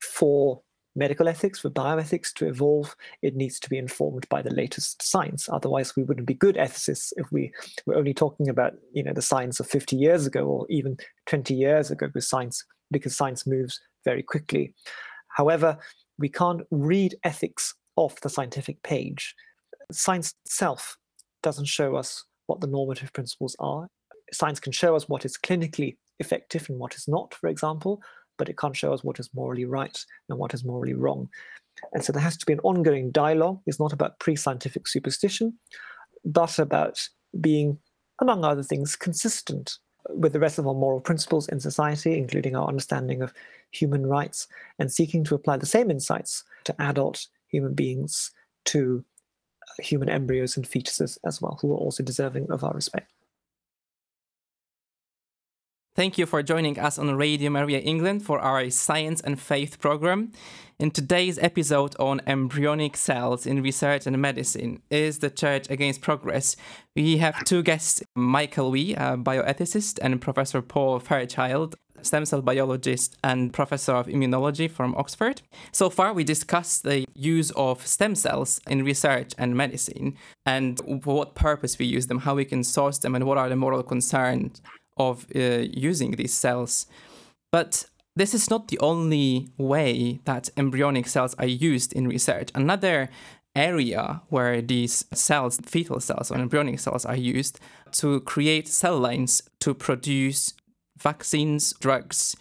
for 0.01 0.61
medical 0.95 1.27
ethics, 1.27 1.59
for 1.59 1.69
bioethics 1.69 2.33
to 2.33 2.47
evolve, 2.47 2.95
it 3.21 3.35
needs 3.35 3.59
to 3.59 3.69
be 3.69 3.77
informed 3.77 4.27
by 4.29 4.41
the 4.41 4.53
latest 4.53 5.03
science. 5.03 5.49
Otherwise, 5.51 5.95
we 5.95 6.03
wouldn't 6.03 6.27
be 6.27 6.33
good 6.33 6.55
ethicists 6.55 7.11
if 7.17 7.31
we 7.31 7.51
were 7.85 7.95
only 7.95 8.13
talking 8.13 8.49
about 8.49 8.73
you 8.93 9.03
know 9.03 9.13
the 9.13 9.21
science 9.21 9.59
of 9.59 9.67
50 9.67 9.95
years 9.95 10.25
ago 10.25 10.45
or 10.45 10.65
even 10.69 10.97
20 11.25 11.53
years 11.53 11.91
ago 11.91 12.07
with 12.13 12.23
science, 12.23 12.63
because 12.91 13.15
science 13.15 13.45
moves 13.45 13.79
very 14.05 14.23
quickly. 14.23 14.73
However, 15.29 15.77
we 16.17 16.29
can't 16.29 16.61
read 16.71 17.15
ethics 17.23 17.75
off 17.95 18.21
the 18.21 18.29
scientific 18.29 18.81
page. 18.83 19.35
Science 19.91 20.33
itself 20.45 20.97
doesn't 21.43 21.65
show 21.65 21.95
us 21.95 22.23
what 22.47 22.61
the 22.61 22.67
normative 22.67 23.13
principles 23.13 23.55
are. 23.59 23.87
Science 24.31 24.59
can 24.59 24.71
show 24.71 24.95
us 24.95 25.07
what 25.07 25.25
is 25.25 25.37
clinically 25.37 25.97
effective 26.19 26.67
and 26.69 26.79
what 26.79 26.95
is 26.95 27.07
not, 27.07 27.33
for 27.33 27.47
example, 27.47 28.01
but 28.37 28.49
it 28.49 28.57
can't 28.57 28.75
show 28.75 28.93
us 28.93 29.03
what 29.03 29.19
is 29.19 29.29
morally 29.33 29.65
right 29.65 30.03
and 30.29 30.37
what 30.37 30.53
is 30.53 30.63
morally 30.63 30.93
wrong. 30.93 31.29
And 31.93 32.03
so 32.03 32.11
there 32.11 32.21
has 32.21 32.37
to 32.37 32.45
be 32.45 32.53
an 32.53 32.59
ongoing 32.59 33.11
dialogue. 33.11 33.59
It's 33.65 33.79
not 33.79 33.93
about 33.93 34.19
pre 34.19 34.35
scientific 34.35 34.87
superstition, 34.87 35.53
but 36.23 36.57
about 36.59 37.07
being, 37.39 37.77
among 38.19 38.43
other 38.43 38.63
things, 38.63 38.95
consistent 38.95 39.77
with 40.09 40.33
the 40.33 40.39
rest 40.39 40.59
of 40.59 40.67
our 40.67 40.73
moral 40.73 40.99
principles 40.99 41.47
in 41.49 41.59
society, 41.59 42.17
including 42.17 42.55
our 42.55 42.67
understanding 42.67 43.21
of 43.21 43.33
human 43.71 44.05
rights, 44.05 44.47
and 44.79 44.91
seeking 44.91 45.23
to 45.25 45.35
apply 45.35 45.57
the 45.57 45.65
same 45.65 45.91
insights 45.91 46.43
to 46.63 46.81
adult 46.81 47.27
human 47.47 47.73
beings, 47.73 48.31
to 48.65 49.05
uh, 49.63 49.83
human 49.83 50.09
embryos 50.09 50.57
and 50.57 50.65
fetuses 50.67 51.17
as 51.25 51.41
well, 51.41 51.57
who 51.61 51.71
are 51.71 51.77
also 51.77 52.03
deserving 52.03 52.51
of 52.51 52.63
our 52.63 52.73
respect. 52.73 53.11
Thank 55.95 56.17
you 56.17 56.25
for 56.25 56.43
joining 56.43 56.77
us 56.77 56.99
on 56.99 57.15
Radio 57.15 57.49
Maria 57.49 57.79
England 57.79 58.21
for 58.25 58.37
our 58.39 58.69
Science 58.69 59.21
and 59.21 59.39
Faith 59.39 59.79
program. 59.79 60.33
In 60.77 60.91
today's 60.91 61.39
episode 61.39 61.95
on 61.97 62.19
embryonic 62.27 62.97
cells 62.97 63.45
in 63.45 63.63
research 63.63 64.05
and 64.05 64.21
medicine, 64.21 64.81
is 64.89 65.19
the 65.19 65.29
Church 65.29 65.69
against 65.69 66.01
progress? 66.01 66.57
We 66.97 67.19
have 67.19 67.45
two 67.45 67.63
guests, 67.63 68.03
Michael 68.13 68.71
Wee, 68.71 68.93
a 68.93 69.15
bioethicist, 69.15 69.97
and 70.01 70.19
Professor 70.19 70.61
Paul 70.61 70.99
Fairchild, 70.99 71.77
stem 72.05 72.25
cell 72.25 72.41
biologist 72.41 73.17
and 73.23 73.53
professor 73.53 73.93
of 73.93 74.07
immunology 74.07 74.69
from 74.69 74.95
Oxford. 74.95 75.41
So 75.71 75.89
far, 75.89 76.13
we 76.13 76.23
discussed 76.23 76.83
the 76.83 77.05
use 77.13 77.51
of 77.51 77.85
stem 77.85 78.15
cells 78.15 78.59
in 78.67 78.83
research 78.83 79.33
and 79.37 79.55
medicine 79.55 80.15
and 80.45 80.79
for 81.03 81.15
what 81.15 81.35
purpose 81.35 81.77
we 81.79 81.85
use 81.85 82.07
them, 82.07 82.19
how 82.19 82.35
we 82.35 82.45
can 82.45 82.63
source 82.63 82.99
them, 82.99 83.15
and 83.15 83.25
what 83.25 83.37
are 83.37 83.49
the 83.49 83.55
moral 83.55 83.83
concerns 83.83 84.61
of 84.97 85.25
uh, 85.35 85.39
using 85.39 86.11
these 86.11 86.33
cells. 86.33 86.87
But 87.51 87.85
this 88.15 88.33
is 88.33 88.49
not 88.49 88.69
the 88.69 88.79
only 88.79 89.49
way 89.57 90.19
that 90.25 90.49
embryonic 90.55 91.07
cells 91.07 91.33
are 91.35 91.45
used 91.45 91.93
in 91.93 92.07
research. 92.07 92.49
Another 92.55 93.09
area 93.55 94.21
where 94.29 94.61
these 94.61 95.05
cells, 95.13 95.59
fetal 95.65 95.99
cells 95.99 96.31
or 96.31 96.37
embryonic 96.37 96.79
cells, 96.79 97.05
are 97.05 97.15
used 97.15 97.59
to 97.91 98.19
create 98.21 98.67
cell 98.67 98.99
lines 98.99 99.41
to 99.59 99.73
produce 99.73 100.53
vaccines, 100.97 101.73
drugs. 101.79 102.35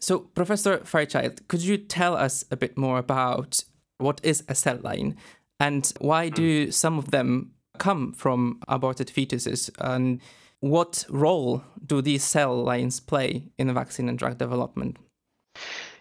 So, 0.00 0.20
Professor 0.20 0.78
Fairchild, 0.78 1.46
could 1.48 1.62
you 1.62 1.78
tell 1.78 2.16
us 2.16 2.44
a 2.50 2.56
bit 2.56 2.76
more 2.76 2.98
about 2.98 3.64
what 3.98 4.20
is 4.22 4.44
a 4.48 4.54
cell 4.54 4.78
line 4.82 5.16
and 5.58 5.90
why 6.00 6.28
do 6.28 6.70
some 6.70 6.98
of 6.98 7.10
them 7.10 7.52
come 7.78 8.12
from 8.12 8.60
aborted 8.68 9.08
fetuses? 9.08 9.70
And 9.78 10.20
what 10.60 11.04
role 11.08 11.64
do 11.84 12.02
these 12.02 12.24
cell 12.24 12.62
lines 12.62 13.00
play 13.00 13.44
in 13.58 13.72
vaccine 13.72 14.08
and 14.08 14.18
drug 14.18 14.38
development? 14.38 14.98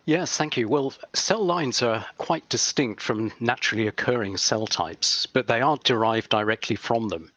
Yes, 0.05 0.37
thank 0.37 0.55
you. 0.55 0.67
Well, 0.67 0.93
cell 1.13 1.43
lines 1.43 1.81
are 1.81 2.05
quite 2.19 2.47
distinct 2.49 3.01
from 3.01 3.31
naturally 3.39 3.87
occurring 3.87 4.37
cell 4.37 4.67
types, 4.67 5.25
but 5.25 5.47
they 5.47 5.61
aren't 5.61 5.83
derived 5.83 6.29
directly 6.29 6.75
from 6.75 7.09
them. 7.09 7.31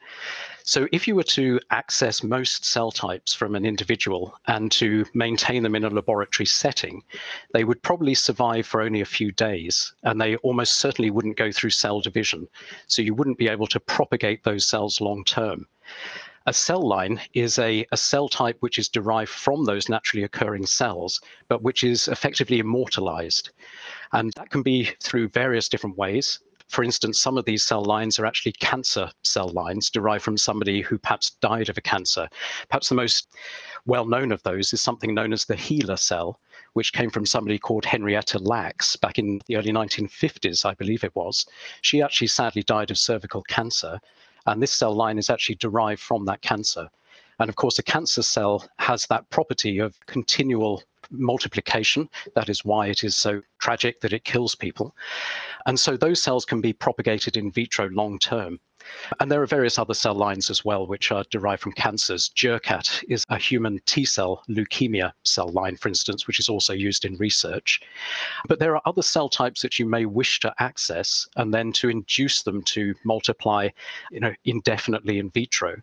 So, 0.68 0.86
if 0.92 1.08
you 1.08 1.16
were 1.16 1.30
to 1.38 1.58
access 1.70 2.22
most 2.22 2.66
cell 2.66 2.90
types 2.90 3.32
from 3.32 3.54
an 3.54 3.64
individual 3.64 4.38
and 4.48 4.70
to 4.72 5.06
maintain 5.14 5.62
them 5.62 5.74
in 5.74 5.82
a 5.82 5.88
laboratory 5.88 6.44
setting, 6.44 7.04
they 7.54 7.64
would 7.64 7.80
probably 7.80 8.14
survive 8.14 8.66
for 8.66 8.82
only 8.82 9.00
a 9.00 9.06
few 9.06 9.32
days, 9.32 9.94
and 10.02 10.20
they 10.20 10.36
almost 10.36 10.76
certainly 10.76 11.10
wouldn't 11.10 11.38
go 11.38 11.50
through 11.50 11.70
cell 11.70 12.02
division. 12.02 12.46
So, 12.86 13.00
you 13.00 13.14
wouldn't 13.14 13.38
be 13.38 13.48
able 13.48 13.66
to 13.68 13.80
propagate 13.80 14.44
those 14.44 14.66
cells 14.66 15.00
long 15.00 15.24
term. 15.24 15.66
A 16.44 16.52
cell 16.52 16.86
line 16.86 17.18
is 17.32 17.58
a, 17.58 17.86
a 17.90 17.96
cell 17.96 18.28
type 18.28 18.58
which 18.60 18.78
is 18.78 18.90
derived 18.90 19.30
from 19.30 19.64
those 19.64 19.88
naturally 19.88 20.22
occurring 20.22 20.66
cells, 20.66 21.18
but 21.48 21.62
which 21.62 21.82
is 21.82 22.08
effectively 22.08 22.58
immortalized. 22.58 23.52
And 24.12 24.34
that 24.34 24.50
can 24.50 24.62
be 24.62 24.90
through 25.02 25.28
various 25.28 25.70
different 25.70 25.96
ways. 25.96 26.40
For 26.68 26.84
instance, 26.84 27.18
some 27.18 27.38
of 27.38 27.46
these 27.46 27.64
cell 27.64 27.82
lines 27.82 28.18
are 28.18 28.26
actually 28.26 28.52
cancer 28.52 29.10
cell 29.24 29.48
lines 29.48 29.88
derived 29.88 30.22
from 30.22 30.36
somebody 30.36 30.82
who 30.82 30.98
perhaps 30.98 31.30
died 31.40 31.68
of 31.68 31.78
a 31.78 31.80
cancer. 31.82 32.28
Perhaps 32.68 32.90
the 32.90 32.94
most 32.94 33.28
well 33.86 34.04
known 34.04 34.32
of 34.32 34.42
those 34.42 34.72
is 34.74 34.82
something 34.82 35.14
known 35.14 35.32
as 35.32 35.46
the 35.46 35.56
HeLa 35.56 35.98
cell, 35.98 36.38
which 36.74 36.92
came 36.92 37.10
from 37.10 37.24
somebody 37.24 37.58
called 37.58 37.86
Henrietta 37.86 38.38
Lacks 38.38 38.96
back 38.96 39.18
in 39.18 39.40
the 39.46 39.56
early 39.56 39.72
1950s, 39.72 40.66
I 40.66 40.74
believe 40.74 41.04
it 41.04 41.16
was. 41.16 41.46
She 41.80 42.02
actually 42.02 42.26
sadly 42.28 42.62
died 42.62 42.90
of 42.90 42.98
cervical 42.98 43.42
cancer, 43.44 43.98
and 44.44 44.62
this 44.62 44.72
cell 44.72 44.94
line 44.94 45.16
is 45.16 45.30
actually 45.30 45.56
derived 45.56 46.02
from 46.02 46.26
that 46.26 46.42
cancer. 46.42 46.90
And 47.38 47.48
of 47.48 47.56
course, 47.56 47.78
a 47.78 47.82
cancer 47.82 48.22
cell 48.22 48.68
has 48.78 49.06
that 49.06 49.30
property 49.30 49.78
of 49.78 49.98
continual 50.06 50.82
multiplication. 51.10 52.08
That 52.34 52.48
is 52.48 52.64
why 52.64 52.86
it 52.88 53.04
is 53.04 53.16
so 53.16 53.42
tragic 53.58 54.00
that 54.00 54.12
it 54.12 54.24
kills 54.24 54.54
people. 54.54 54.94
And 55.66 55.78
so 55.78 55.96
those 55.96 56.22
cells 56.22 56.44
can 56.44 56.60
be 56.60 56.72
propagated 56.72 57.36
in 57.36 57.52
vitro 57.52 57.88
long 57.90 58.18
term. 58.18 58.60
And 59.20 59.30
there 59.30 59.42
are 59.42 59.46
various 59.46 59.78
other 59.78 59.94
cell 59.94 60.14
lines 60.14 60.50
as 60.50 60.64
well, 60.64 60.86
which 60.86 61.12
are 61.12 61.24
derived 61.30 61.62
from 61.62 61.72
cancers. 61.72 62.30
Jurkat 62.34 63.04
is 63.08 63.24
a 63.28 63.38
human 63.38 63.80
T 63.86 64.04
cell 64.04 64.42
leukemia 64.48 65.12
cell 65.24 65.48
line, 65.48 65.76
for 65.76 65.88
instance, 65.88 66.26
which 66.26 66.38
is 66.40 66.48
also 66.48 66.72
used 66.72 67.04
in 67.04 67.16
research. 67.16 67.80
But 68.46 68.58
there 68.58 68.74
are 68.74 68.82
other 68.86 69.02
cell 69.02 69.28
types 69.28 69.62
that 69.62 69.78
you 69.78 69.86
may 69.86 70.04
wish 70.04 70.40
to 70.40 70.54
access 70.58 71.26
and 71.36 71.52
then 71.52 71.72
to 71.72 71.88
induce 71.88 72.42
them 72.42 72.62
to 72.62 72.94
multiply 73.04 73.68
you 74.10 74.20
know, 74.20 74.32
indefinitely 74.44 75.18
in 75.18 75.30
vitro. 75.30 75.76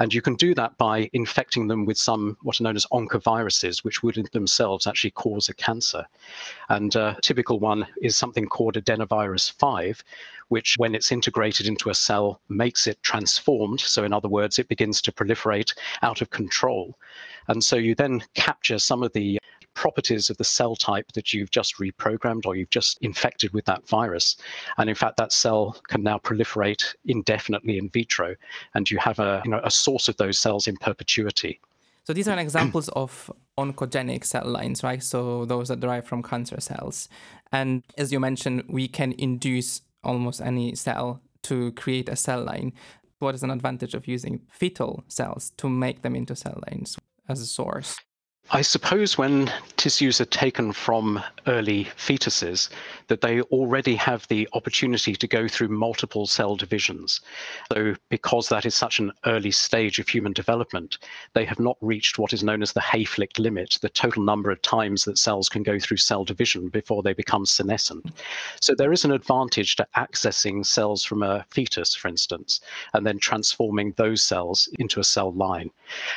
And 0.00 0.12
you 0.12 0.22
can 0.22 0.34
do 0.34 0.54
that 0.54 0.76
by 0.78 1.10
infecting 1.12 1.68
them 1.68 1.84
with 1.84 1.98
some 1.98 2.36
what 2.42 2.60
are 2.60 2.64
known 2.64 2.76
as 2.76 2.86
oncoviruses, 2.92 3.84
which 3.84 4.02
would 4.02 4.18
themselves 4.32 4.86
actually 4.86 5.12
cause 5.12 5.48
a 5.48 5.54
cancer. 5.54 6.06
And 6.68 6.94
a 6.96 7.16
typical 7.22 7.58
one 7.58 7.86
is 8.02 8.16
something 8.16 8.46
called 8.46 8.74
adenovirus 8.74 9.52
5, 9.52 10.02
which, 10.48 10.74
when 10.78 10.94
it's 10.94 11.12
integrated 11.12 11.66
into 11.66 11.90
a 11.90 11.94
cell, 11.94 12.40
makes 12.48 12.86
it 12.86 13.02
transformed. 13.02 13.80
So, 13.80 14.04
in 14.04 14.12
other 14.12 14.28
words, 14.28 14.58
it 14.58 14.68
begins 14.68 15.00
to 15.02 15.12
proliferate 15.12 15.74
out 16.02 16.20
of 16.20 16.30
control. 16.30 16.98
And 17.48 17.64
so 17.64 17.76
you 17.76 17.94
then 17.94 18.22
capture 18.34 18.78
some 18.78 19.02
of 19.02 19.12
the 19.12 19.38
properties 19.74 20.28
of 20.28 20.36
the 20.38 20.44
cell 20.44 20.74
type 20.74 21.12
that 21.12 21.32
you've 21.32 21.50
just 21.50 21.78
reprogrammed 21.78 22.46
or 22.46 22.56
you've 22.56 22.70
just 22.70 22.98
infected 23.00 23.52
with 23.52 23.64
that 23.66 23.86
virus. 23.88 24.36
And 24.76 24.90
in 24.90 24.96
fact, 24.96 25.16
that 25.18 25.32
cell 25.32 25.80
can 25.88 26.02
now 26.02 26.18
proliferate 26.18 26.94
indefinitely 27.04 27.78
in 27.78 27.88
vitro, 27.90 28.34
and 28.74 28.90
you 28.90 28.98
have 28.98 29.18
a, 29.18 29.40
you 29.44 29.50
know, 29.50 29.60
a 29.62 29.70
source 29.70 30.08
of 30.08 30.16
those 30.16 30.38
cells 30.38 30.66
in 30.66 30.76
perpetuity. 30.76 31.60
So 32.04 32.12
these 32.14 32.26
are 32.26 32.38
examples 32.38 32.88
of 32.90 33.30
oncogenic 33.58 34.24
cell 34.24 34.46
lines, 34.46 34.82
right? 34.82 35.02
So 35.02 35.44
those 35.44 35.68
that 35.68 35.80
derive 35.80 36.06
from 36.06 36.22
cancer 36.22 36.58
cells. 36.58 37.08
And 37.52 37.82
as 37.98 38.10
you 38.12 38.18
mentioned, 38.18 38.64
we 38.68 38.88
can 38.88 39.12
induce 39.18 39.82
almost 40.02 40.40
any 40.40 40.74
cell 40.74 41.22
to 41.44 41.72
create 41.72 42.08
a 42.08 42.16
cell 42.16 42.44
line. 42.44 42.72
What 43.18 43.34
is 43.34 43.42
an 43.42 43.50
advantage 43.50 43.94
of 43.94 44.06
using 44.06 44.42
fetal 44.50 45.04
cells 45.08 45.52
to 45.56 45.68
make 45.68 46.02
them 46.02 46.14
into 46.14 46.36
cell 46.36 46.62
lines 46.70 46.96
as 47.28 47.40
a 47.40 47.46
source? 47.46 47.96
I 48.50 48.62
suppose 48.62 49.18
when 49.18 49.52
tissues 49.76 50.22
are 50.22 50.24
taken 50.24 50.72
from 50.72 51.22
early 51.46 51.84
fetuses, 51.98 52.70
that 53.08 53.20
they 53.20 53.42
already 53.42 53.94
have 53.94 54.26
the 54.28 54.48
opportunity 54.54 55.14
to 55.14 55.26
go 55.26 55.46
through 55.48 55.68
multiple 55.68 56.26
cell 56.26 56.56
divisions. 56.56 57.20
So, 57.70 57.94
because 58.08 58.48
that 58.48 58.64
is 58.64 58.74
such 58.74 59.00
an 59.00 59.12
early 59.26 59.50
stage 59.50 59.98
of 59.98 60.08
human 60.08 60.32
development, 60.32 60.96
they 61.34 61.44
have 61.44 61.60
not 61.60 61.76
reached 61.82 62.18
what 62.18 62.32
is 62.32 62.42
known 62.42 62.62
as 62.62 62.72
the 62.72 62.80
Hayflick 62.80 63.38
limit, 63.38 63.78
the 63.82 63.90
total 63.90 64.22
number 64.22 64.50
of 64.50 64.62
times 64.62 65.04
that 65.04 65.18
cells 65.18 65.50
can 65.50 65.62
go 65.62 65.78
through 65.78 65.98
cell 65.98 66.24
division 66.24 66.68
before 66.68 67.02
they 67.02 67.12
become 67.12 67.44
senescent. 67.44 68.10
So, 68.62 68.74
there 68.74 68.92
is 68.92 69.04
an 69.04 69.12
advantage 69.12 69.76
to 69.76 69.86
accessing 69.94 70.64
cells 70.64 71.04
from 71.04 71.22
a 71.22 71.44
fetus, 71.50 71.94
for 71.94 72.08
instance, 72.08 72.62
and 72.94 73.06
then 73.06 73.18
transforming 73.18 73.92
those 73.98 74.22
cells 74.22 74.70
into 74.78 75.00
a 75.00 75.04
cell 75.04 75.32
line. 75.32 75.70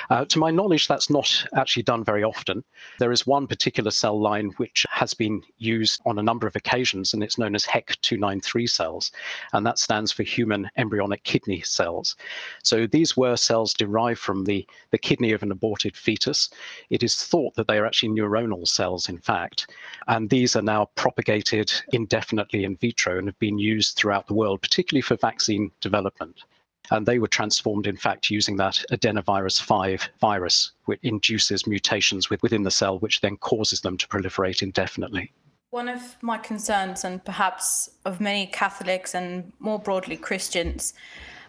Uh, 0.10 0.24
to 0.26 0.40
my 0.40 0.50
knowledge, 0.50 0.88
that's 0.88 1.10
not 1.10 1.46
actually 1.58 1.84
done 1.84 2.06
very 2.06 2.21
often. 2.24 2.64
There 3.00 3.12
is 3.12 3.28
one 3.28 3.48
particular 3.48 3.92
cell 3.92 4.20
line 4.20 4.52
which 4.58 4.86
has 4.90 5.14
been 5.14 5.42
used 5.58 6.02
on 6.06 6.20
a 6.20 6.24
number 6.24 6.48
of 6.48 6.56
occasions, 6.56 7.14
and 7.14 7.24
it's 7.24 7.38
known 7.38 7.56
as 7.56 7.66
HEK293 7.66 8.70
cells, 8.70 9.12
and 9.54 9.66
that 9.66 9.80
stands 9.80 10.12
for 10.12 10.24
human 10.24 10.70
embryonic 10.78 11.24
kidney 11.24 11.62
cells. 11.62 12.16
So 12.64 12.88
these 12.88 13.18
were 13.18 13.36
cells 13.36 13.74
derived 13.74 14.20
from 14.20 14.46
the, 14.46 14.68
the 14.92 14.98
kidney 14.98 15.32
of 15.32 15.44
an 15.44 15.52
aborted 15.52 15.96
fetus. 15.96 16.50
It 16.90 17.04
is 17.04 17.16
thought 17.16 17.56
that 17.56 17.68
they 17.68 17.78
are 17.78 17.86
actually 17.86 18.10
neuronal 18.10 18.68
cells, 18.68 19.10
in 19.10 19.18
fact, 19.18 19.72
and 20.08 20.30
these 20.30 20.56
are 20.56 20.62
now 20.62 20.86
propagated 20.96 21.72
indefinitely 21.94 22.64
in 22.64 22.78
vitro 22.78 23.18
and 23.18 23.28
have 23.28 23.40
been 23.40 23.60
used 23.60 23.96
throughout 23.96 24.28
the 24.28 24.34
world, 24.34 24.62
particularly 24.62 25.02
for 25.02 25.16
vaccine 25.16 25.72
development. 25.82 26.44
And 26.90 27.06
they 27.06 27.20
were 27.20 27.28
transformed, 27.28 27.88
in 27.88 27.96
fact, 27.96 28.30
using 28.30 28.58
that 28.58 28.84
adenovirus 28.92 29.62
5 29.62 30.10
virus, 30.20 30.72
which 30.86 31.00
induces 31.04 31.68
mutations 31.68 32.30
within 32.30 32.64
the 32.64 32.72
cell, 32.72 33.00
which 33.00 33.22
then 33.22 33.38
causes 33.38 33.82
them 33.82 33.98
to 33.98 34.08
proliferate 34.08 34.62
indefinitely. 34.62 35.32
One 35.70 35.88
of 35.88 36.18
my 36.22 36.38
concerns, 36.38 37.06
and 37.06 37.24
perhaps 37.24 37.90
of 38.04 38.20
many 38.20 38.48
Catholics 38.48 39.16
and 39.16 39.54
more 39.60 39.80
broadly 39.80 40.18
Christians, 40.18 40.94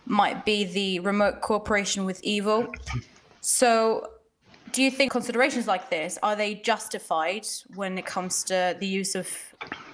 might 0.07 0.45
be 0.45 0.64
the 0.64 1.01
remote 1.01 1.41
cooperation 1.41 2.05
with 2.05 2.22
evil. 2.22 2.72
So, 3.41 4.11
do 4.70 4.83
you 4.83 4.91
think 4.91 5.11
considerations 5.12 5.66
like 5.66 5.91
this 5.91 6.18
are 6.22 6.37
they 6.37 6.55
justified 6.55 7.47
when 7.74 7.99
it 7.99 8.07
comes 8.07 8.45
to 8.45 8.76
the 8.78 8.87
use 8.87 9.14
of 9.14 9.26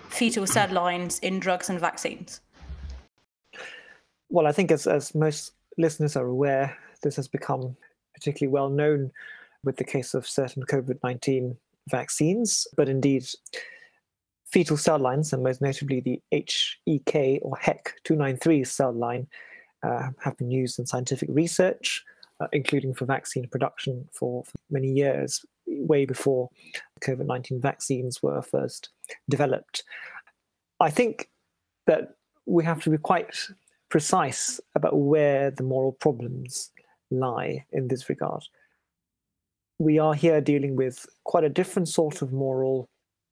fetal 0.09 0.47
cell 0.47 0.71
lines 0.71 1.19
in 1.21 1.41
drugs 1.41 1.71
and 1.71 1.81
vaccines? 1.81 2.41
Well, 4.31 4.47
I 4.47 4.53
think 4.53 4.71
as, 4.71 4.87
as 4.87 5.15
most 5.15 5.53
listeners 5.79 6.17
are 6.17 6.27
aware, 6.27 6.77
this 7.03 7.17
has 7.17 7.29
become 7.29 7.77
particularly 8.15 8.53
well 8.53 8.69
known 8.69 9.11
with 9.65 9.77
the 9.77 9.85
case 9.85 10.15
of 10.15 10.27
certain 10.27 10.65
COVID 10.65 10.99
19 11.03 11.57
vaccines, 11.89 12.67
but 12.77 12.89
indeed, 12.89 13.27
fetal 14.47 14.77
cell 14.77 14.99
lines, 14.99 15.33
and 15.33 15.43
most 15.43 15.61
notably 15.61 16.01
the 16.01 16.21
HEK 16.31 17.41
or 17.43 17.57
HEK293 17.57 18.67
cell 18.67 18.93
line, 18.93 19.27
uh, 19.83 20.09
have 20.23 20.37
been 20.37 20.51
used 20.51 20.79
in 20.79 20.87
scientific 20.87 21.29
research, 21.33 22.05
uh, 22.41 22.49
including 22.53 22.95
for 22.95 23.05
vaccine 23.05 23.49
production 23.49 24.09
for, 24.13 24.45
for 24.45 24.59
many 24.71 24.89
years, 24.89 25.45
way 25.67 26.05
before 26.05 26.49
COVID 27.01 27.27
19 27.27 27.61
vaccines 27.61 28.23
were 28.23 28.43
first 28.43 28.91
developed. 29.29 29.85
I 30.81 30.91
think 30.91 31.31
that 31.87 32.15
we 32.47 32.65
have 32.65 32.83
to 32.83 32.91
be 32.91 32.99
quite 32.99 33.35
precise 33.89 34.61
about 34.75 34.97
where 34.99 35.51
the 35.51 35.63
moral 35.63 35.93
problems 35.93 36.71
lie 37.11 37.65
in 37.73 37.89
this 37.89 38.09
regard. 38.09 38.43
We 39.79 39.99
are 39.99 40.15
here 40.15 40.41
dealing 40.41 40.77
with 40.77 41.07
quite 41.25 41.45
a 41.45 41.49
different 41.49 41.89
sort 41.89 42.23
of 42.23 42.33
moral 42.33 42.89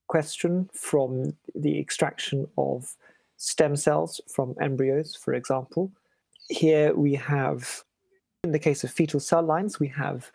question 0.09 0.71
from 0.73 1.37
the 1.55 1.79
extraction 1.79 2.47
of 2.57 2.95
stem 3.37 3.77
cells 3.77 4.21
from 4.33 4.55
embryos, 4.61 5.17
for 5.17 5.35
example. 5.35 5.91
Here 6.49 6.95
we 6.95 7.15
have, 7.15 7.83
in 8.45 8.53
the 8.53 8.59
case 8.59 8.85
of 8.85 8.91
fetal 8.91 9.21
cell 9.21 9.43
lines, 9.43 9.81
we 9.81 9.89
have 9.89 10.31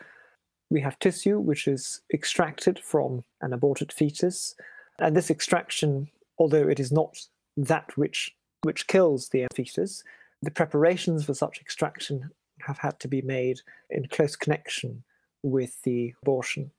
we 0.70 0.80
have 0.80 0.98
tissue 0.98 1.38
which 1.38 1.68
is 1.68 2.00
extracted 2.14 2.78
from 2.78 3.24
an 3.42 3.52
aborted 3.52 3.92
fetus, 3.92 4.54
and 4.98 5.14
this 5.14 5.30
extraction, 5.30 6.08
although 6.38 6.66
it 6.66 6.80
is 6.80 6.90
not 6.90 7.18
that 7.58 7.94
which 7.96 8.34
which 8.62 8.86
kills 8.86 9.28
the 9.28 9.46
fetus, 9.54 10.02
the 10.40 10.50
preparations 10.50 11.24
for 11.24 11.34
such 11.34 11.60
extraction 11.60 12.30
have 12.60 12.78
had 12.78 12.98
to 13.00 13.08
be 13.08 13.22
made 13.22 13.60
in 13.90 14.06
close 14.08 14.36
connection 14.36 15.02
with 15.42 15.82
the 15.82 16.14
abortion. 16.22 16.70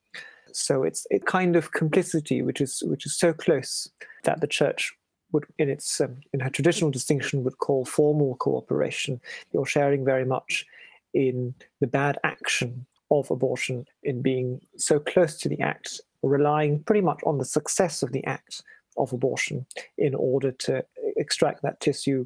So 0.52 0.84
it's 0.84 1.06
a 1.12 1.20
kind 1.20 1.56
of 1.56 1.72
complicity 1.72 2.42
which 2.42 2.62
is 2.62 2.84
which 2.86 3.06
is 3.06 3.18
so 3.18 3.34
close 3.34 3.90
that 4.24 4.40
the 4.40 4.48
church 4.48 4.94
would, 5.32 5.46
in 5.58 5.70
its 5.70 6.00
um, 6.00 6.18
in 6.32 6.40
her 6.40 6.50
traditional 6.50 6.92
distinction, 6.92 7.44
would 7.44 7.58
call 7.58 7.86
formal 7.86 8.36
cooperation. 8.36 9.20
You're 9.52 9.66
sharing 9.66 10.06
very 10.06 10.26
much 10.26 10.66
in 11.14 11.56
the 11.82 11.88
bad 11.88 12.20
action 12.24 12.86
of 13.12 13.30
abortion, 13.32 13.86
in 14.04 14.22
being 14.22 14.62
so 14.78 15.00
close 15.00 15.38
to 15.40 15.50
the 15.50 15.60
act, 15.60 16.02
relying 16.22 16.84
pretty 16.84 17.02
much 17.02 17.20
on 17.26 17.38
the 17.38 17.46
success 17.46 18.04
of 18.04 18.12
the 18.12 18.24
act 18.26 18.64
of 18.98 19.12
abortion 19.12 19.66
in 19.98 20.14
order 20.16 20.52
to 20.52 20.86
extract 21.24 21.62
that 21.64 21.80
tissue 21.80 22.26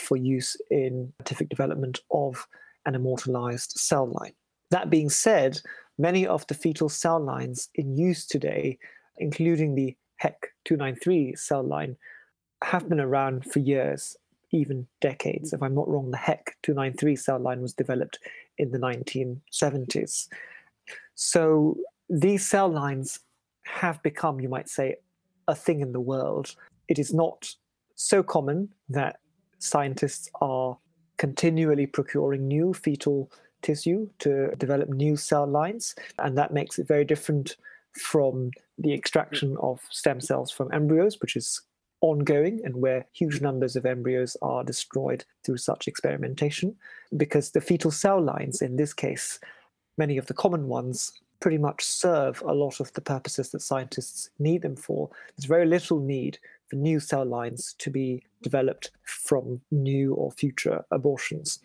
for 0.00 0.16
use 0.16 0.56
in 0.70 1.12
scientific 1.20 1.48
development 1.48 2.00
of 2.10 2.46
an 2.86 2.94
immortalized 2.94 3.72
cell 3.72 4.10
line. 4.20 4.32
That 4.70 4.90
being 4.90 5.10
said, 5.10 5.60
many 5.98 6.26
of 6.26 6.46
the 6.48 6.54
fetal 6.54 6.88
cell 6.88 7.20
lines 7.20 7.68
in 7.74 7.96
use 7.96 8.26
today, 8.26 8.78
including 9.18 9.74
the 9.74 9.96
HEK293 10.22 11.38
cell 11.38 11.62
line, 11.62 11.96
have 12.62 12.88
been 12.88 13.00
around 13.00 13.44
for 13.44 13.60
years. 13.60 14.16
even 14.52 14.86
decades. 15.00 15.52
If 15.52 15.62
I'm 15.62 15.74
not 15.74 15.88
wrong, 15.88 16.10
the 16.10 16.16
HEK 16.16 16.56
293 16.62 17.16
cell 17.16 17.38
line 17.38 17.60
was 17.60 17.74
developed 17.74 18.18
in 18.58 18.70
the 18.70 18.78
1970s. 18.78 20.28
So 21.14 21.76
these 22.08 22.48
cell 22.48 22.68
lines 22.68 23.20
have 23.64 24.02
become, 24.02 24.40
you 24.40 24.48
might 24.48 24.68
say, 24.68 24.96
a 25.46 25.54
thing 25.54 25.80
in 25.80 25.92
the 25.92 26.00
world. 26.00 26.54
It 26.88 26.98
is 26.98 27.12
not 27.12 27.54
so 27.98 28.22
common 28.22 28.68
that 28.88 29.18
scientists 29.58 30.30
are 30.40 30.78
continually 31.16 31.84
procuring 31.86 32.46
new 32.46 32.72
fetal 32.72 33.30
tissue 33.60 34.08
to 34.20 34.54
develop 34.56 34.88
new 34.88 35.16
cell 35.16 35.46
lines, 35.46 35.96
and 36.20 36.38
that 36.38 36.52
makes 36.52 36.78
it 36.78 36.86
very 36.86 37.04
different 37.04 37.56
from 38.00 38.52
the 38.78 38.94
extraction 38.94 39.56
of 39.60 39.80
stem 39.90 40.20
cells 40.20 40.52
from 40.52 40.72
embryos, 40.72 41.20
which 41.20 41.34
is 41.34 41.60
ongoing 42.00 42.60
and 42.64 42.76
where 42.76 43.04
huge 43.12 43.40
numbers 43.40 43.74
of 43.74 43.84
embryos 43.84 44.36
are 44.42 44.62
destroyed 44.62 45.24
through 45.44 45.56
such 45.56 45.88
experimentation. 45.88 46.76
Because 47.16 47.50
the 47.50 47.60
fetal 47.60 47.90
cell 47.90 48.22
lines, 48.22 48.62
in 48.62 48.76
this 48.76 48.94
case, 48.94 49.40
many 49.96 50.16
of 50.18 50.26
the 50.26 50.34
common 50.34 50.68
ones, 50.68 51.12
pretty 51.40 51.58
much 51.58 51.82
serve 51.82 52.40
a 52.42 52.52
lot 52.52 52.78
of 52.78 52.92
the 52.92 53.00
purposes 53.00 53.50
that 53.50 53.62
scientists 53.62 54.30
need 54.38 54.62
them 54.62 54.76
for. 54.76 55.10
There's 55.36 55.46
very 55.46 55.66
little 55.66 55.98
need 55.98 56.38
new 56.72 57.00
cell 57.00 57.24
lines 57.24 57.74
to 57.78 57.90
be 57.90 58.22
developed 58.42 58.90
from 59.04 59.60
new 59.70 60.14
or 60.14 60.30
future 60.32 60.84
abortions. 60.90 61.60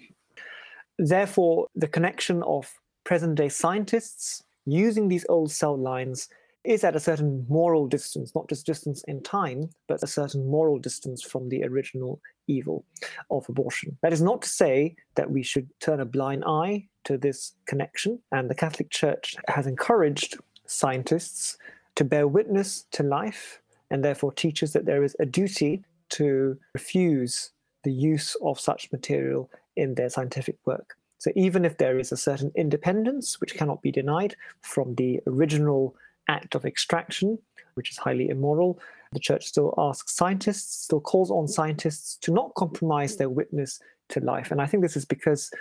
Therefore, 0.97 1.67
the 1.75 1.87
connection 1.87 2.43
of 2.43 2.71
present 3.03 3.35
day 3.35 3.49
scientists 3.49 4.43
using 4.65 5.07
these 5.07 5.25
old 5.29 5.51
cell 5.51 5.77
lines 5.77 6.29
is 6.63 6.83
at 6.83 6.95
a 6.95 6.99
certain 6.99 7.45
moral 7.49 7.87
distance, 7.87 8.33
not 8.33 8.47
just 8.47 8.65
distance 8.65 9.03
in 9.07 9.21
time, 9.21 9.69
but 9.87 10.01
a 10.01 10.07
certain 10.07 10.49
moral 10.49 10.79
distance 10.79 11.21
from 11.21 11.49
the 11.49 11.63
original 11.63 12.21
evil 12.47 12.85
of 13.29 13.47
abortion. 13.49 13.97
That 14.01 14.13
is 14.13 14.21
not 14.21 14.41
to 14.43 14.49
say 14.49 14.95
that 15.15 15.29
we 15.29 15.43
should 15.43 15.67
turn 15.81 15.99
a 15.99 16.05
blind 16.05 16.43
eye 16.45 16.87
to 17.03 17.17
this 17.17 17.53
connection, 17.65 18.19
and 18.31 18.49
the 18.49 18.55
Catholic 18.55 18.89
Church 18.89 19.35
has 19.49 19.67
encouraged 19.67 20.37
scientists 20.65 21.57
to 21.95 22.05
bear 22.05 22.27
witness 22.27 22.85
to 22.91 23.03
life 23.03 23.59
and 23.93 24.03
therefore 24.03 24.33
teaches 24.33 24.73
that 24.73 24.85
there 24.85 25.03
is 25.03 25.15
a 25.19 25.25
duty 25.25 25.83
to 26.09 26.57
refuse 26.73 27.51
the 27.83 27.93
use 27.93 28.35
of 28.41 28.59
such 28.59 28.91
material 28.91 29.49
in 29.75 29.93
their 29.93 30.09
scientific 30.09 30.57
work. 30.65 30.95
So 31.19 31.31
even 31.35 31.63
if 31.63 31.77
there 31.77 31.99
is 31.99 32.11
a 32.11 32.17
certain 32.17 32.51
independence, 32.55 33.39
which 33.39 33.53
cannot 33.53 33.83
be 33.83 33.91
denied 33.91 34.35
from 34.61 34.95
the 34.95 35.21
original 35.27 35.95
act 36.27 36.55
of 36.55 36.65
extraction, 36.65 37.37
which 37.75 37.91
is 37.91 37.97
highly 37.97 38.29
immoral, 38.29 38.79
the 39.13 39.19
church 39.19 39.45
still 39.45 39.75
asks 39.77 40.15
scientists, 40.15 40.85
still 40.85 40.99
calls 40.99 41.29
on 41.29 41.47
scientists 41.47 42.17
to 42.21 42.33
not 42.33 42.55
compromise 42.55 43.15
their 43.15 43.29
witness 43.29 43.79
to 44.09 44.19
life. 44.21 44.49
And 44.49 44.59
I 44.59 44.65
think 44.65 44.81
this 44.81 44.97
is 44.97 45.05
because 45.05 45.51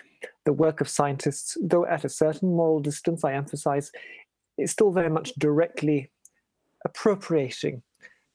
the 0.46 0.54
work 0.54 0.80
of 0.80 0.88
scientists, 0.88 1.58
though 1.60 1.84
at 1.84 2.06
a 2.06 2.08
certain 2.08 2.56
moral 2.56 2.80
distance, 2.80 3.24
I 3.24 3.34
emphasize, 3.34 3.92
is 4.56 4.70
still 4.70 4.90
very 4.90 5.10
much 5.10 5.34
directly 5.34 6.10
appropriating 6.86 7.82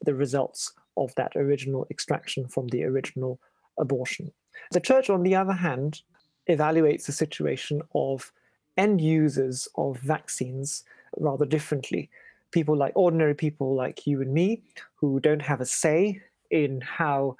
the 0.03 0.15
results 0.15 0.73
of 0.95 1.13
that 1.15 1.35
original 1.35 1.87
extraction 1.89 2.47
from 2.47 2.67
the 2.67 2.83
original 2.83 3.39
abortion. 3.79 4.31
The 4.71 4.79
church, 4.79 5.09
on 5.09 5.23
the 5.23 5.35
other 5.35 5.53
hand, 5.53 6.01
evaluates 6.49 7.05
the 7.05 7.11
situation 7.11 7.81
of 7.93 8.31
end 8.77 9.01
users 9.01 9.67
of 9.75 9.97
vaccines 9.99 10.83
rather 11.17 11.45
differently. 11.45 12.09
People 12.51 12.75
like 12.75 12.93
ordinary 12.95 13.35
people 13.35 13.75
like 13.75 14.07
you 14.07 14.21
and 14.21 14.33
me, 14.33 14.61
who 14.95 15.19
don't 15.19 15.41
have 15.41 15.61
a 15.61 15.65
say 15.65 16.21
in 16.49 16.81
how 16.81 17.35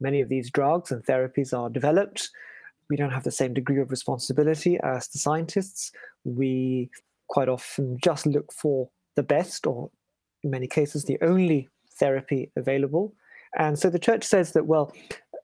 many 0.00 0.20
of 0.20 0.28
these 0.28 0.50
drugs 0.50 0.90
and 0.90 1.04
therapies 1.04 1.56
are 1.56 1.70
developed. 1.70 2.30
We 2.90 2.96
don't 2.96 3.10
have 3.10 3.24
the 3.24 3.30
same 3.30 3.54
degree 3.54 3.80
of 3.80 3.90
responsibility 3.90 4.78
as 4.82 5.08
the 5.08 5.18
scientists. 5.18 5.92
We 6.24 6.90
quite 7.28 7.48
often 7.48 7.98
just 8.02 8.26
look 8.26 8.52
for 8.52 8.88
the 9.14 9.22
best, 9.22 9.66
or 9.66 9.90
in 10.42 10.50
many 10.50 10.66
cases, 10.66 11.04
the 11.04 11.18
only 11.22 11.68
therapy 11.98 12.50
available. 12.56 13.14
And 13.58 13.78
so 13.78 13.90
the 13.90 13.98
church 13.98 14.24
says 14.24 14.52
that, 14.52 14.66
well, 14.66 14.92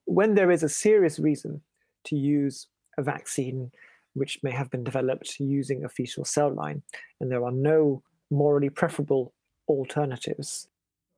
when 0.05 0.35
there 0.35 0.51
is 0.51 0.63
a 0.63 0.69
serious 0.69 1.19
reason 1.19 1.61
to 2.05 2.17
use 2.17 2.67
a 2.99 3.03
vaccine 3.03 3.71
which 4.13 4.39
may 4.43 4.51
have 4.51 4.71
been 4.71 4.85
developed 4.85 5.41
using 5.41 5.85
a 5.85 5.89
fetal 5.89 6.25
cell 6.25 6.53
line, 6.53 6.83
and 7.21 7.31
there 7.31 7.45
are 7.45 7.51
no 7.51 8.03
morally 8.31 8.71
preferable 8.71 9.33
alternatives, 9.69 10.69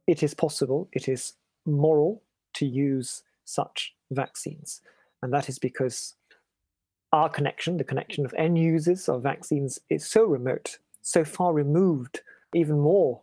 it 0.07 0.23
is 0.23 0.33
possible, 0.35 0.89
it 0.93 1.09
is 1.09 1.35
moral 1.67 2.23
to 2.55 2.65
use 2.65 3.23
such 3.45 3.95
vaccines. 4.13 4.81
And 5.23 5.33
that 5.33 5.49
is 5.49 5.59
because 5.59 6.15
our 7.13 7.29
connection, 7.29 7.77
the 7.77 7.85
connection 7.85 8.25
of 8.25 8.35
end 8.35 8.59
users 8.59 9.09
of 9.09 9.23
vaccines, 9.23 9.79
is 9.91 10.07
so 10.07 10.25
remote, 10.25 10.79
so 11.03 11.25
far 11.25 11.53
removed, 11.53 12.21
even 12.55 12.79
more 12.79 13.21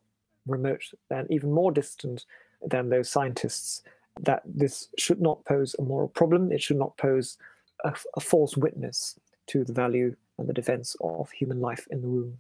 remote 0.48 0.84
and 1.10 1.30
even 1.32 1.52
more 1.52 1.72
distant 1.72 2.26
than 2.66 2.90
those 2.90 3.10
scientists, 3.10 3.82
that 4.20 4.42
this 4.46 4.90
should 4.98 5.22
not 5.22 5.44
pose 5.46 5.76
a 5.80 5.82
moral 5.82 6.08
problem. 6.08 6.52
It 6.52 6.62
should 6.62 6.78
not 6.78 6.98
pose 6.98 7.38
a, 7.84 7.94
a 8.16 8.20
false 8.20 8.56
witness 8.56 9.20
to 9.48 9.64
the 9.64 9.74
value 9.74 10.16
and 10.38 10.48
the 10.48 10.54
defense 10.54 10.96
of 11.02 11.32
human 11.32 11.60
life 11.60 11.88
in 11.90 12.02
the 12.02 12.08
womb. 12.08 12.38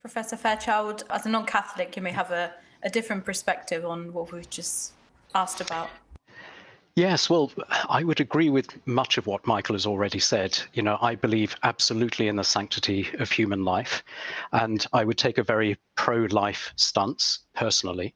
Professor 0.00 0.36
Fairchild, 0.36 1.04
as 1.10 1.26
a 1.26 1.28
non 1.28 1.46
Catholic, 1.46 1.96
you 1.96 2.02
may 2.02 2.12
have 2.12 2.30
a, 2.30 2.52
a 2.82 2.90
different 2.90 3.24
perspective 3.24 3.84
on 3.84 4.12
what 4.12 4.32
we've 4.32 4.48
just 4.48 4.92
asked 5.34 5.60
about. 5.60 5.88
Yes, 6.96 7.28
well, 7.28 7.52
I 7.90 8.04
would 8.04 8.20
agree 8.20 8.48
with 8.48 8.84
much 8.86 9.18
of 9.18 9.26
what 9.26 9.46
Michael 9.46 9.74
has 9.74 9.84
already 9.84 10.18
said. 10.18 10.58
You 10.72 10.82
know, 10.82 10.96
I 11.02 11.14
believe 11.14 11.54
absolutely 11.62 12.26
in 12.26 12.36
the 12.36 12.42
sanctity 12.42 13.08
of 13.18 13.30
human 13.30 13.66
life, 13.66 14.02
and 14.52 14.84
I 14.94 15.04
would 15.04 15.18
take 15.18 15.36
a 15.36 15.42
very 15.44 15.76
pro 15.94 16.20
life 16.30 16.72
stance 16.76 17.40
personally. 17.54 18.14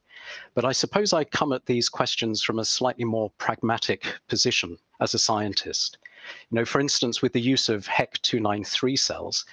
But 0.54 0.64
I 0.64 0.72
suppose 0.72 1.12
I 1.12 1.24
come 1.24 1.52
at 1.52 1.66
these 1.66 1.90
questions 1.90 2.42
from 2.42 2.58
a 2.58 2.64
slightly 2.64 3.04
more 3.04 3.30
pragmatic 3.36 4.18
position 4.28 4.78
as 4.98 5.12
a 5.12 5.18
scientist. 5.18 5.98
You 6.50 6.56
know, 6.56 6.64
for 6.64 6.80
instance, 6.80 7.22
with 7.22 7.32
the 7.32 7.40
use 7.40 7.68
of 7.68 7.86
HEK293 7.86 8.98
cells, 8.98 9.44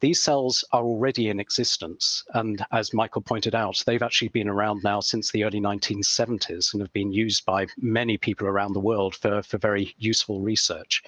these 0.00 0.22
cells 0.22 0.64
are 0.72 0.84
already 0.84 1.28
in 1.28 1.40
existence. 1.40 2.22
And 2.34 2.64
as 2.70 2.92
Michael 2.92 3.22
pointed 3.22 3.54
out, 3.54 3.82
they've 3.86 4.02
actually 4.02 4.28
been 4.28 4.48
around 4.48 4.84
now 4.84 5.00
since 5.00 5.30
the 5.30 5.44
early 5.44 5.60
1970s 5.60 6.72
and 6.72 6.82
have 6.82 6.92
been 6.92 7.12
used 7.12 7.46
by 7.46 7.66
many 7.78 8.18
people 8.18 8.46
around 8.46 8.74
the 8.74 8.80
world 8.80 9.14
for, 9.14 9.42
for 9.42 9.56
very 9.56 9.94
useful 9.98 10.40
research. 10.40 11.02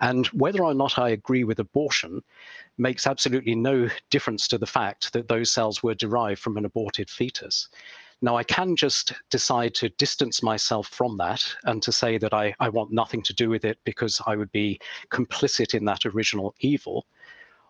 And 0.00 0.26
whether 0.28 0.62
or 0.62 0.74
not 0.74 0.98
I 0.98 1.10
agree 1.10 1.44
with 1.44 1.60
abortion 1.60 2.22
makes 2.76 3.06
absolutely 3.06 3.54
no 3.54 3.88
difference 4.10 4.48
to 4.48 4.58
the 4.58 4.66
fact 4.66 5.12
that 5.12 5.28
those 5.28 5.50
cells 5.50 5.82
were 5.82 5.94
derived 5.94 6.40
from 6.40 6.56
an 6.56 6.64
aborted 6.64 7.08
fetus. 7.08 7.68
Now, 8.22 8.36
I 8.36 8.44
can 8.44 8.76
just 8.76 9.14
decide 9.30 9.74
to 9.76 9.88
distance 9.90 10.42
myself 10.42 10.88
from 10.88 11.16
that 11.18 11.42
and 11.64 11.82
to 11.82 11.92
say 11.92 12.18
that 12.18 12.34
I, 12.34 12.54
I 12.60 12.68
want 12.68 12.92
nothing 12.92 13.22
to 13.22 13.34
do 13.34 13.48
with 13.48 13.64
it 13.64 13.78
because 13.84 14.20
I 14.26 14.36
would 14.36 14.52
be 14.52 14.78
complicit 15.10 15.74
in 15.74 15.86
that 15.86 16.04
original 16.04 16.54
evil. 16.60 17.06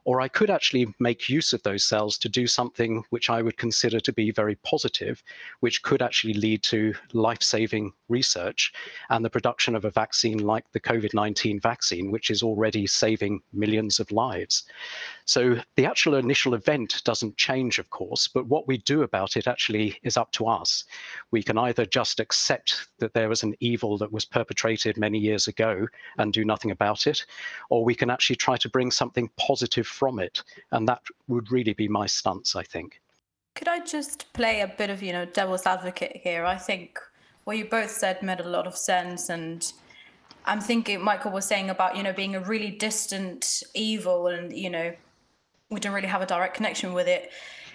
Or 0.05 0.20
I 0.20 0.28
could 0.28 0.51
actually 0.51 0.94
make 0.98 1.28
use 1.28 1.53
of 1.53 1.62
those 1.62 1.84
cells 1.84 2.18
to 2.18 2.28
do 2.28 2.46
something 2.46 3.05
which 3.11 3.30
I 3.30 3.42
would 3.42 3.57
consider 3.57 4.01
to 4.01 4.12
be 4.12 4.30
very 4.30 4.57
positive, 4.57 5.22
which 5.61 5.82
could 5.82 6.03
actually 6.03 6.34
lead 6.34 6.62
to 6.64 6.94
life 7.12 7.42
saving 7.42 7.92
research 8.09 8.72
and 9.11 9.24
the 9.24 9.30
production 9.30 9.76
of 9.76 9.84
a 9.84 9.90
vaccine 9.90 10.38
like 10.38 10.64
the 10.72 10.80
COVID 10.80 11.14
19 11.14 11.61
vaccine, 11.61 12.11
which 12.11 12.30
is 12.30 12.42
already 12.42 12.86
saving 12.86 13.40
millions 13.53 14.01
of 14.01 14.11
lives. 14.11 14.64
So 15.24 15.57
the 15.76 15.86
actual 15.86 16.14
initial 16.14 16.55
event 16.55 17.03
doesn't 17.05 17.36
change, 17.36 17.78
of 17.78 17.90
course, 17.90 18.26
but 18.26 18.46
what 18.46 18.66
we 18.66 18.78
do 18.78 19.03
about 19.03 19.36
it 19.36 19.46
actually 19.46 19.98
is 20.03 20.16
up 20.16 20.32
to 20.32 20.46
us. 20.46 20.84
We 21.30 21.42
can 21.42 21.59
either 21.59 21.86
just 21.86 22.20
accept 22.20 22.88
that 22.98 23.14
there 23.14 23.28
was 23.28 23.42
an 23.42 23.55
evil 23.61 23.96
that 23.98 24.12
was 24.12 24.24
perpetrated 24.24 24.96
many 24.96 25.18
years 25.18 25.46
ago 25.46 25.86
and 26.18 26.32
do 26.32 26.44
nothing 26.44 26.70
about 26.70 27.07
it, 27.07 27.24
or 27.68 27.84
we 27.84 27.94
can 27.94 28.11
actually 28.11 28.36
try 28.36 28.57
to 28.57 28.68
bring 28.68 28.90
something 28.90 29.30
positive 29.36 29.86
from 29.91 30.18
it. 30.18 30.43
And 30.72 30.88
that 30.88 31.03
would 31.28 31.51
really 31.51 31.74
be 31.74 31.88
my 31.88 32.07
stance, 32.07 32.57
I 32.57 32.62
think. 32.62 33.01
Could 33.55 33.68
I 33.68 33.80
just 33.80 34.32
play 34.32 34.61
a 34.61 34.68
bit 34.68 34.91
of, 34.91 35.03
you 35.03 35.12
know, 35.12 35.24
devil's 35.24 35.66
advocate 35.66 36.20
here? 36.22 36.45
I 36.45 36.57
think 36.57 36.99
what 37.45 37.59
you 37.59 37.64
both 37.64 37.91
said 37.91 38.22
made 38.22 38.41
a 38.41 38.49
lot 38.49 38.66
of 38.66 38.76
sense. 38.76 39.28
And 39.28 39.70
I'm 40.47 40.61
thinking 40.61 41.03
Michael 41.03 41.32
was 41.32 41.45
saying 41.45 41.68
about, 41.68 41.97
you 41.97 42.03
know, 42.03 42.12
being 42.12 42.36
a 42.36 42.41
really 42.41 42.70
distant 42.70 43.62
evil 43.74 44.28
and, 44.28 44.57
you 44.57 44.70
know, 44.70 44.95
we 45.68 45.80
don't 45.80 45.93
really 45.93 46.09
have 46.09 46.22
a 46.22 46.26
direct 46.26 46.55
connection 46.55 46.93
with 46.93 47.07
it. 47.07 47.30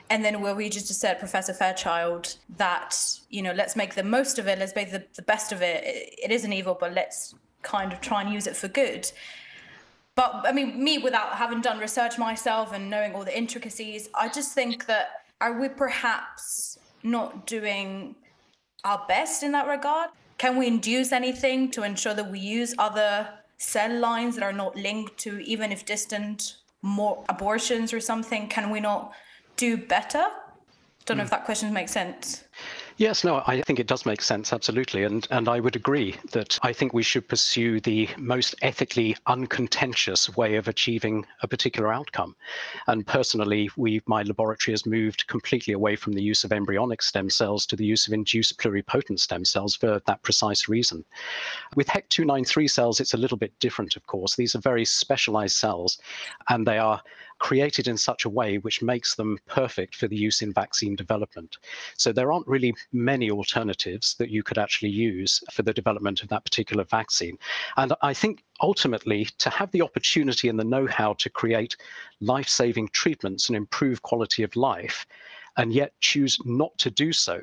And 0.10 0.24
then 0.24 0.42
where 0.42 0.54
we 0.56 0.70
just 0.70 0.94
said, 0.94 1.20
Professor 1.20 1.54
Fairchild, 1.54 2.36
that, 2.58 2.96
you 3.30 3.42
know, 3.42 3.54
let's 3.54 3.76
make 3.76 3.96
the 3.96 4.04
most 4.04 4.38
of 4.38 4.48
it, 4.48 4.60
let's 4.60 4.76
make 4.76 4.92
the, 4.92 5.04
the 5.16 5.24
best 5.24 5.52
of 5.52 5.62
it. 5.62 5.84
it. 5.84 6.20
It 6.26 6.32
is 6.32 6.46
an 6.46 6.54
evil, 6.54 6.78
but 6.80 6.94
let's 6.94 7.34
kind 7.64 7.92
of 7.92 8.02
try 8.02 8.22
and 8.22 8.32
use 8.32 8.46
it 8.46 8.56
for 8.56 8.68
good 8.68 9.12
but 10.16 10.44
I 10.46 10.52
mean, 10.52 10.84
me 10.84 10.98
without 10.98 11.34
having 11.36 11.62
done 11.62 11.80
research 11.80 12.18
myself 12.18 12.74
and 12.74 12.90
knowing 12.90 13.14
all 13.14 13.24
the 13.24 13.38
intricacies, 13.38 14.10
I 14.16 14.30
just 14.30 14.54
think 14.54 14.86
that 14.88 15.26
are 15.42 15.60
we 15.60 15.70
perhaps 15.70 16.80
not 17.04 17.46
doing 17.46 18.16
our 18.84 19.04
best 19.08 19.44
in 19.44 19.52
that 19.52 19.68
regard? 19.68 20.10
can 20.38 20.58
we 20.58 20.68
induce 20.68 21.12
anything 21.12 21.72
to 21.72 21.84
ensure 21.84 22.14
that 22.14 22.30
we 22.30 22.40
use 22.40 22.76
other 22.78 23.28
cell 23.58 23.94
lines 24.00 24.36
that 24.36 24.44
are 24.44 24.54
not 24.54 24.76
linked 24.76 25.18
to 25.18 25.40
even 25.40 25.72
if 25.72 25.86
distant 25.86 26.58
more 26.82 27.24
abortions 27.30 27.94
or 27.94 28.00
something? 28.00 28.48
Can 28.48 28.70
we 28.70 28.80
not 28.80 29.14
do 29.56 29.78
better? 29.78 30.26
Don't 31.06 31.18
know 31.18 31.24
if 31.24 31.30
hmm. 31.30 31.36
that 31.36 31.46
question 31.46 31.72
makes 31.72 31.92
sense. 31.92 32.44
Yes, 32.98 33.26
no, 33.26 33.44
I 33.46 33.62
think 33.62 33.82
it 33.82 33.88
does 33.88 34.06
make 34.06 34.22
sense, 34.22 34.54
absolutely. 34.54 35.04
And, 35.04 35.28
and 35.30 35.50
I 35.50 35.60
would 35.60 35.76
agree 35.76 36.16
that 36.32 36.58
I 36.62 36.72
think 36.72 36.94
we 36.94 37.04
should 37.04 37.28
pursue 37.28 37.82
the 37.82 38.08
most 38.18 38.56
ethically 38.62 39.18
uncontentious 39.28 40.34
way 40.38 40.56
of 40.56 40.70
achieving 40.70 41.26
a 41.42 41.48
particular 41.48 41.92
outcome. 41.94 42.38
And 42.88 43.06
personally, 43.06 43.70
we, 43.76 44.02
my 44.06 44.24
laboratory 44.24 44.72
has 44.72 44.86
moved 44.86 45.28
completely 45.28 45.74
away 45.74 45.98
from 45.98 46.14
the 46.14 46.24
use 46.24 46.46
of 46.46 46.54
embryonic 46.54 47.02
stem 47.02 47.30
cells 47.30 47.66
to 47.66 47.76
the 47.76 47.86
use 47.86 48.08
of 48.08 48.14
induced 48.14 48.58
pluripotent 48.60 49.20
stem 49.20 49.44
cells 49.44 49.76
for 49.76 50.02
that 50.06 50.24
precise 50.24 50.70
reason. 50.70 51.04
With 51.76 51.88
HEK293 51.88 52.70
cells, 52.70 53.02
it's 53.02 53.14
a 53.14 53.18
little 53.18 53.38
bit 53.38 53.60
different, 53.60 53.98
of 53.98 54.08
course. 54.08 54.38
These 54.38 54.56
are 54.56 54.60
very 54.60 54.86
specialized 54.86 55.58
cells, 55.58 56.00
and 56.48 56.66
they 56.66 56.78
are 56.78 57.02
created 57.38 57.88
in 57.88 57.98
such 57.98 58.26
a 58.26 58.30
way 58.30 58.58
which 58.60 58.82
makes 58.82 59.16
them 59.16 59.38
perfect 59.46 59.96
for 59.96 60.08
the 60.08 60.16
use 60.16 60.42
in 60.42 60.54
vaccine 60.54 60.96
development. 60.96 61.58
So 61.98 62.12
there 62.12 62.32
aren't 62.32 62.48
really 62.48 62.74
many 62.94 63.30
alternatives 63.30 64.16
that 64.20 64.30
you 64.30 64.42
could 64.42 64.58
actually 64.58 64.92
use 64.92 65.44
for 65.52 65.62
the 65.64 65.74
development 65.74 66.24
of 66.24 66.30
that 66.30 66.46
particular 66.46 66.84
vaccine. 66.84 67.38
And 67.78 67.94
I 68.02 68.14
think 68.14 68.44
ultimately 68.62 69.26
to 69.40 69.50
have 69.50 69.72
the 69.72 69.82
opportunity 69.82 70.48
and 70.50 70.60
the 70.60 70.64
know-how 70.64 71.14
to 71.14 71.30
create 71.30 71.76
life-saving 72.22 72.90
treatments 72.94 73.50
and 73.50 73.56
improve 73.56 74.02
quality 74.02 74.44
of 74.44 74.56
life, 74.56 75.06
and 75.58 75.74
yet 75.74 75.94
choose 76.00 76.38
not 76.46 76.78
to 76.78 76.90
do 76.90 77.14
so 77.14 77.40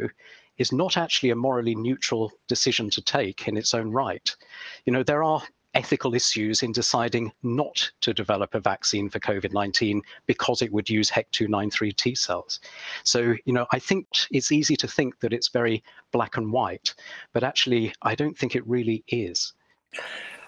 is 0.58 0.72
not 0.72 0.96
actually 0.96 1.30
a 1.30 1.36
morally 1.36 1.74
neutral 1.74 2.30
decision 2.46 2.90
to 2.90 3.00
take 3.00 3.48
in 3.48 3.56
its 3.56 3.72
own 3.72 3.90
right. 3.90 4.36
You 4.84 4.92
know, 4.92 5.02
there 5.02 5.22
are 5.22 5.42
ethical 5.74 6.14
issues 6.14 6.62
in 6.62 6.72
deciding 6.72 7.32
not 7.42 7.90
to 8.00 8.12
develop 8.12 8.54
a 8.54 8.60
vaccine 8.60 9.08
for 9.08 9.20
COVID 9.20 9.52
19 9.52 10.02
because 10.26 10.62
it 10.62 10.72
would 10.72 10.88
use 10.88 11.10
HEK293 11.10 11.96
T 11.96 12.14
cells. 12.14 12.60
So, 13.04 13.34
you 13.44 13.52
know, 13.52 13.66
I 13.72 13.78
think 13.78 14.06
it's 14.30 14.52
easy 14.52 14.76
to 14.76 14.88
think 14.88 15.20
that 15.20 15.32
it's 15.32 15.48
very 15.48 15.82
black 16.10 16.36
and 16.36 16.52
white, 16.52 16.94
but 17.32 17.44
actually, 17.44 17.94
I 18.02 18.14
don't 18.14 18.36
think 18.36 18.54
it 18.54 18.66
really 18.66 19.04
is. 19.08 19.52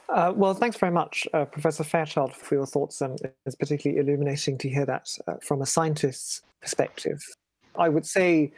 Uh, 0.08 0.32
well, 0.36 0.52
thanks 0.52 0.76
very 0.76 0.92
much, 0.92 1.26
uh, 1.32 1.46
Professor 1.46 1.82
Fairchild, 1.82 2.34
for 2.34 2.54
your 2.54 2.66
thoughts. 2.66 3.00
And 3.00 3.18
it's 3.46 3.56
particularly 3.56 4.00
illuminating 4.00 4.58
to 4.58 4.68
hear 4.68 4.84
that 4.86 5.08
uh, 5.26 5.34
from 5.42 5.62
a 5.62 5.66
scientist's 5.66 6.42
perspective. 6.60 7.22
I 7.76 7.88
would 7.88 8.06
say, 8.06 8.52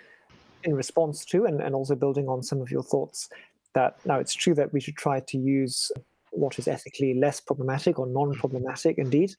in 0.65 0.75
response 0.75 1.25
to, 1.27 1.45
and, 1.45 1.61
and 1.61 1.75
also 1.75 1.95
building 1.95 2.29
on 2.29 2.43
some 2.43 2.61
of 2.61 2.71
your 2.71 2.83
thoughts, 2.83 3.29
that 3.75 3.99
now 4.05 4.19
it's 4.19 4.35
true 4.35 4.55
that 4.55 4.73
we 4.73 4.81
should 4.81 4.97
try 4.97 5.21
to 5.21 5.39
use 5.39 5.93
what 6.37 6.59
is 6.59 6.69
ethically 6.69 7.15
less 7.15 7.41
problematic 7.41 7.99
or 7.99 8.07
non 8.07 8.35
problematic, 8.35 8.97
mm-hmm. 8.97 9.03
indeed. 9.03 9.35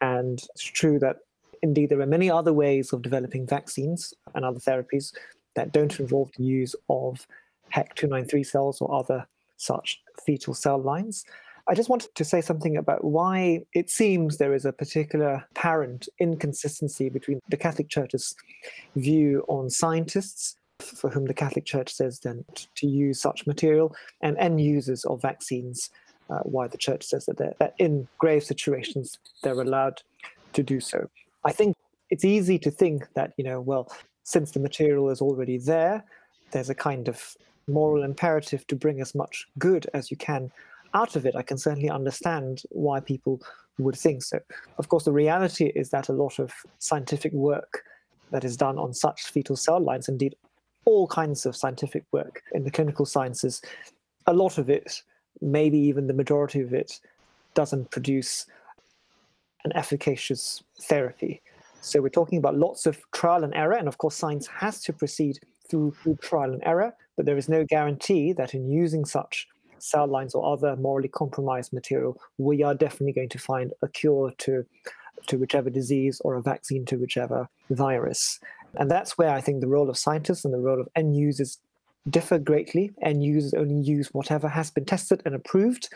And 0.00 0.38
it's 0.54 0.62
true 0.62 0.98
that 1.00 1.16
indeed 1.62 1.88
there 1.88 2.00
are 2.00 2.06
many 2.06 2.30
other 2.30 2.52
ways 2.52 2.92
of 2.92 3.02
developing 3.02 3.46
vaccines 3.46 4.12
and 4.34 4.44
other 4.44 4.60
therapies 4.60 5.12
that 5.54 5.72
don't 5.72 5.98
involve 5.98 6.30
the 6.36 6.44
use 6.44 6.74
of 6.88 7.26
HEK293 7.74 8.46
cells 8.46 8.80
or 8.80 8.94
other 8.94 9.26
such 9.56 10.00
fetal 10.24 10.54
cell 10.54 10.78
lines. 10.78 11.24
I 11.68 11.74
just 11.74 11.88
wanted 11.88 12.14
to 12.14 12.24
say 12.24 12.40
something 12.40 12.76
about 12.76 13.02
why 13.02 13.64
it 13.72 13.90
seems 13.90 14.36
there 14.36 14.54
is 14.54 14.64
a 14.64 14.72
particular 14.72 15.44
apparent 15.50 16.08
inconsistency 16.20 17.08
between 17.08 17.40
the 17.48 17.56
Catholic 17.56 17.88
Church's 17.88 18.36
view 18.94 19.44
on 19.48 19.68
scientists, 19.68 20.56
for 20.78 21.10
whom 21.10 21.24
the 21.24 21.34
Catholic 21.34 21.64
Church 21.64 21.92
says 21.92 22.20
then 22.20 22.44
to 22.76 22.86
use 22.86 23.20
such 23.20 23.46
material, 23.48 23.96
and 24.20 24.36
end 24.38 24.60
users 24.60 25.04
of 25.06 25.22
vaccines 25.22 25.90
uh, 26.30 26.40
why 26.40 26.66
the 26.66 26.78
church 26.78 27.04
says 27.04 27.26
that, 27.26 27.38
that 27.58 27.74
in 27.78 28.08
grave 28.18 28.44
situations 28.44 29.18
they're 29.42 29.60
allowed 29.60 30.02
to 30.52 30.62
do 30.62 30.80
so. 30.80 31.08
I 31.44 31.52
think 31.52 31.76
it's 32.10 32.24
easy 32.24 32.58
to 32.60 32.70
think 32.70 33.06
that, 33.14 33.32
you 33.36 33.44
know, 33.44 33.60
well, 33.60 33.92
since 34.24 34.50
the 34.50 34.60
material 34.60 35.10
is 35.10 35.20
already 35.20 35.58
there, 35.58 36.04
there's 36.50 36.70
a 36.70 36.74
kind 36.74 37.08
of 37.08 37.36
moral 37.68 38.02
imperative 38.02 38.66
to 38.68 38.76
bring 38.76 39.00
as 39.00 39.14
much 39.14 39.46
good 39.58 39.86
as 39.94 40.10
you 40.10 40.16
can 40.16 40.50
out 40.94 41.16
of 41.16 41.26
it. 41.26 41.36
I 41.36 41.42
can 41.42 41.58
certainly 41.58 41.90
understand 41.90 42.62
why 42.70 43.00
people 43.00 43.40
would 43.78 43.96
think 43.96 44.22
so. 44.22 44.40
Of 44.78 44.88
course, 44.88 45.04
the 45.04 45.12
reality 45.12 45.66
is 45.74 45.90
that 45.90 46.08
a 46.08 46.12
lot 46.12 46.38
of 46.38 46.52
scientific 46.78 47.32
work 47.32 47.82
that 48.30 48.44
is 48.44 48.56
done 48.56 48.78
on 48.78 48.94
such 48.94 49.24
fetal 49.24 49.56
cell 49.56 49.80
lines, 49.80 50.08
indeed, 50.08 50.34
all 50.84 51.06
kinds 51.06 51.46
of 51.46 51.56
scientific 51.56 52.04
work 52.12 52.42
in 52.52 52.64
the 52.64 52.70
clinical 52.70 53.04
sciences, 53.04 53.60
a 54.26 54.32
lot 54.32 54.58
of 54.58 54.70
it 54.70 55.02
maybe 55.40 55.78
even 55.78 56.06
the 56.06 56.14
majority 56.14 56.60
of 56.60 56.72
it 56.72 57.00
doesn't 57.54 57.90
produce 57.90 58.46
an 59.64 59.72
efficacious 59.74 60.62
therapy. 60.82 61.42
So 61.80 62.00
we're 62.00 62.08
talking 62.08 62.38
about 62.38 62.56
lots 62.56 62.86
of 62.86 62.98
trial 63.12 63.44
and 63.44 63.54
error, 63.54 63.74
and 63.74 63.88
of 63.88 63.98
course, 63.98 64.16
science 64.16 64.46
has 64.46 64.80
to 64.82 64.92
proceed 64.92 65.38
through, 65.68 65.94
through 66.02 66.16
trial 66.16 66.52
and 66.52 66.62
error, 66.64 66.94
but 67.16 67.26
there 67.26 67.36
is 67.36 67.48
no 67.48 67.64
guarantee 67.64 68.32
that 68.32 68.54
in 68.54 68.68
using 68.68 69.04
such 69.04 69.48
cell 69.78 70.06
lines 70.06 70.34
or 70.34 70.52
other 70.52 70.76
morally 70.76 71.08
compromised 71.08 71.72
material, 71.72 72.16
we 72.38 72.62
are 72.62 72.74
definitely 72.74 73.12
going 73.12 73.28
to 73.28 73.38
find 73.38 73.72
a 73.82 73.88
cure 73.88 74.32
to, 74.38 74.64
to 75.26 75.38
whichever 75.38 75.70
disease 75.70 76.20
or 76.24 76.34
a 76.34 76.42
vaccine 76.42 76.84
to 76.86 76.96
whichever 76.96 77.48
virus. 77.70 78.40
And 78.74 78.90
that's 78.90 79.16
where 79.16 79.30
I 79.30 79.40
think 79.40 79.60
the 79.60 79.68
role 79.68 79.88
of 79.88 79.96
scientists 79.96 80.44
and 80.44 80.52
the 80.52 80.58
role 80.58 80.80
of 80.80 80.88
end 80.96 81.16
users 81.16 81.58
differ 82.08 82.38
greatly, 82.38 82.92
and 83.02 83.22
users 83.22 83.54
only 83.54 83.80
use 83.80 84.08
whatever 84.12 84.48
has 84.48 84.70
been 84.70 84.84
tested 84.84 85.22
and 85.24 85.34
approved, 85.34 85.88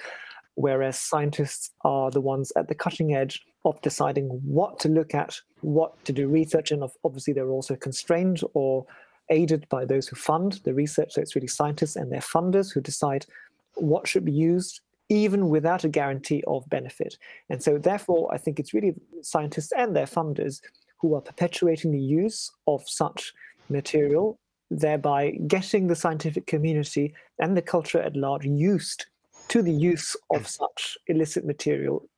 whereas 0.55 0.99
scientists 0.99 1.71
are 1.85 2.11
the 2.11 2.21
ones 2.21 2.53
at 2.57 2.69
the 2.69 2.75
cutting 2.75 3.15
edge 3.15 3.43
of 3.65 3.81
deciding 3.83 4.29
what 4.45 4.79
to 4.81 4.89
look 4.89 5.15
at, 5.15 5.41
what 5.61 6.03
to 6.05 6.13
do 6.13 6.29
research, 6.29 6.71
and 6.71 6.83
obviously 7.05 7.33
they're 7.33 7.51
also 7.51 7.77
constrained 7.77 8.41
or 8.55 8.87
aided 9.31 9.69
by 9.69 9.85
those 9.85 10.09
who 10.09 10.17
fund 10.17 10.61
the 10.65 10.75
research. 10.75 11.13
So 11.13 11.21
it's 11.21 11.37
really 11.37 11.47
scientists 11.47 11.97
and 11.97 12.11
their 12.11 12.21
funders 12.21 12.73
who 12.73 12.81
decide 12.81 13.27
what 13.75 14.09
should 14.09 14.25
be 14.25 14.33
used, 14.33 14.81
even 15.09 15.49
without 15.49 15.85
a 15.85 15.89
guarantee 15.89 16.43
of 16.47 16.69
benefit. 16.69 17.17
And 17.49 17.63
so, 17.63 17.79
therefore, 17.79 18.33
I 18.33 18.39
think 18.39 18.59
it's 18.59 18.75
really 18.75 18.95
scientists 19.23 19.73
and 19.73 19.95
their 19.95 20.07
funders 20.07 20.61
who 20.99 21.15
are 21.15 21.21
perpetuating 21.21 21.93
the 21.93 22.01
use 22.01 22.51
of 22.67 22.83
such 22.87 23.33
material 23.69 24.39
thereby 24.71 25.33
getting 25.47 25.87
the 25.87 25.97
scientific 25.97 26.47
community 26.47 27.13
and 27.39 27.57
the 27.57 27.63
culture 27.63 28.01
at 28.01 28.17
large 28.17 28.45
used 28.45 29.07
to 29.49 29.63
the 29.63 29.73
use 29.73 30.17
of 30.33 30.47
such 30.47 30.97
illicit 31.09 31.45
material 31.45 32.09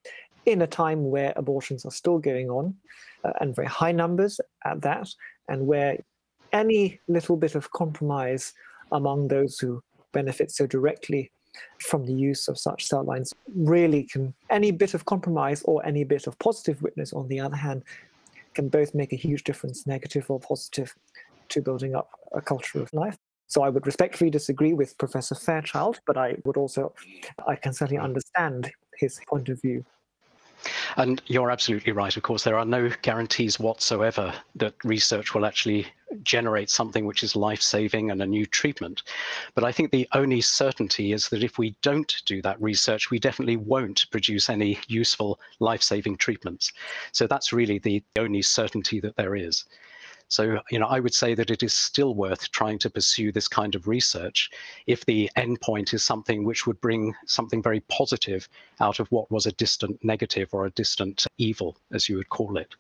in 0.44 0.62
a 0.62 0.66
time 0.66 1.10
where 1.10 1.32
abortions 1.36 1.86
are 1.86 1.90
still 1.90 2.18
going 2.18 2.50
on 2.50 2.74
uh, 3.24 3.32
and 3.40 3.56
very 3.56 3.68
high 3.68 3.92
numbers 3.92 4.40
at 4.64 4.80
that, 4.82 5.08
and 5.48 5.66
where 5.66 5.96
any 6.52 7.00
little 7.08 7.36
bit 7.36 7.54
of 7.54 7.70
compromise 7.70 8.52
among 8.90 9.28
those 9.28 9.58
who 9.58 9.82
benefit 10.12 10.50
so 10.50 10.66
directly 10.66 11.30
from 11.78 12.04
the 12.04 12.12
use 12.12 12.48
of 12.48 12.58
such 12.58 12.86
cell 12.86 13.04
lines 13.04 13.32
really 13.54 14.04
can 14.04 14.34
any 14.50 14.70
bit 14.70 14.94
of 14.94 15.04
compromise 15.04 15.62
or 15.64 15.84
any 15.86 16.02
bit 16.02 16.26
of 16.26 16.38
positive 16.38 16.80
witness 16.82 17.12
on 17.12 17.28
the 17.28 17.38
other 17.38 17.56
hand 17.56 17.82
can 18.54 18.68
both 18.68 18.94
make 18.94 19.12
a 19.12 19.16
huge 19.16 19.44
difference 19.44 19.86
negative 19.86 20.30
or 20.30 20.40
positive 20.40 20.94
to 21.50 21.60
building 21.60 21.94
up 21.94 22.10
a 22.32 22.40
culture 22.40 22.80
of 22.80 22.92
life. 22.92 23.16
So 23.46 23.62
I 23.62 23.68
would 23.68 23.86
respectfully 23.86 24.30
disagree 24.30 24.72
with 24.72 24.96
Professor 24.96 25.34
Fairchild, 25.34 26.00
but 26.06 26.16
I 26.16 26.36
would 26.44 26.56
also, 26.56 26.94
I 27.46 27.54
can 27.54 27.74
certainly 27.74 28.02
understand 28.02 28.70
his 28.98 29.20
point 29.28 29.48
of 29.50 29.60
view. 29.60 29.84
And 30.96 31.20
you're 31.26 31.50
absolutely 31.50 31.92
right. 31.92 32.16
Of 32.16 32.22
course, 32.22 32.44
there 32.44 32.58
are 32.58 32.64
no 32.64 32.90
guarantees 33.02 33.58
whatsoever 33.58 34.32
that 34.54 34.74
research 34.84 35.34
will 35.34 35.44
actually 35.44 35.86
generate 36.22 36.70
something 36.70 37.04
which 37.04 37.22
is 37.22 37.34
life 37.34 37.62
saving 37.62 38.10
and 38.10 38.22
a 38.22 38.26
new 38.26 38.46
treatment. 38.46 39.02
But 39.54 39.64
I 39.64 39.72
think 39.72 39.90
the 39.90 40.08
only 40.12 40.40
certainty 40.40 41.12
is 41.12 41.28
that 41.30 41.42
if 41.42 41.58
we 41.58 41.74
don't 41.82 42.14
do 42.26 42.42
that 42.42 42.60
research, 42.60 43.10
we 43.10 43.18
definitely 43.18 43.56
won't 43.56 44.10
produce 44.10 44.48
any 44.48 44.78
useful 44.86 45.40
life 45.60 45.82
saving 45.82 46.18
treatments. 46.18 46.72
So 47.12 47.26
that's 47.26 47.52
really 47.52 47.78
the 47.78 48.02
only 48.18 48.42
certainty 48.42 49.00
that 49.00 49.16
there 49.16 49.34
is. 49.34 49.64
So, 50.28 50.60
you 50.70 50.78
know, 50.78 50.86
I 50.86 51.00
would 51.00 51.14
say 51.14 51.34
that 51.34 51.50
it 51.50 51.62
is 51.62 51.74
still 51.74 52.14
worth 52.14 52.50
trying 52.52 52.78
to 52.80 52.90
pursue 52.90 53.32
this 53.32 53.48
kind 53.48 53.74
of 53.74 53.86
research 53.86 54.50
if 54.86 55.04
the 55.04 55.30
endpoint 55.36 55.92
is 55.92 56.02
something 56.02 56.44
which 56.44 56.66
would 56.66 56.80
bring 56.80 57.14
something 57.26 57.62
very 57.62 57.80
positive 57.80 58.48
out 58.80 58.98
of 58.98 59.08
what 59.12 59.30
was 59.30 59.46
a 59.46 59.52
distant 59.52 60.02
negative 60.02 60.48
or 60.52 60.66
a 60.66 60.70
distant 60.70 61.26
evil, 61.38 61.76
as 61.92 62.08
you 62.08 62.16
would 62.16 62.30
call 62.30 62.56
it. 62.56 62.74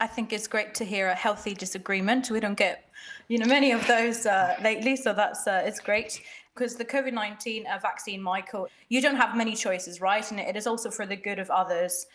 I 0.00 0.06
think 0.06 0.32
it's 0.32 0.48
great 0.48 0.74
to 0.76 0.84
hear 0.84 1.08
a 1.08 1.14
healthy 1.14 1.54
disagreement. 1.54 2.30
We 2.30 2.40
don't 2.40 2.56
get, 2.56 2.88
you 3.28 3.38
know, 3.38 3.46
many 3.46 3.70
of 3.72 3.86
those 3.86 4.24
uh, 4.24 4.56
lately, 4.62 4.96
so 4.96 5.12
that's 5.12 5.46
uh, 5.46 5.62
it's 5.64 5.78
great 5.78 6.22
because 6.54 6.76
the 6.76 6.86
COVID 6.86 7.12
nineteen 7.12 7.66
uh, 7.66 7.78
vaccine, 7.78 8.22
Michael, 8.22 8.68
you 8.88 9.02
don't 9.02 9.16
have 9.16 9.36
many 9.36 9.54
choices, 9.54 10.00
right? 10.00 10.30
And 10.30 10.40
it 10.40 10.56
is 10.56 10.66
also 10.66 10.90
for 10.90 11.04
the 11.04 11.16
good 11.16 11.38
of 11.38 11.50
others. 11.50 12.06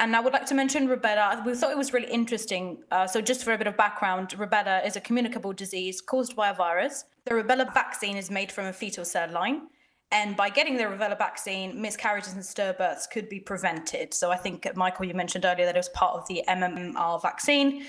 And 0.00 0.14
I 0.14 0.20
would 0.20 0.32
like 0.32 0.46
to 0.46 0.54
mention 0.54 0.86
rubella. 0.86 1.44
We 1.44 1.54
thought 1.54 1.72
it 1.72 1.76
was 1.76 1.92
really 1.92 2.10
interesting. 2.10 2.84
Uh, 2.92 3.06
so, 3.06 3.20
just 3.20 3.42
for 3.42 3.52
a 3.52 3.58
bit 3.58 3.66
of 3.66 3.76
background, 3.76 4.30
rubella 4.38 4.86
is 4.86 4.94
a 4.94 5.00
communicable 5.00 5.52
disease 5.52 6.00
caused 6.00 6.36
by 6.36 6.50
a 6.50 6.54
virus. 6.54 7.04
The 7.24 7.32
rubella 7.32 7.72
vaccine 7.74 8.16
is 8.16 8.30
made 8.30 8.52
from 8.52 8.66
a 8.66 8.72
fetal 8.72 9.04
cell 9.04 9.30
line. 9.30 9.62
And 10.10 10.36
by 10.36 10.48
getting 10.50 10.76
the 10.76 10.84
rubella 10.84 11.18
vaccine, 11.18 11.80
miscarriages 11.80 12.32
and 12.32 12.42
stillbirths 12.42 13.10
could 13.10 13.28
be 13.28 13.40
prevented. 13.40 14.14
So, 14.14 14.30
I 14.30 14.36
think, 14.36 14.68
Michael, 14.76 15.04
you 15.04 15.14
mentioned 15.14 15.44
earlier 15.44 15.66
that 15.66 15.74
it 15.74 15.78
was 15.78 15.88
part 15.90 16.14
of 16.14 16.28
the 16.28 16.44
MMR 16.48 17.20
vaccine. 17.20 17.84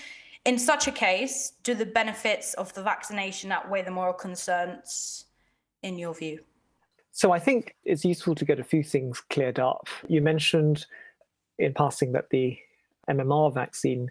In 0.45 0.57
such 0.57 0.87
a 0.87 0.91
case, 0.91 1.53
do 1.63 1.75
the 1.75 1.85
benefits 1.85 2.55
of 2.55 2.73
the 2.73 2.81
vaccination 2.81 3.51
outweigh 3.51 3.83
the 3.83 3.91
moral 3.91 4.13
concerns, 4.13 5.25
in 5.83 5.99
your 5.99 6.15
view? 6.15 6.39
So, 7.11 7.33
I 7.33 7.37
think 7.37 7.75
it's 7.83 8.03
useful 8.03 8.33
to 8.33 8.45
get 8.45 8.59
a 8.59 8.63
few 8.63 8.81
things 8.81 9.21
cleared 9.29 9.59
up. 9.59 9.87
You 10.07 10.23
mentioned 10.23 10.87
in 11.59 11.73
passing 11.73 12.11
that 12.13 12.29
the 12.31 12.57
MMR 13.09 13.53
vaccine 13.53 14.09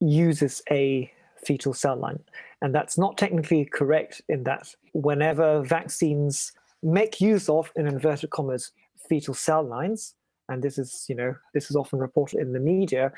uses 0.00 0.62
a 0.70 1.10
fetal 1.44 1.74
cell 1.74 1.96
line. 1.96 2.20
And 2.60 2.74
that's 2.74 2.96
not 2.96 3.18
technically 3.18 3.64
correct 3.64 4.22
in 4.28 4.44
that 4.44 4.74
whenever 4.94 5.62
vaccines 5.62 6.52
make 6.82 7.20
use 7.20 7.48
of, 7.48 7.70
in 7.76 7.86
inverted 7.86 8.30
commas, 8.30 8.72
fetal 9.08 9.34
cell 9.34 9.62
lines, 9.62 10.14
and 10.48 10.62
this 10.62 10.78
is, 10.78 11.06
you 11.08 11.14
know, 11.14 11.34
this 11.54 11.70
is 11.70 11.76
often 11.76 11.98
reported 11.98 12.40
in 12.40 12.52
the 12.52 12.60
media, 12.60 13.12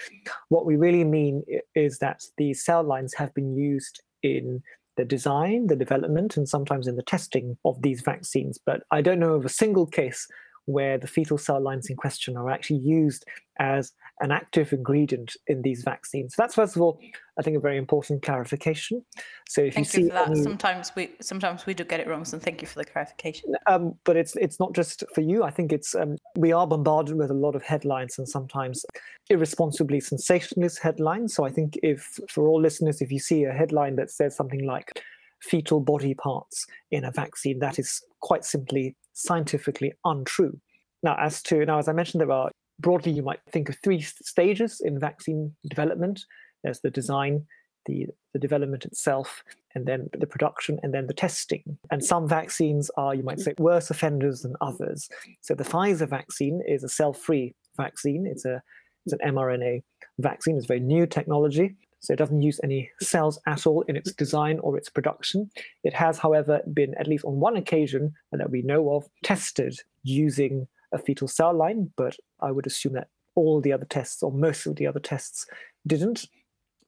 what 0.48 0.66
we 0.66 0.76
really 0.76 1.04
mean 1.04 1.42
is 1.74 1.98
that 1.98 2.22
these 2.36 2.64
cell 2.64 2.82
lines 2.82 3.14
have 3.14 3.34
been 3.34 3.54
used 3.56 4.02
in 4.22 4.62
the 4.96 5.04
design, 5.04 5.66
the 5.66 5.76
development, 5.76 6.36
and 6.36 6.48
sometimes 6.48 6.86
in 6.86 6.96
the 6.96 7.02
testing 7.02 7.56
of 7.64 7.80
these 7.82 8.00
vaccines. 8.02 8.58
But 8.64 8.82
I 8.90 9.00
don't 9.00 9.18
know 9.18 9.34
of 9.34 9.44
a 9.44 9.50
single 9.50 9.86
case 9.86 10.28
where 10.66 10.98
the 10.98 11.06
fetal 11.06 11.38
cell 11.38 11.60
lines 11.60 11.90
in 11.90 11.96
question 11.96 12.36
are 12.36 12.50
actually 12.50 12.78
used 12.80 13.24
as 13.58 13.92
an 14.20 14.30
active 14.30 14.72
ingredient 14.72 15.36
in 15.46 15.62
these 15.62 15.82
vaccines. 15.82 16.34
So 16.34 16.42
that's 16.42 16.54
first 16.54 16.76
of 16.76 16.82
all, 16.82 17.00
I 17.38 17.42
think, 17.42 17.56
a 17.56 17.60
very 17.60 17.76
important 17.76 18.22
clarification. 18.22 19.04
So 19.48 19.62
if 19.62 19.74
thank 19.74 19.92
you, 19.94 20.02
you 20.02 20.06
see 20.06 20.08
for 20.08 20.14
that. 20.14 20.30
any, 20.30 20.42
Sometimes 20.42 20.92
we 20.96 21.10
sometimes 21.20 21.66
we 21.66 21.74
do 21.74 21.84
get 21.84 22.00
it 22.00 22.06
wrong, 22.06 22.24
so 22.24 22.38
thank 22.38 22.62
you 22.62 22.68
for 22.68 22.78
the 22.78 22.84
clarification. 22.84 23.54
um, 23.66 23.94
but 24.04 24.16
it's 24.16 24.36
it's 24.36 24.58
not 24.58 24.72
just 24.74 25.04
for 25.14 25.20
you. 25.20 25.42
I 25.42 25.50
think 25.50 25.72
it's 25.72 25.94
um, 25.94 26.16
we 26.36 26.52
are 26.52 26.66
bombarded 26.66 27.16
with 27.16 27.30
a 27.30 27.34
lot 27.34 27.54
of 27.54 27.62
headlines 27.62 28.18
and 28.18 28.28
sometimes 28.28 28.84
irresponsibly 29.30 30.00
sensationalist 30.00 30.80
headlines. 30.80 31.34
So 31.34 31.44
I 31.44 31.50
think 31.50 31.78
if 31.82 32.18
for 32.28 32.48
all 32.48 32.60
listeners, 32.60 33.00
if 33.00 33.10
you 33.10 33.18
see 33.18 33.44
a 33.44 33.52
headline 33.52 33.96
that 33.96 34.10
says 34.10 34.36
something 34.36 34.64
like 34.64 35.02
fetal 35.42 35.80
body 35.80 36.14
parts 36.14 36.66
in 36.90 37.04
a 37.04 37.10
vaccine, 37.10 37.58
that 37.58 37.78
is 37.78 38.02
quite 38.20 38.44
simply 38.44 38.96
scientifically 39.14 39.92
untrue. 40.04 40.60
Now, 41.02 41.16
as 41.18 41.42
to 41.44 41.64
now, 41.64 41.78
as 41.78 41.88
I 41.88 41.92
mentioned, 41.92 42.20
there 42.20 42.32
are 42.32 42.50
broadly 42.78 43.12
you 43.12 43.22
might 43.22 43.40
think 43.50 43.68
of 43.68 43.76
three 43.82 44.00
stages 44.00 44.80
in 44.84 44.98
vaccine 44.98 45.54
development. 45.68 46.24
There's 46.62 46.80
the 46.80 46.90
design, 46.90 47.46
the, 47.86 48.06
the 48.32 48.38
development 48.38 48.84
itself, 48.84 49.44
and 49.74 49.86
then 49.86 50.08
the 50.18 50.26
production, 50.26 50.80
and 50.82 50.92
then 50.94 51.06
the 51.06 51.14
testing. 51.14 51.78
And 51.90 52.04
some 52.04 52.28
vaccines 52.28 52.90
are, 52.96 53.14
you 53.14 53.22
might 53.22 53.40
say, 53.40 53.54
worse 53.58 53.90
offenders 53.90 54.40
than 54.42 54.54
others. 54.60 55.08
So 55.42 55.54
the 55.54 55.64
Pfizer 55.64 56.08
vaccine 56.08 56.62
is 56.66 56.84
a 56.84 56.88
cell-free 56.88 57.54
vaccine. 57.76 58.26
It's 58.26 58.44
a 58.44 58.62
it's 59.06 59.12
an 59.12 59.34
mRNA 59.34 59.82
vaccine. 60.18 60.56
It's 60.56 60.66
very 60.66 60.80
new 60.80 61.06
technology. 61.06 61.76
So 62.04 62.12
it 62.12 62.18
doesn't 62.18 62.42
use 62.42 62.60
any 62.62 62.90
cells 63.00 63.40
at 63.46 63.66
all 63.66 63.80
in 63.88 63.96
its 63.96 64.12
design 64.12 64.58
or 64.58 64.76
its 64.76 64.90
production. 64.90 65.50
It 65.84 65.94
has, 65.94 66.18
however, 66.18 66.60
been 66.74 66.94
at 66.96 67.06
least 67.06 67.24
on 67.24 67.40
one 67.40 67.56
occasion 67.56 68.12
that 68.30 68.50
we 68.50 68.60
know 68.60 68.90
of 68.90 69.08
tested 69.22 69.74
using 70.02 70.68
a 70.92 70.98
fetal 70.98 71.28
cell 71.28 71.56
line, 71.56 71.90
but 71.96 72.14
I 72.40 72.50
would 72.50 72.66
assume 72.66 72.92
that 72.92 73.08
all 73.36 73.62
the 73.62 73.72
other 73.72 73.86
tests 73.86 74.22
or 74.22 74.30
most 74.30 74.66
of 74.66 74.76
the 74.76 74.86
other 74.86 75.00
tests 75.00 75.46
didn't. 75.86 76.26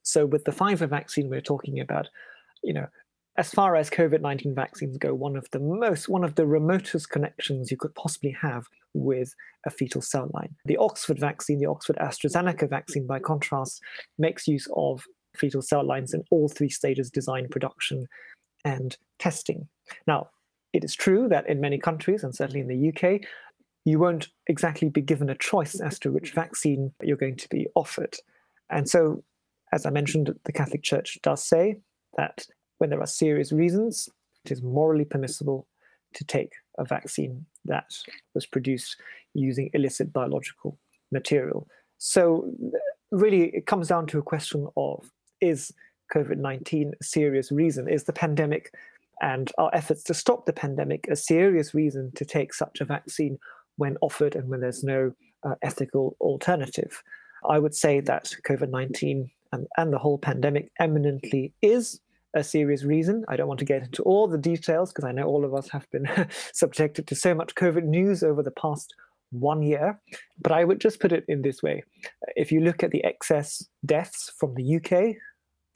So 0.02 0.26
with 0.26 0.44
the 0.44 0.52
Pfizer 0.52 0.88
vaccine, 0.88 1.30
we're 1.30 1.40
talking 1.40 1.80
about, 1.80 2.08
you 2.62 2.74
know, 2.74 2.86
as 3.38 3.50
far 3.50 3.76
as 3.76 3.90
COVID-19 3.90 4.54
vaccines 4.54 4.96
go, 4.98 5.14
one 5.14 5.36
of 5.36 5.46
the 5.52 5.60
most, 5.60 6.08
one 6.08 6.24
of 6.24 6.34
the 6.36 6.46
remotest 6.46 7.10
connections 7.10 7.70
you 7.70 7.76
could 7.76 7.94
possibly 7.94 8.34
have 8.40 8.66
with 8.94 9.34
a 9.66 9.70
fetal 9.70 10.00
cell 10.00 10.30
line. 10.32 10.54
The 10.64 10.78
Oxford 10.78 11.18
vaccine, 11.18 11.58
the 11.58 11.66
Oxford 11.66 11.96
AstraZeneca 11.96 12.68
vaccine, 12.68 13.06
by 13.06 13.18
contrast, 13.18 13.82
makes 14.18 14.48
use 14.48 14.68
of 14.74 15.02
fetal 15.36 15.60
cell 15.60 15.86
lines 15.86 16.14
in 16.14 16.22
all 16.30 16.48
three 16.48 16.70
stages 16.70 17.10
design, 17.10 17.48
production, 17.50 18.06
and 18.64 18.96
testing. 19.18 19.68
Now, 20.06 20.30
it 20.72 20.82
is 20.82 20.94
true 20.94 21.28
that 21.28 21.48
in 21.48 21.60
many 21.60 21.78
countries, 21.78 22.24
and 22.24 22.34
certainly 22.34 22.60
in 22.60 22.68
the 22.68 22.88
UK, 22.88 23.20
you 23.84 23.98
won't 23.98 24.28
exactly 24.46 24.88
be 24.88 25.02
given 25.02 25.30
a 25.30 25.36
choice 25.36 25.78
as 25.80 25.98
to 26.00 26.10
which 26.10 26.32
vaccine 26.32 26.92
you're 27.02 27.16
going 27.16 27.36
to 27.36 27.48
be 27.48 27.66
offered. 27.74 28.16
And 28.70 28.88
so, 28.88 29.22
as 29.72 29.86
I 29.86 29.90
mentioned, 29.90 30.34
the 30.44 30.52
Catholic 30.52 30.82
Church 30.82 31.18
does 31.22 31.44
say 31.44 31.76
that 32.16 32.46
when 32.78 32.90
there 32.90 33.00
are 33.00 33.06
serious 33.06 33.52
reasons, 33.52 34.08
it 34.44 34.52
is 34.52 34.62
morally 34.62 35.04
permissible 35.04 35.66
to 36.14 36.24
take 36.24 36.52
a 36.78 36.84
vaccine 36.84 37.44
that 37.64 37.96
was 38.34 38.46
produced 38.46 38.96
using 39.34 39.70
illicit 39.74 40.12
biological 40.12 40.78
material. 41.12 41.66
So, 41.98 42.50
really, 43.10 43.54
it 43.54 43.66
comes 43.66 43.88
down 43.88 44.06
to 44.08 44.18
a 44.18 44.22
question 44.22 44.68
of 44.76 45.10
is 45.40 45.72
COVID 46.14 46.38
19 46.38 46.92
a 47.00 47.04
serious 47.04 47.50
reason? 47.50 47.88
Is 47.88 48.04
the 48.04 48.12
pandemic 48.12 48.72
and 49.22 49.50
our 49.58 49.70
efforts 49.74 50.02
to 50.04 50.14
stop 50.14 50.46
the 50.46 50.52
pandemic 50.52 51.06
a 51.10 51.16
serious 51.16 51.74
reason 51.74 52.12
to 52.16 52.24
take 52.24 52.52
such 52.52 52.80
a 52.80 52.84
vaccine 52.84 53.38
when 53.76 53.96
offered 54.00 54.36
and 54.36 54.48
when 54.48 54.60
there's 54.60 54.84
no 54.84 55.12
uh, 55.44 55.54
ethical 55.62 56.16
alternative? 56.20 57.02
I 57.48 57.58
would 57.58 57.74
say 57.74 58.00
that 58.00 58.32
COVID 58.46 58.70
19 58.70 59.30
and, 59.52 59.66
and 59.76 59.92
the 59.92 59.98
whole 59.98 60.18
pandemic 60.18 60.70
eminently 60.78 61.52
is 61.62 62.00
a 62.36 62.44
serious 62.44 62.84
reason. 62.84 63.24
I 63.28 63.36
don't 63.36 63.48
want 63.48 63.58
to 63.60 63.66
get 63.66 63.82
into 63.82 64.02
all 64.02 64.28
the 64.28 64.38
details 64.38 64.92
because 64.92 65.04
I 65.04 65.12
know 65.12 65.24
all 65.24 65.44
of 65.44 65.54
us 65.54 65.68
have 65.70 65.90
been 65.90 66.08
subjected 66.52 67.06
to 67.08 67.14
so 67.14 67.34
much 67.34 67.54
COVID 67.54 67.84
news 67.84 68.22
over 68.22 68.42
the 68.42 68.50
past 68.50 68.94
one 69.30 69.62
year. 69.62 70.00
But 70.40 70.52
I 70.52 70.64
would 70.64 70.80
just 70.80 71.00
put 71.00 71.12
it 71.12 71.24
in 71.28 71.42
this 71.42 71.62
way 71.62 71.82
if 72.36 72.52
you 72.52 72.60
look 72.60 72.82
at 72.82 72.90
the 72.90 73.04
excess 73.04 73.66
deaths 73.84 74.32
from 74.38 74.54
the 74.54 74.76
UK 74.76 75.16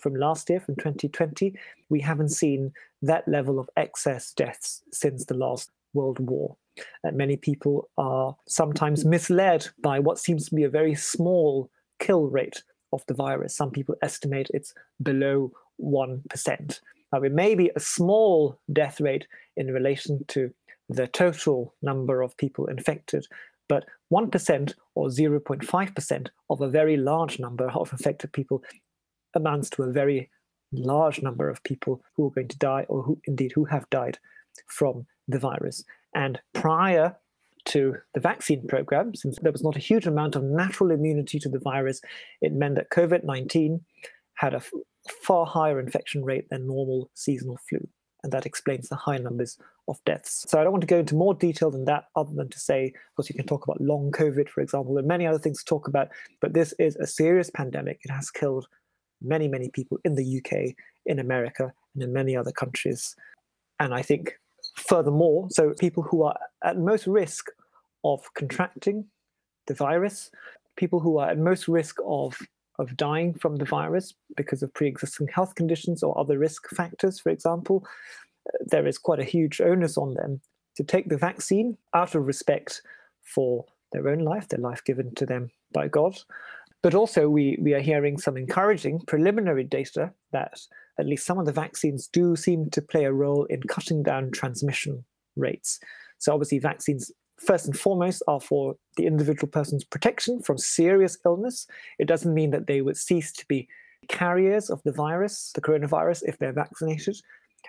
from 0.01 0.15
last 0.15 0.49
year, 0.51 0.61
from 0.61 0.77
2020, 0.77 1.55
we 1.89 2.01
haven't 2.01 2.31
seen 2.31 2.73
that 3.03 3.27
level 3.29 3.59
of 3.59 3.69
excess 3.77 4.33
deaths 4.33 4.83
since 4.93 5.27
the 5.27 5.35
last 5.35 5.71
World 5.93 6.19
War. 6.19 6.57
And 7.05 7.17
many 7.17 7.37
people 7.37 7.91
are 7.99 8.37
sometimes 8.49 9.05
misled 9.05 9.69
by 9.83 9.99
what 9.99 10.19
seems 10.19 10.49
to 10.49 10.55
be 10.55 10.65
a 10.65 10.71
very 10.71 10.95
small 10.95 11.71
kill 11.99 12.27
rate 12.27 12.63
of 12.93 13.05
the 13.07 13.15
virus. 13.15 13.55
Some 13.55 13.71
people 13.71 13.95
estimate 14.03 14.51
it's 14.55 14.73
below 15.03 15.53
1%. 15.83 16.81
Now, 17.13 17.23
it 17.23 17.33
may 17.33 17.55
be 17.55 17.71
a 17.75 17.81
small 17.81 18.59
death 18.73 19.01
rate 19.01 19.27
in 19.57 19.69
relation 19.69 20.25
to 20.29 20.53
the 20.89 21.07
total 21.07 21.75
number 21.83 22.23
of 22.23 22.37
people 22.37 22.67
infected, 22.67 23.27
but 23.69 23.85
1% 24.13 24.75
or 24.95 25.09
0.5% 25.09 26.29
of 26.51 26.61
a 26.61 26.69
very 26.69 26.97
large 26.97 27.39
number 27.39 27.71
of 27.71 27.93
infected 27.93 28.33
people 28.33 28.63
amounts 29.35 29.71
to 29.71 29.83
a 29.85 29.93
very 29.93 30.31
large 30.73 31.23
number 31.23 31.49
of 31.49 31.63
people 31.63 32.03
who 32.15 32.27
are 32.27 32.31
going 32.31 32.49
to 32.49 32.59
die 32.59 32.87
or 32.89 33.03
who 33.03 33.21
indeed 33.25 33.53
who 33.55 33.65
have 33.65 33.89
died 33.91 34.19
from 34.67 35.07
the 35.29 35.39
virus. 35.39 35.85
And 36.15 36.41
prior 36.53 37.17
to 37.67 37.97
the 38.15 38.21
vaccine 38.21 38.67
program, 38.67 39.15
since 39.15 39.39
there 39.41 39.53
was 39.53 39.63
not 39.63 39.77
a 39.77 39.81
huge 39.81 40.07
amount 40.07 40.35
of 40.35 40.43
natural 40.43 40.91
immunity 40.91 41.39
to 41.41 41.49
the 41.49 41.59
virus, 41.59 42.01
it 42.41 42.53
meant 42.53 42.77
that 42.77 42.91
COVID 42.91 43.25
19 43.25 43.81
had 44.41 44.55
a 44.55 44.57
f- 44.57 44.73
far 45.23 45.45
higher 45.45 45.79
infection 45.79 46.25
rate 46.25 46.49
than 46.49 46.67
normal 46.67 47.11
seasonal 47.15 47.59
flu. 47.69 47.79
And 48.23 48.33
that 48.33 48.47
explains 48.47 48.89
the 48.89 48.97
high 48.97 49.19
numbers 49.19 49.59
of 49.87 50.03
deaths. 50.07 50.47
So 50.49 50.59
I 50.59 50.63
don't 50.63 50.73
want 50.73 50.81
to 50.81 50.87
go 50.87 50.99
into 50.99 51.15
more 51.15 51.35
detail 51.35 51.71
than 51.71 51.85
that, 51.87 52.05
other 52.17 52.33
than 52.35 52.49
to 52.49 52.59
say, 52.59 52.87
of 52.87 53.17
course, 53.17 53.29
you 53.29 53.35
can 53.35 53.47
talk 53.47 53.65
about 53.65 53.83
long 53.83 54.11
COVID, 54.13 54.49
for 54.49 54.63
example, 54.63 54.97
and 54.97 55.07
many 55.07 55.27
other 55.27 55.39
things 55.39 55.59
to 55.59 55.65
talk 55.67 55.89
about. 55.89 56.09
But 56.41 56.55
this 56.55 56.73
is 56.79 56.97
a 56.97 57.07
serious 57.07 57.51
pandemic. 57.51 58.01
It 58.03 58.11
has 58.11 58.31
killed 58.31 58.67
many, 59.21 59.47
many 59.47 59.69
people 59.69 59.99
in 60.05 60.15
the 60.15 60.39
UK, 60.39 60.75
in 61.05 61.19
America, 61.19 61.73
and 61.95 62.03
in 62.03 62.13
many 62.13 62.35
other 62.35 62.53
countries. 62.53 63.15
And 63.79 63.93
I 63.93 64.01
think, 64.01 64.39
furthermore, 64.77 65.49
so 65.51 65.75
people 65.79 66.03
who 66.03 66.23
are 66.23 66.39
at 66.65 66.79
most 66.79 67.07
risk 67.07 67.49
of 68.05 68.23
contracting 68.35 69.05
the 69.67 69.75
virus, 69.75 70.31
people 70.77 71.01
who 71.01 71.19
are 71.19 71.31
at 71.31 71.39
most 71.39 71.69
risk 71.69 71.97
of 72.07 72.39
of 72.81 72.97
dying 72.97 73.35
from 73.35 73.57
the 73.57 73.65
virus 73.65 74.15
because 74.37 74.63
of 74.63 74.73
pre-existing 74.75 75.29
health 75.29 75.55
conditions 75.55 76.03
or 76.03 76.19
other 76.19 76.39
risk 76.39 76.69
factors, 76.71 77.21
for 77.21 77.31
example, 77.31 77.85
uh, 78.49 78.65
there 78.67 78.87
is 78.87 78.99
quite 78.99 79.21
a 79.21 79.25
huge 79.25 79.61
onus 79.61 79.97
on 79.99 80.15
them 80.15 80.41
to 80.77 80.85
take 80.85 81.09
the 81.09 81.17
vaccine 81.17 81.77
out 81.95 82.15
of 82.15 82.27
respect 82.27 82.83
for 83.23 83.65
their 83.93 84.09
own 84.09 84.21
life, 84.21 84.49
their 84.49 84.61
life 84.61 84.83
given 84.85 85.15
to 85.15 85.27
them 85.27 85.51
by 85.73 85.89
God. 85.89 86.19
But 86.83 86.95
also, 86.95 87.29
we, 87.29 87.59
we 87.61 87.75
are 87.75 87.81
hearing 87.81 88.19
some 88.19 88.39
encouraging 88.39 89.01
preliminary 89.01 89.65
data 89.65 90.13
that 90.33 90.59
at 90.99 91.07
least 91.07 91.27
some 91.27 91.39
of 91.39 91.45
the 91.45 91.53
vaccines 91.53 92.07
do 92.07 92.35
seem 92.37 92.71
to 92.71 92.81
play 92.81 93.05
a 93.05 93.13
role 93.13 93.45
in 93.45 93.63
cutting 93.65 94.03
down 94.03 94.31
transmission 94.31 95.05
rates. 95.37 95.79
So, 96.19 96.33
obviously, 96.33 96.59
vaccines 96.59 97.11
first 97.47 97.67
and 97.67 97.79
foremost, 97.79 98.23
are 98.29 98.41
for 98.41 98.77
the 98.97 99.07
individual 99.07 99.49
person's 99.49 99.85
protection 99.85 100.43
from 100.43 100.59
serious 100.59 101.19
illness. 101.25 101.67
It 101.99 102.07
doesn't 102.07 102.35
mean 102.35 102.51
that 102.51 102.67
they 102.67 102.83
would 102.83 102.97
cease 102.97 103.33
to 103.33 103.47
be 103.47 103.69
carriers 104.09 104.71
of 104.71 104.83
the 104.85 104.93
virus, 104.93 105.53
the 105.55 105.61
coronavirus, 105.61 106.23
if 106.27 106.39
they're 106.39 106.53
vaccinated. 106.53 107.17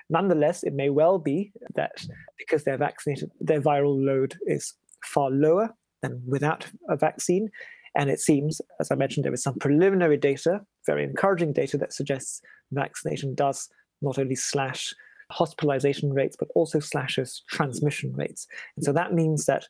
Nonetheless, 0.09 0.63
it 0.63 0.73
may 0.73 0.89
well 0.89 1.17
be 1.17 1.51
that 1.75 2.05
because 2.37 2.63
they're 2.63 2.77
vaccinated, 2.77 3.31
their 3.39 3.61
viral 3.61 4.03
load 4.03 4.37
is 4.45 4.73
far 5.03 5.29
lower 5.29 5.69
than 6.01 6.21
without 6.27 6.65
a 6.89 6.95
vaccine. 6.95 7.49
And 7.95 8.09
it 8.09 8.19
seems, 8.19 8.61
as 8.79 8.89
I 8.91 8.95
mentioned, 8.95 9.25
there 9.25 9.33
is 9.33 9.43
some 9.43 9.59
preliminary 9.59 10.17
data, 10.17 10.61
very 10.85 11.03
encouraging 11.03 11.53
data, 11.53 11.77
that 11.77 11.93
suggests 11.93 12.41
vaccination 12.71 13.35
does 13.35 13.67
not 14.01 14.17
only 14.17 14.35
slash 14.35 14.93
hospitalization 15.31 16.13
rates, 16.13 16.35
but 16.37 16.49
also 16.55 16.79
slashes 16.79 17.43
transmission 17.47 18.13
rates. 18.13 18.47
And 18.75 18.85
so 18.85 18.91
that 18.93 19.13
means 19.13 19.45
that 19.45 19.67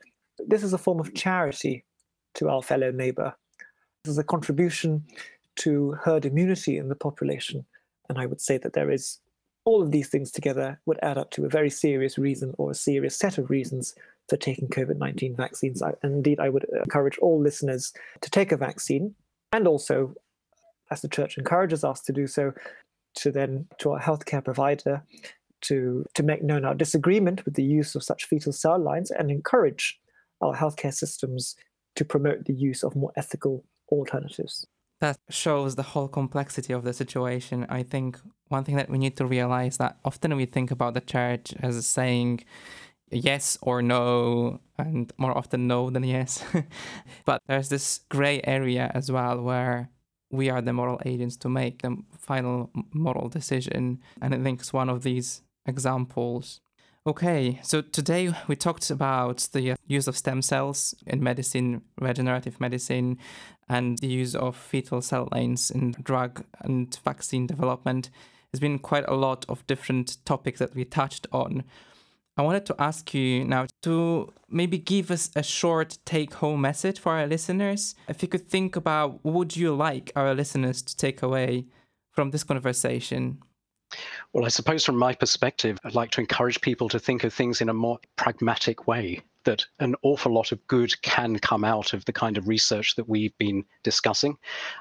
this 0.48 0.64
is 0.64 0.74
a 0.74 0.78
form 0.78 1.00
of 1.00 1.14
charity 1.14 1.86
to 2.36 2.50
our 2.50 2.62
fellow 2.62 2.92
neighbor. 2.92 3.34
This 4.04 4.14
is 4.14 4.18
a 4.18 4.24
contribution 4.24 5.04
to 5.58 5.92
herd 6.04 6.26
immunity 6.26 6.78
in 6.78 6.90
the 6.90 6.96
population. 6.96 7.66
And 8.10 8.18
I 8.18 8.26
would 8.26 8.42
say 8.42 8.58
that 8.58 8.74
there 8.74 8.92
is 8.92 9.20
all 9.66 9.82
of 9.82 9.92
these 9.92 10.10
things 10.10 10.32
together 10.32 10.80
would 10.86 11.00
add 11.04 11.18
up 11.18 11.32
to 11.32 11.46
a 11.46 11.50
very 11.50 11.70
serious 11.70 12.18
reason 12.18 12.54
or 12.58 12.72
a 12.72 12.76
serious 12.76 13.16
set 13.16 13.38
of 13.38 13.50
reasons 13.50 13.94
for 14.28 14.38
taking 14.38 14.68
COVID 14.70 14.98
19 14.98 15.36
vaccines. 15.36 15.84
I, 15.84 15.94
indeed, 16.04 16.40
I 16.40 16.50
would 16.50 16.66
encourage 16.84 17.18
all 17.20 17.40
listeners 17.40 17.94
to 18.22 18.30
take 18.30 18.52
a 18.52 18.58
vaccine 18.58 19.14
and 19.52 19.68
also, 19.68 20.16
as 20.90 21.02
the 21.02 21.10
church 21.10 21.38
encourages 21.38 21.84
us 21.84 22.02
to 22.02 22.14
do 22.14 22.28
so, 22.28 22.54
to 23.16 23.32
then 23.32 23.68
to 23.80 23.92
our 23.92 24.00
healthcare 24.00 24.44
provider 24.44 25.04
to, 25.62 26.06
to 26.16 26.24
make 26.24 26.44
known 26.44 26.66
our 26.66 26.76
disagreement 26.76 27.46
with 27.46 27.56
the 27.56 27.64
use 27.64 27.96
of 27.96 28.04
such 28.04 28.26
fetal 28.26 28.52
cell 28.52 28.80
lines 28.80 29.12
and 29.12 29.30
encourage 29.30 30.00
our 30.42 30.56
healthcare 30.56 30.94
systems 30.94 31.56
to 31.96 32.06
promote 32.06 32.46
the 32.46 32.54
use 32.54 32.84
of 32.84 32.96
more 32.96 33.12
ethical 33.16 33.64
alternatives. 33.90 34.66
That 35.00 35.18
shows 35.30 35.76
the 35.76 35.84
whole 35.84 36.08
complexity 36.08 36.74
of 36.74 36.84
the 36.84 36.94
situation. 36.94 37.66
I 37.70 37.84
think 37.84 38.20
one 38.50 38.64
thing 38.64 38.76
that 38.76 38.90
we 38.90 38.98
need 38.98 39.18
to 39.18 39.26
realize 39.26 39.78
that 39.78 39.98
often 40.06 40.36
we 40.36 40.46
think 40.46 40.72
about 40.72 40.94
the 40.94 41.02
church 41.02 41.54
as 41.60 41.86
saying 41.86 42.44
yes 43.12 43.58
or 43.62 43.82
no, 43.82 44.60
and 44.78 45.12
more 45.18 45.36
often 45.38 45.68
no 45.68 45.90
than 45.90 46.04
yes. 46.04 46.44
but 47.26 47.42
there's 47.48 47.70
this 47.70 48.02
gray 48.10 48.42
area 48.44 48.92
as 48.94 49.12
well 49.12 49.42
where 49.42 49.90
we 50.32 50.50
are 50.50 50.62
the 50.62 50.74
moral 50.74 51.00
agents 51.06 51.36
to 51.38 51.50
make 51.50 51.82
the 51.82 51.98
final 52.18 52.72
moral 52.94 53.28
decision. 53.28 54.00
And 54.22 54.34
I 54.34 54.38
think 54.38 54.62
it's 54.62 54.74
one 54.74 54.90
of 54.90 55.04
these 55.04 55.42
examples. 55.66 56.62
Okay, 57.08 57.60
so 57.64 57.82
today 57.82 58.32
we 58.48 58.56
talked 58.56 58.92
about 58.92 59.48
the 59.54 59.76
use 59.88 60.08
of 60.08 60.16
stem 60.16 60.44
cells 60.44 60.94
in 61.08 61.24
medicine, 61.24 61.82
regenerative 62.00 62.60
medicine, 62.62 63.18
and 63.68 63.98
the 63.98 64.08
use 64.08 64.36
of 64.36 64.56
fetal 64.56 65.02
cell 65.02 65.28
lines 65.32 65.72
in 65.72 65.96
drug 66.04 66.46
and 66.60 67.00
vaccine 67.04 67.48
development. 67.48 68.12
There's 68.52 68.60
been 68.60 68.78
quite 68.78 69.06
a 69.08 69.16
lot 69.16 69.46
of 69.50 69.66
different 69.66 70.24
topics 70.26 70.60
that 70.60 70.76
we 70.76 70.86
touched 70.86 71.26
on. 71.32 71.64
I 72.38 72.44
wanted 72.44 72.66
to 72.68 72.76
ask 72.78 73.14
you 73.14 73.46
now 73.46 73.66
to 73.82 74.32
maybe 74.48 74.78
give 74.78 75.10
us 75.10 75.32
a 75.36 75.44
short 75.44 75.98
take 76.06 76.36
home 76.36 76.62
message 76.62 77.00
for 77.00 77.14
our 77.14 77.28
listeners. 77.28 77.96
If 78.08 78.22
you 78.22 78.28
could 78.28 78.48
think 78.48 78.76
about 78.76 79.24
what 79.24 79.34
would 79.34 79.58
you 79.58 79.74
like 79.76 80.12
our 80.16 80.34
listeners 80.36 80.82
to 80.84 80.96
take 80.96 81.22
away 81.22 81.66
from 82.12 82.32
this 82.32 82.44
conversation? 82.44 83.40
Well, 84.34 84.46
I 84.46 84.50
suppose 84.50 84.86
from 84.86 84.98
my 84.98 85.14
perspective, 85.14 85.78
I'd 85.84 85.94
like 85.94 86.12
to 86.12 86.22
encourage 86.22 86.62
people 86.62 86.88
to 86.90 87.00
think 87.00 87.26
of 87.26 87.34
things 87.34 87.60
in 87.60 87.68
a 87.68 87.74
more 87.74 88.00
pragmatic 88.16 88.88
way, 88.88 89.20
that 89.44 89.66
an 89.80 89.94
awful 90.04 90.32
lot 90.32 90.54
of 90.54 90.66
good 90.68 91.02
can 91.02 91.38
come 91.40 91.66
out 91.66 91.92
of 91.92 92.06
the 92.06 92.14
kind 92.14 92.38
of 92.38 92.48
research 92.48 92.96
that 92.96 93.10
we've 93.10 93.38
been 93.38 93.66
discussing, 93.84 94.38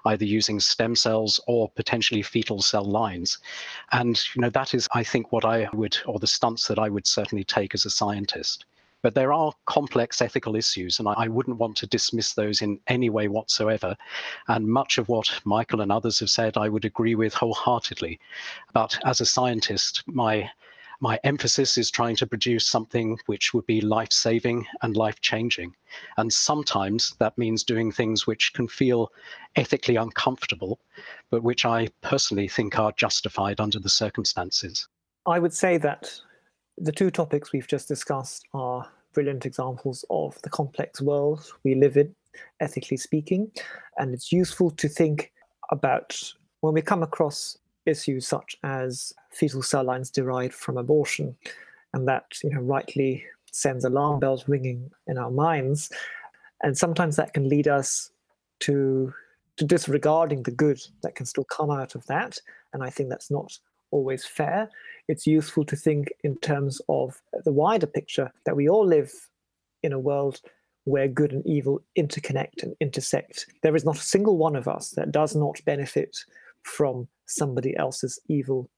either 0.07 0.25
using 0.25 0.61
stem 0.61 0.95
cells 0.95 1.41
or 1.49 1.69
potentially 1.71 2.23
fetal 2.23 2.63
cell 2.63 2.85
lines. 2.85 3.39
And, 3.91 4.23
you 4.37 4.43
know, 4.43 4.51
that 4.51 4.73
is, 4.73 4.87
I 4.95 5.03
think, 5.03 5.33
what 5.33 5.45
I 5.45 5.69
would, 5.73 5.99
or 6.07 6.21
the 6.21 6.29
stance 6.29 6.69
that 6.69 6.79
I 6.79 6.89
would 6.89 7.09
certainly 7.09 7.43
take 7.43 7.75
as 7.75 7.85
a 7.85 7.91
scientist. 7.91 8.67
But 9.03 9.15
there 9.15 9.33
are 9.33 9.53
complex 9.67 10.21
ethical 10.21 10.57
issues, 10.57 10.99
and 10.99 11.09
I 11.09 11.29
wouldn't 11.29 11.59
want 11.59 11.77
to 11.79 11.87
dismiss 11.87 12.35
those 12.35 12.63
in 12.63 12.79
any 12.87 13.11
way 13.11 13.29
whatsoever. 13.29 13.97
And 14.49 14.67
much 14.67 14.99
of 14.99 15.09
what 15.09 15.41
Michael 15.45 15.81
and 15.81 15.91
others 15.91 16.21
have 16.21 16.31
said, 16.31 16.57
I 16.57 16.69
would 16.69 16.85
agree 16.85 17.15
with 17.15 17.35
wholeheartedly. 17.35 18.21
But 18.73 18.99
as 19.05 19.21
a 19.21 19.27
scientist, 19.27 20.03
my 20.07 20.51
my 21.03 21.19
emphasis 21.25 21.79
is 21.79 21.91
trying 21.91 22.15
to 22.17 22.27
produce 22.27 22.67
something 22.67 23.19
which 23.25 23.55
would 23.55 23.65
be 23.65 23.81
life 23.81 24.13
saving 24.13 24.67
and 24.83 24.97
life 24.97 25.19
changing. 25.23 25.75
And 26.19 26.31
sometimes 26.31 27.15
that 27.19 27.39
means 27.39 27.65
doing 27.65 27.91
things 27.91 28.27
which 28.27 28.53
can 28.53 28.69
feel 28.69 29.11
ethically 29.57 29.97
uncomfortable, 29.97 30.79
but 31.31 31.43
which 31.43 31.65
I 31.65 31.89
personally 32.03 32.49
think 32.49 32.79
are 32.79 32.93
justified 32.93 33.61
under 33.61 33.79
the 33.79 33.89
circumstances. 33.89 34.89
I 35.25 35.39
would 35.39 35.55
say 35.55 35.79
that 35.79 36.21
the 36.81 36.93
two 36.93 37.11
topics 37.11 37.53
we've 37.53 37.67
just 37.67 37.89
discussed 37.89 38.47
are 38.55 38.89
brilliant 39.13 39.45
examples 39.45 40.05
of 40.09 40.41
the 40.43 40.51
complex 40.51 41.01
world 41.01 41.45
we 41.63 41.75
live 41.75 41.97
in, 41.97 42.15
ethically 42.61 42.97
speaking. 42.97 43.51
And 43.99 44.15
it's 44.15 44.33
useful 44.33 44.71
to 44.71 44.89
think 44.89 45.33
about 45.71 46.19
when 46.61 46.73
we 46.73 46.83
come 46.83 47.03
across 47.03 47.59
issues 47.87 48.27
such 48.27 48.57
as 48.63 49.13
fetal 49.31 49.63
cell 49.63 49.85
lines 49.85 50.11
derived 50.11 50.55
from 50.55 50.79
abortion, 50.79 51.37
and 51.93 52.09
that 52.09 52.25
you 52.43 52.51
know 52.51 52.61
rightly 52.61 53.25
sends 53.53 53.85
alarm 53.85 54.21
bells 54.21 54.49
ringing 54.49 54.91
in 55.07 55.19
our 55.19 55.31
minds. 55.31 55.91
And 56.63 56.77
sometimes 56.77 57.17
that 57.17 57.35
can 57.35 57.49
lead 57.49 57.69
us 57.69 58.11
to 58.61 59.13
to 59.57 59.65
disregarding 59.67 60.43
the 60.43 60.51
good 60.51 60.81
that 61.03 61.15
can 61.15 61.27
still 61.27 61.45
come 61.45 61.71
out 61.71 61.95
of 61.95 62.07
that. 62.07 62.39
And 62.73 62.83
I 62.83 62.89
think 62.89 63.11
that's 63.11 63.31
not 63.31 63.59
always 63.91 64.25
fair 64.25 64.71
it's 65.11 65.27
useful 65.27 65.65
to 65.65 65.75
think 65.75 66.13
in 66.23 66.39
terms 66.39 66.81
of 66.89 67.21
the 67.45 67.53
wider 67.53 67.87
picture 67.87 68.31
that 68.47 68.55
we 68.55 68.69
all 68.69 68.87
live 68.87 69.11
in 69.83 69.93
a 69.93 69.99
world 69.99 70.41
where 70.85 71.09
good 71.09 71.33
and 71.33 71.45
evil 71.45 71.83
interconnect 71.99 72.63
and 72.63 72.77
intersect. 72.81 73.47
There 73.65 73.75
is 73.75 73.85
not 73.85 73.97
a 73.97 74.13
single 74.15 74.37
one 74.37 74.55
of 74.55 74.69
us 74.69 74.91
that 74.91 75.11
does 75.11 75.35
not 75.35 75.61
benefit 75.67 76.17
from 76.63 77.09
somebody 77.27 77.77
else's 77.77 78.21
evil 78.29 78.71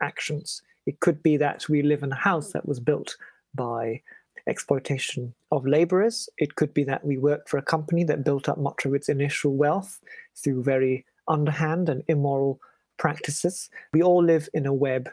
actions. 0.00 0.62
It 0.86 1.00
could 1.00 1.20
be 1.24 1.36
that 1.38 1.68
we 1.68 1.82
live 1.82 2.04
in 2.04 2.12
a 2.12 2.26
house 2.30 2.52
that 2.52 2.68
was 2.68 2.78
built 2.78 3.16
by 3.52 4.00
exploitation 4.46 5.34
of 5.50 5.66
laborers. 5.66 6.28
It 6.38 6.54
could 6.54 6.72
be 6.72 6.84
that 6.84 7.04
we 7.04 7.18
work 7.18 7.48
for 7.48 7.58
a 7.58 7.62
company 7.62 8.04
that 8.04 8.24
built 8.24 8.48
up 8.48 8.58
much 8.58 8.84
of 8.84 8.94
its 8.94 9.08
initial 9.08 9.56
wealth 9.56 10.00
through 10.36 10.62
very 10.62 11.04
underhand 11.26 11.88
and 11.88 12.04
immoral 12.06 12.60
practices. 12.96 13.70
We 13.92 14.04
all 14.04 14.22
live 14.22 14.48
in 14.54 14.66
a 14.66 14.72
web 14.72 15.10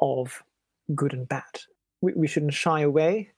of 0.00 0.42
good 0.94 1.12
and 1.12 1.28
bad. 1.28 1.60
We, 2.00 2.12
we 2.14 2.26
shouldn't 2.26 2.54
shy 2.54 2.80
away 2.80 3.30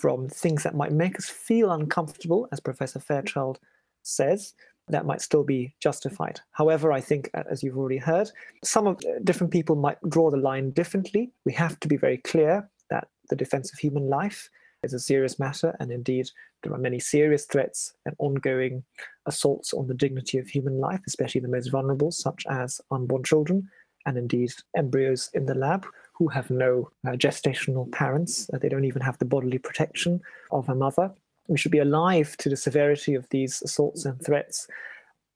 from 0.00 0.28
things 0.28 0.62
that 0.62 0.74
might 0.74 0.92
make 0.92 1.18
us 1.18 1.28
feel 1.28 1.72
uncomfortable, 1.72 2.48
as 2.52 2.60
Professor 2.60 3.00
Fairchild 3.00 3.58
says, 4.02 4.54
that 4.88 5.06
might 5.06 5.20
still 5.20 5.44
be 5.44 5.74
justified. 5.80 6.40
However, 6.52 6.92
I 6.92 7.00
think, 7.00 7.30
as 7.50 7.62
you've 7.62 7.78
already 7.78 7.98
heard, 7.98 8.30
some 8.64 8.86
of 8.86 8.96
uh, 8.96 9.20
different 9.24 9.52
people 9.52 9.76
might 9.76 9.98
draw 10.08 10.30
the 10.30 10.36
line 10.36 10.70
differently. 10.70 11.32
We 11.44 11.52
have 11.54 11.78
to 11.80 11.88
be 11.88 11.96
very 11.96 12.18
clear 12.18 12.68
that 12.90 13.08
the 13.30 13.36
defense 13.36 13.72
of 13.72 13.78
human 13.78 14.08
life 14.08 14.50
is 14.82 14.92
a 14.92 14.98
serious 14.98 15.38
matter, 15.38 15.76
and 15.78 15.92
indeed, 15.92 16.28
there 16.62 16.72
are 16.72 16.78
many 16.78 16.98
serious 16.98 17.46
threats 17.46 17.94
and 18.04 18.14
ongoing 18.18 18.82
assaults 19.26 19.72
on 19.72 19.86
the 19.86 19.94
dignity 19.94 20.38
of 20.38 20.48
human 20.48 20.78
life, 20.78 21.00
especially 21.06 21.40
the 21.40 21.48
most 21.48 21.70
vulnerable, 21.70 22.10
such 22.10 22.44
as 22.50 22.80
unborn 22.90 23.22
children 23.22 23.68
and 24.06 24.16
indeed 24.18 24.52
embryos 24.76 25.30
in 25.34 25.46
the 25.46 25.54
lab 25.54 25.86
who 26.12 26.28
have 26.28 26.50
no 26.50 26.90
uh, 27.06 27.10
gestational 27.10 27.90
parents. 27.92 28.48
Uh, 28.52 28.58
they 28.58 28.68
don't 28.68 28.84
even 28.84 29.02
have 29.02 29.18
the 29.18 29.24
bodily 29.24 29.58
protection 29.58 30.20
of 30.50 30.68
a 30.68 30.74
mother. 30.74 31.10
We 31.48 31.58
should 31.58 31.72
be 31.72 31.78
alive 31.78 32.36
to 32.38 32.48
the 32.48 32.56
severity 32.56 33.14
of 33.14 33.28
these 33.30 33.62
assaults 33.62 34.04
and 34.04 34.20
threats. 34.24 34.68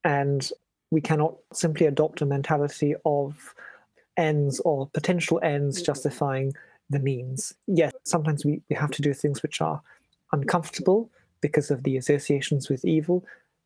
And 0.05 0.49
we 0.91 1.01
cannot 1.01 1.37
simply 1.53 1.87
adopt 1.87 2.23
a 2.23 2.27
mentality 2.27 2.95
of 3.05 3.55
ends 4.17 4.61
or 4.61 4.89
potential 4.89 5.41
ends 5.43 5.83
justifying 5.83 6.55
the 6.91 7.01
means. 7.01 7.53
Yes, 7.67 7.93
sometimes 8.05 8.45
we, 8.45 8.62
we 8.71 8.77
have 8.77 8.93
to 8.93 9.03
do 9.03 9.12
things 9.12 9.43
which 9.43 9.61
are 9.61 9.83
uncomfortable 10.33 11.11
because 11.41 11.71
of 11.71 11.83
the 11.83 11.97
associations 11.97 12.69
with 12.69 12.85
evil, 12.85 13.25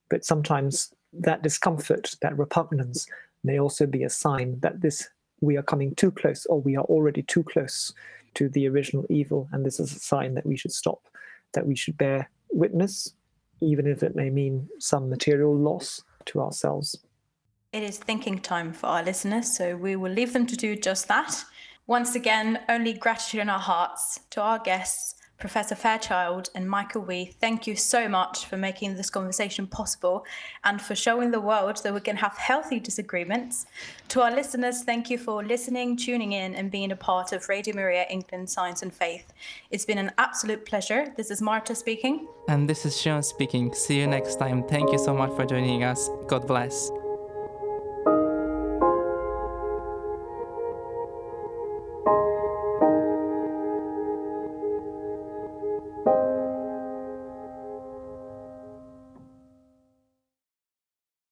but 0.09 0.25
sometimes 0.25 0.93
that 1.13 1.43
discomfort, 1.43 2.15
that 2.23 2.37
repugnance, 2.39 3.07
may 3.43 3.59
also 3.59 3.87
be 3.87 4.05
a 4.05 4.11
sign 4.11 4.59
that 4.61 4.81
this 4.81 5.09
we 5.41 5.57
are 5.57 5.63
coming 5.63 5.95
too 5.95 6.11
close 6.11 6.47
or 6.47 6.61
we 6.61 6.77
are 6.77 6.85
already 6.85 7.23
too 7.23 7.43
close 7.43 7.95
to 8.35 8.49
the 8.49 8.69
original 8.69 9.07
evil. 9.09 9.49
And 9.53 9.65
this 9.65 9.81
is 9.81 9.95
a 9.95 9.99
sign 9.99 10.35
that 10.35 10.47
we 10.47 10.57
should 10.57 10.73
stop 10.73 11.09
that 11.53 11.67
we 11.67 11.75
should 11.75 11.99
bear 11.99 12.31
witness 12.53 13.15
even 13.61 13.87
if 13.87 14.03
it 14.03 14.17
may 14.17 14.31
mean 14.31 14.69
some 14.79 15.11
material 15.11 15.55
loss 15.55 16.03
to 16.27 16.41
ourselves. 16.41 16.99
It 17.73 17.83
is 17.83 17.99
thinking 17.99 18.39
time 18.39 18.73
for 18.73 18.87
our 18.87 19.03
listeners 19.03 19.55
so 19.55 19.77
we 19.77 19.97
will 19.97 20.13
leave 20.13 20.33
them 20.33 20.47
to 20.47 20.57
do 20.57 20.77
just 20.77 21.09
that. 21.09 21.45
Once 21.87 22.15
again 22.15 22.61
only 22.69 22.93
gratitude 22.95 23.41
in 23.41 23.51
our 23.51 23.59
hearts 23.59 24.21
to 24.31 24.41
our 24.41 24.59
guests 24.59 25.15
Professor 25.41 25.75
Fairchild 25.75 26.51
and 26.55 26.69
Michael 26.69 27.03
Wee, 27.03 27.35
thank 27.41 27.67
you 27.67 27.75
so 27.75 28.09
much 28.09 28.45
for 28.45 28.57
making 28.57 28.95
this 28.95 29.11
conversation 29.11 29.67
possible 29.67 30.25
and 30.63 30.81
for 30.81 30.95
showing 30.95 31.31
the 31.31 31.41
world 31.41 31.83
that 31.83 31.95
we 31.95 32.01
can 32.01 32.17
have 32.17 32.37
healthy 32.37 32.79
disagreements. 32.79 33.67
To 34.09 34.21
our 34.21 34.31
listeners, 34.31 34.85
thank 34.85 35.11
you 35.11 35.19
for 35.19 35.43
listening, 35.43 35.97
tuning 35.97 36.33
in, 36.33 36.55
and 36.55 36.71
being 36.71 36.93
a 36.93 36.97
part 36.97 37.33
of 37.33 37.49
Radio 37.49 37.75
Maria 37.75 38.05
England 38.11 38.51
Science 38.51 38.83
and 38.83 38.93
Faith. 38.93 39.33
It's 39.71 39.87
been 39.87 39.99
an 39.99 40.13
absolute 40.19 40.67
pleasure. 40.67 41.13
This 41.17 41.31
is 41.31 41.41
Marta 41.41 41.75
speaking. 41.75 42.29
And 42.49 42.69
this 42.69 42.85
is 42.85 43.01
Sean 43.01 43.23
speaking. 43.23 43.73
See 43.75 43.99
you 43.99 44.07
next 44.07 44.37
time. 44.37 44.63
Thank 44.63 44.93
you 44.93 44.99
so 44.99 45.15
much 45.15 45.35
for 45.35 45.47
joining 45.47 45.85
us. 45.85 46.11
God 46.29 46.47
bless. 46.47 46.91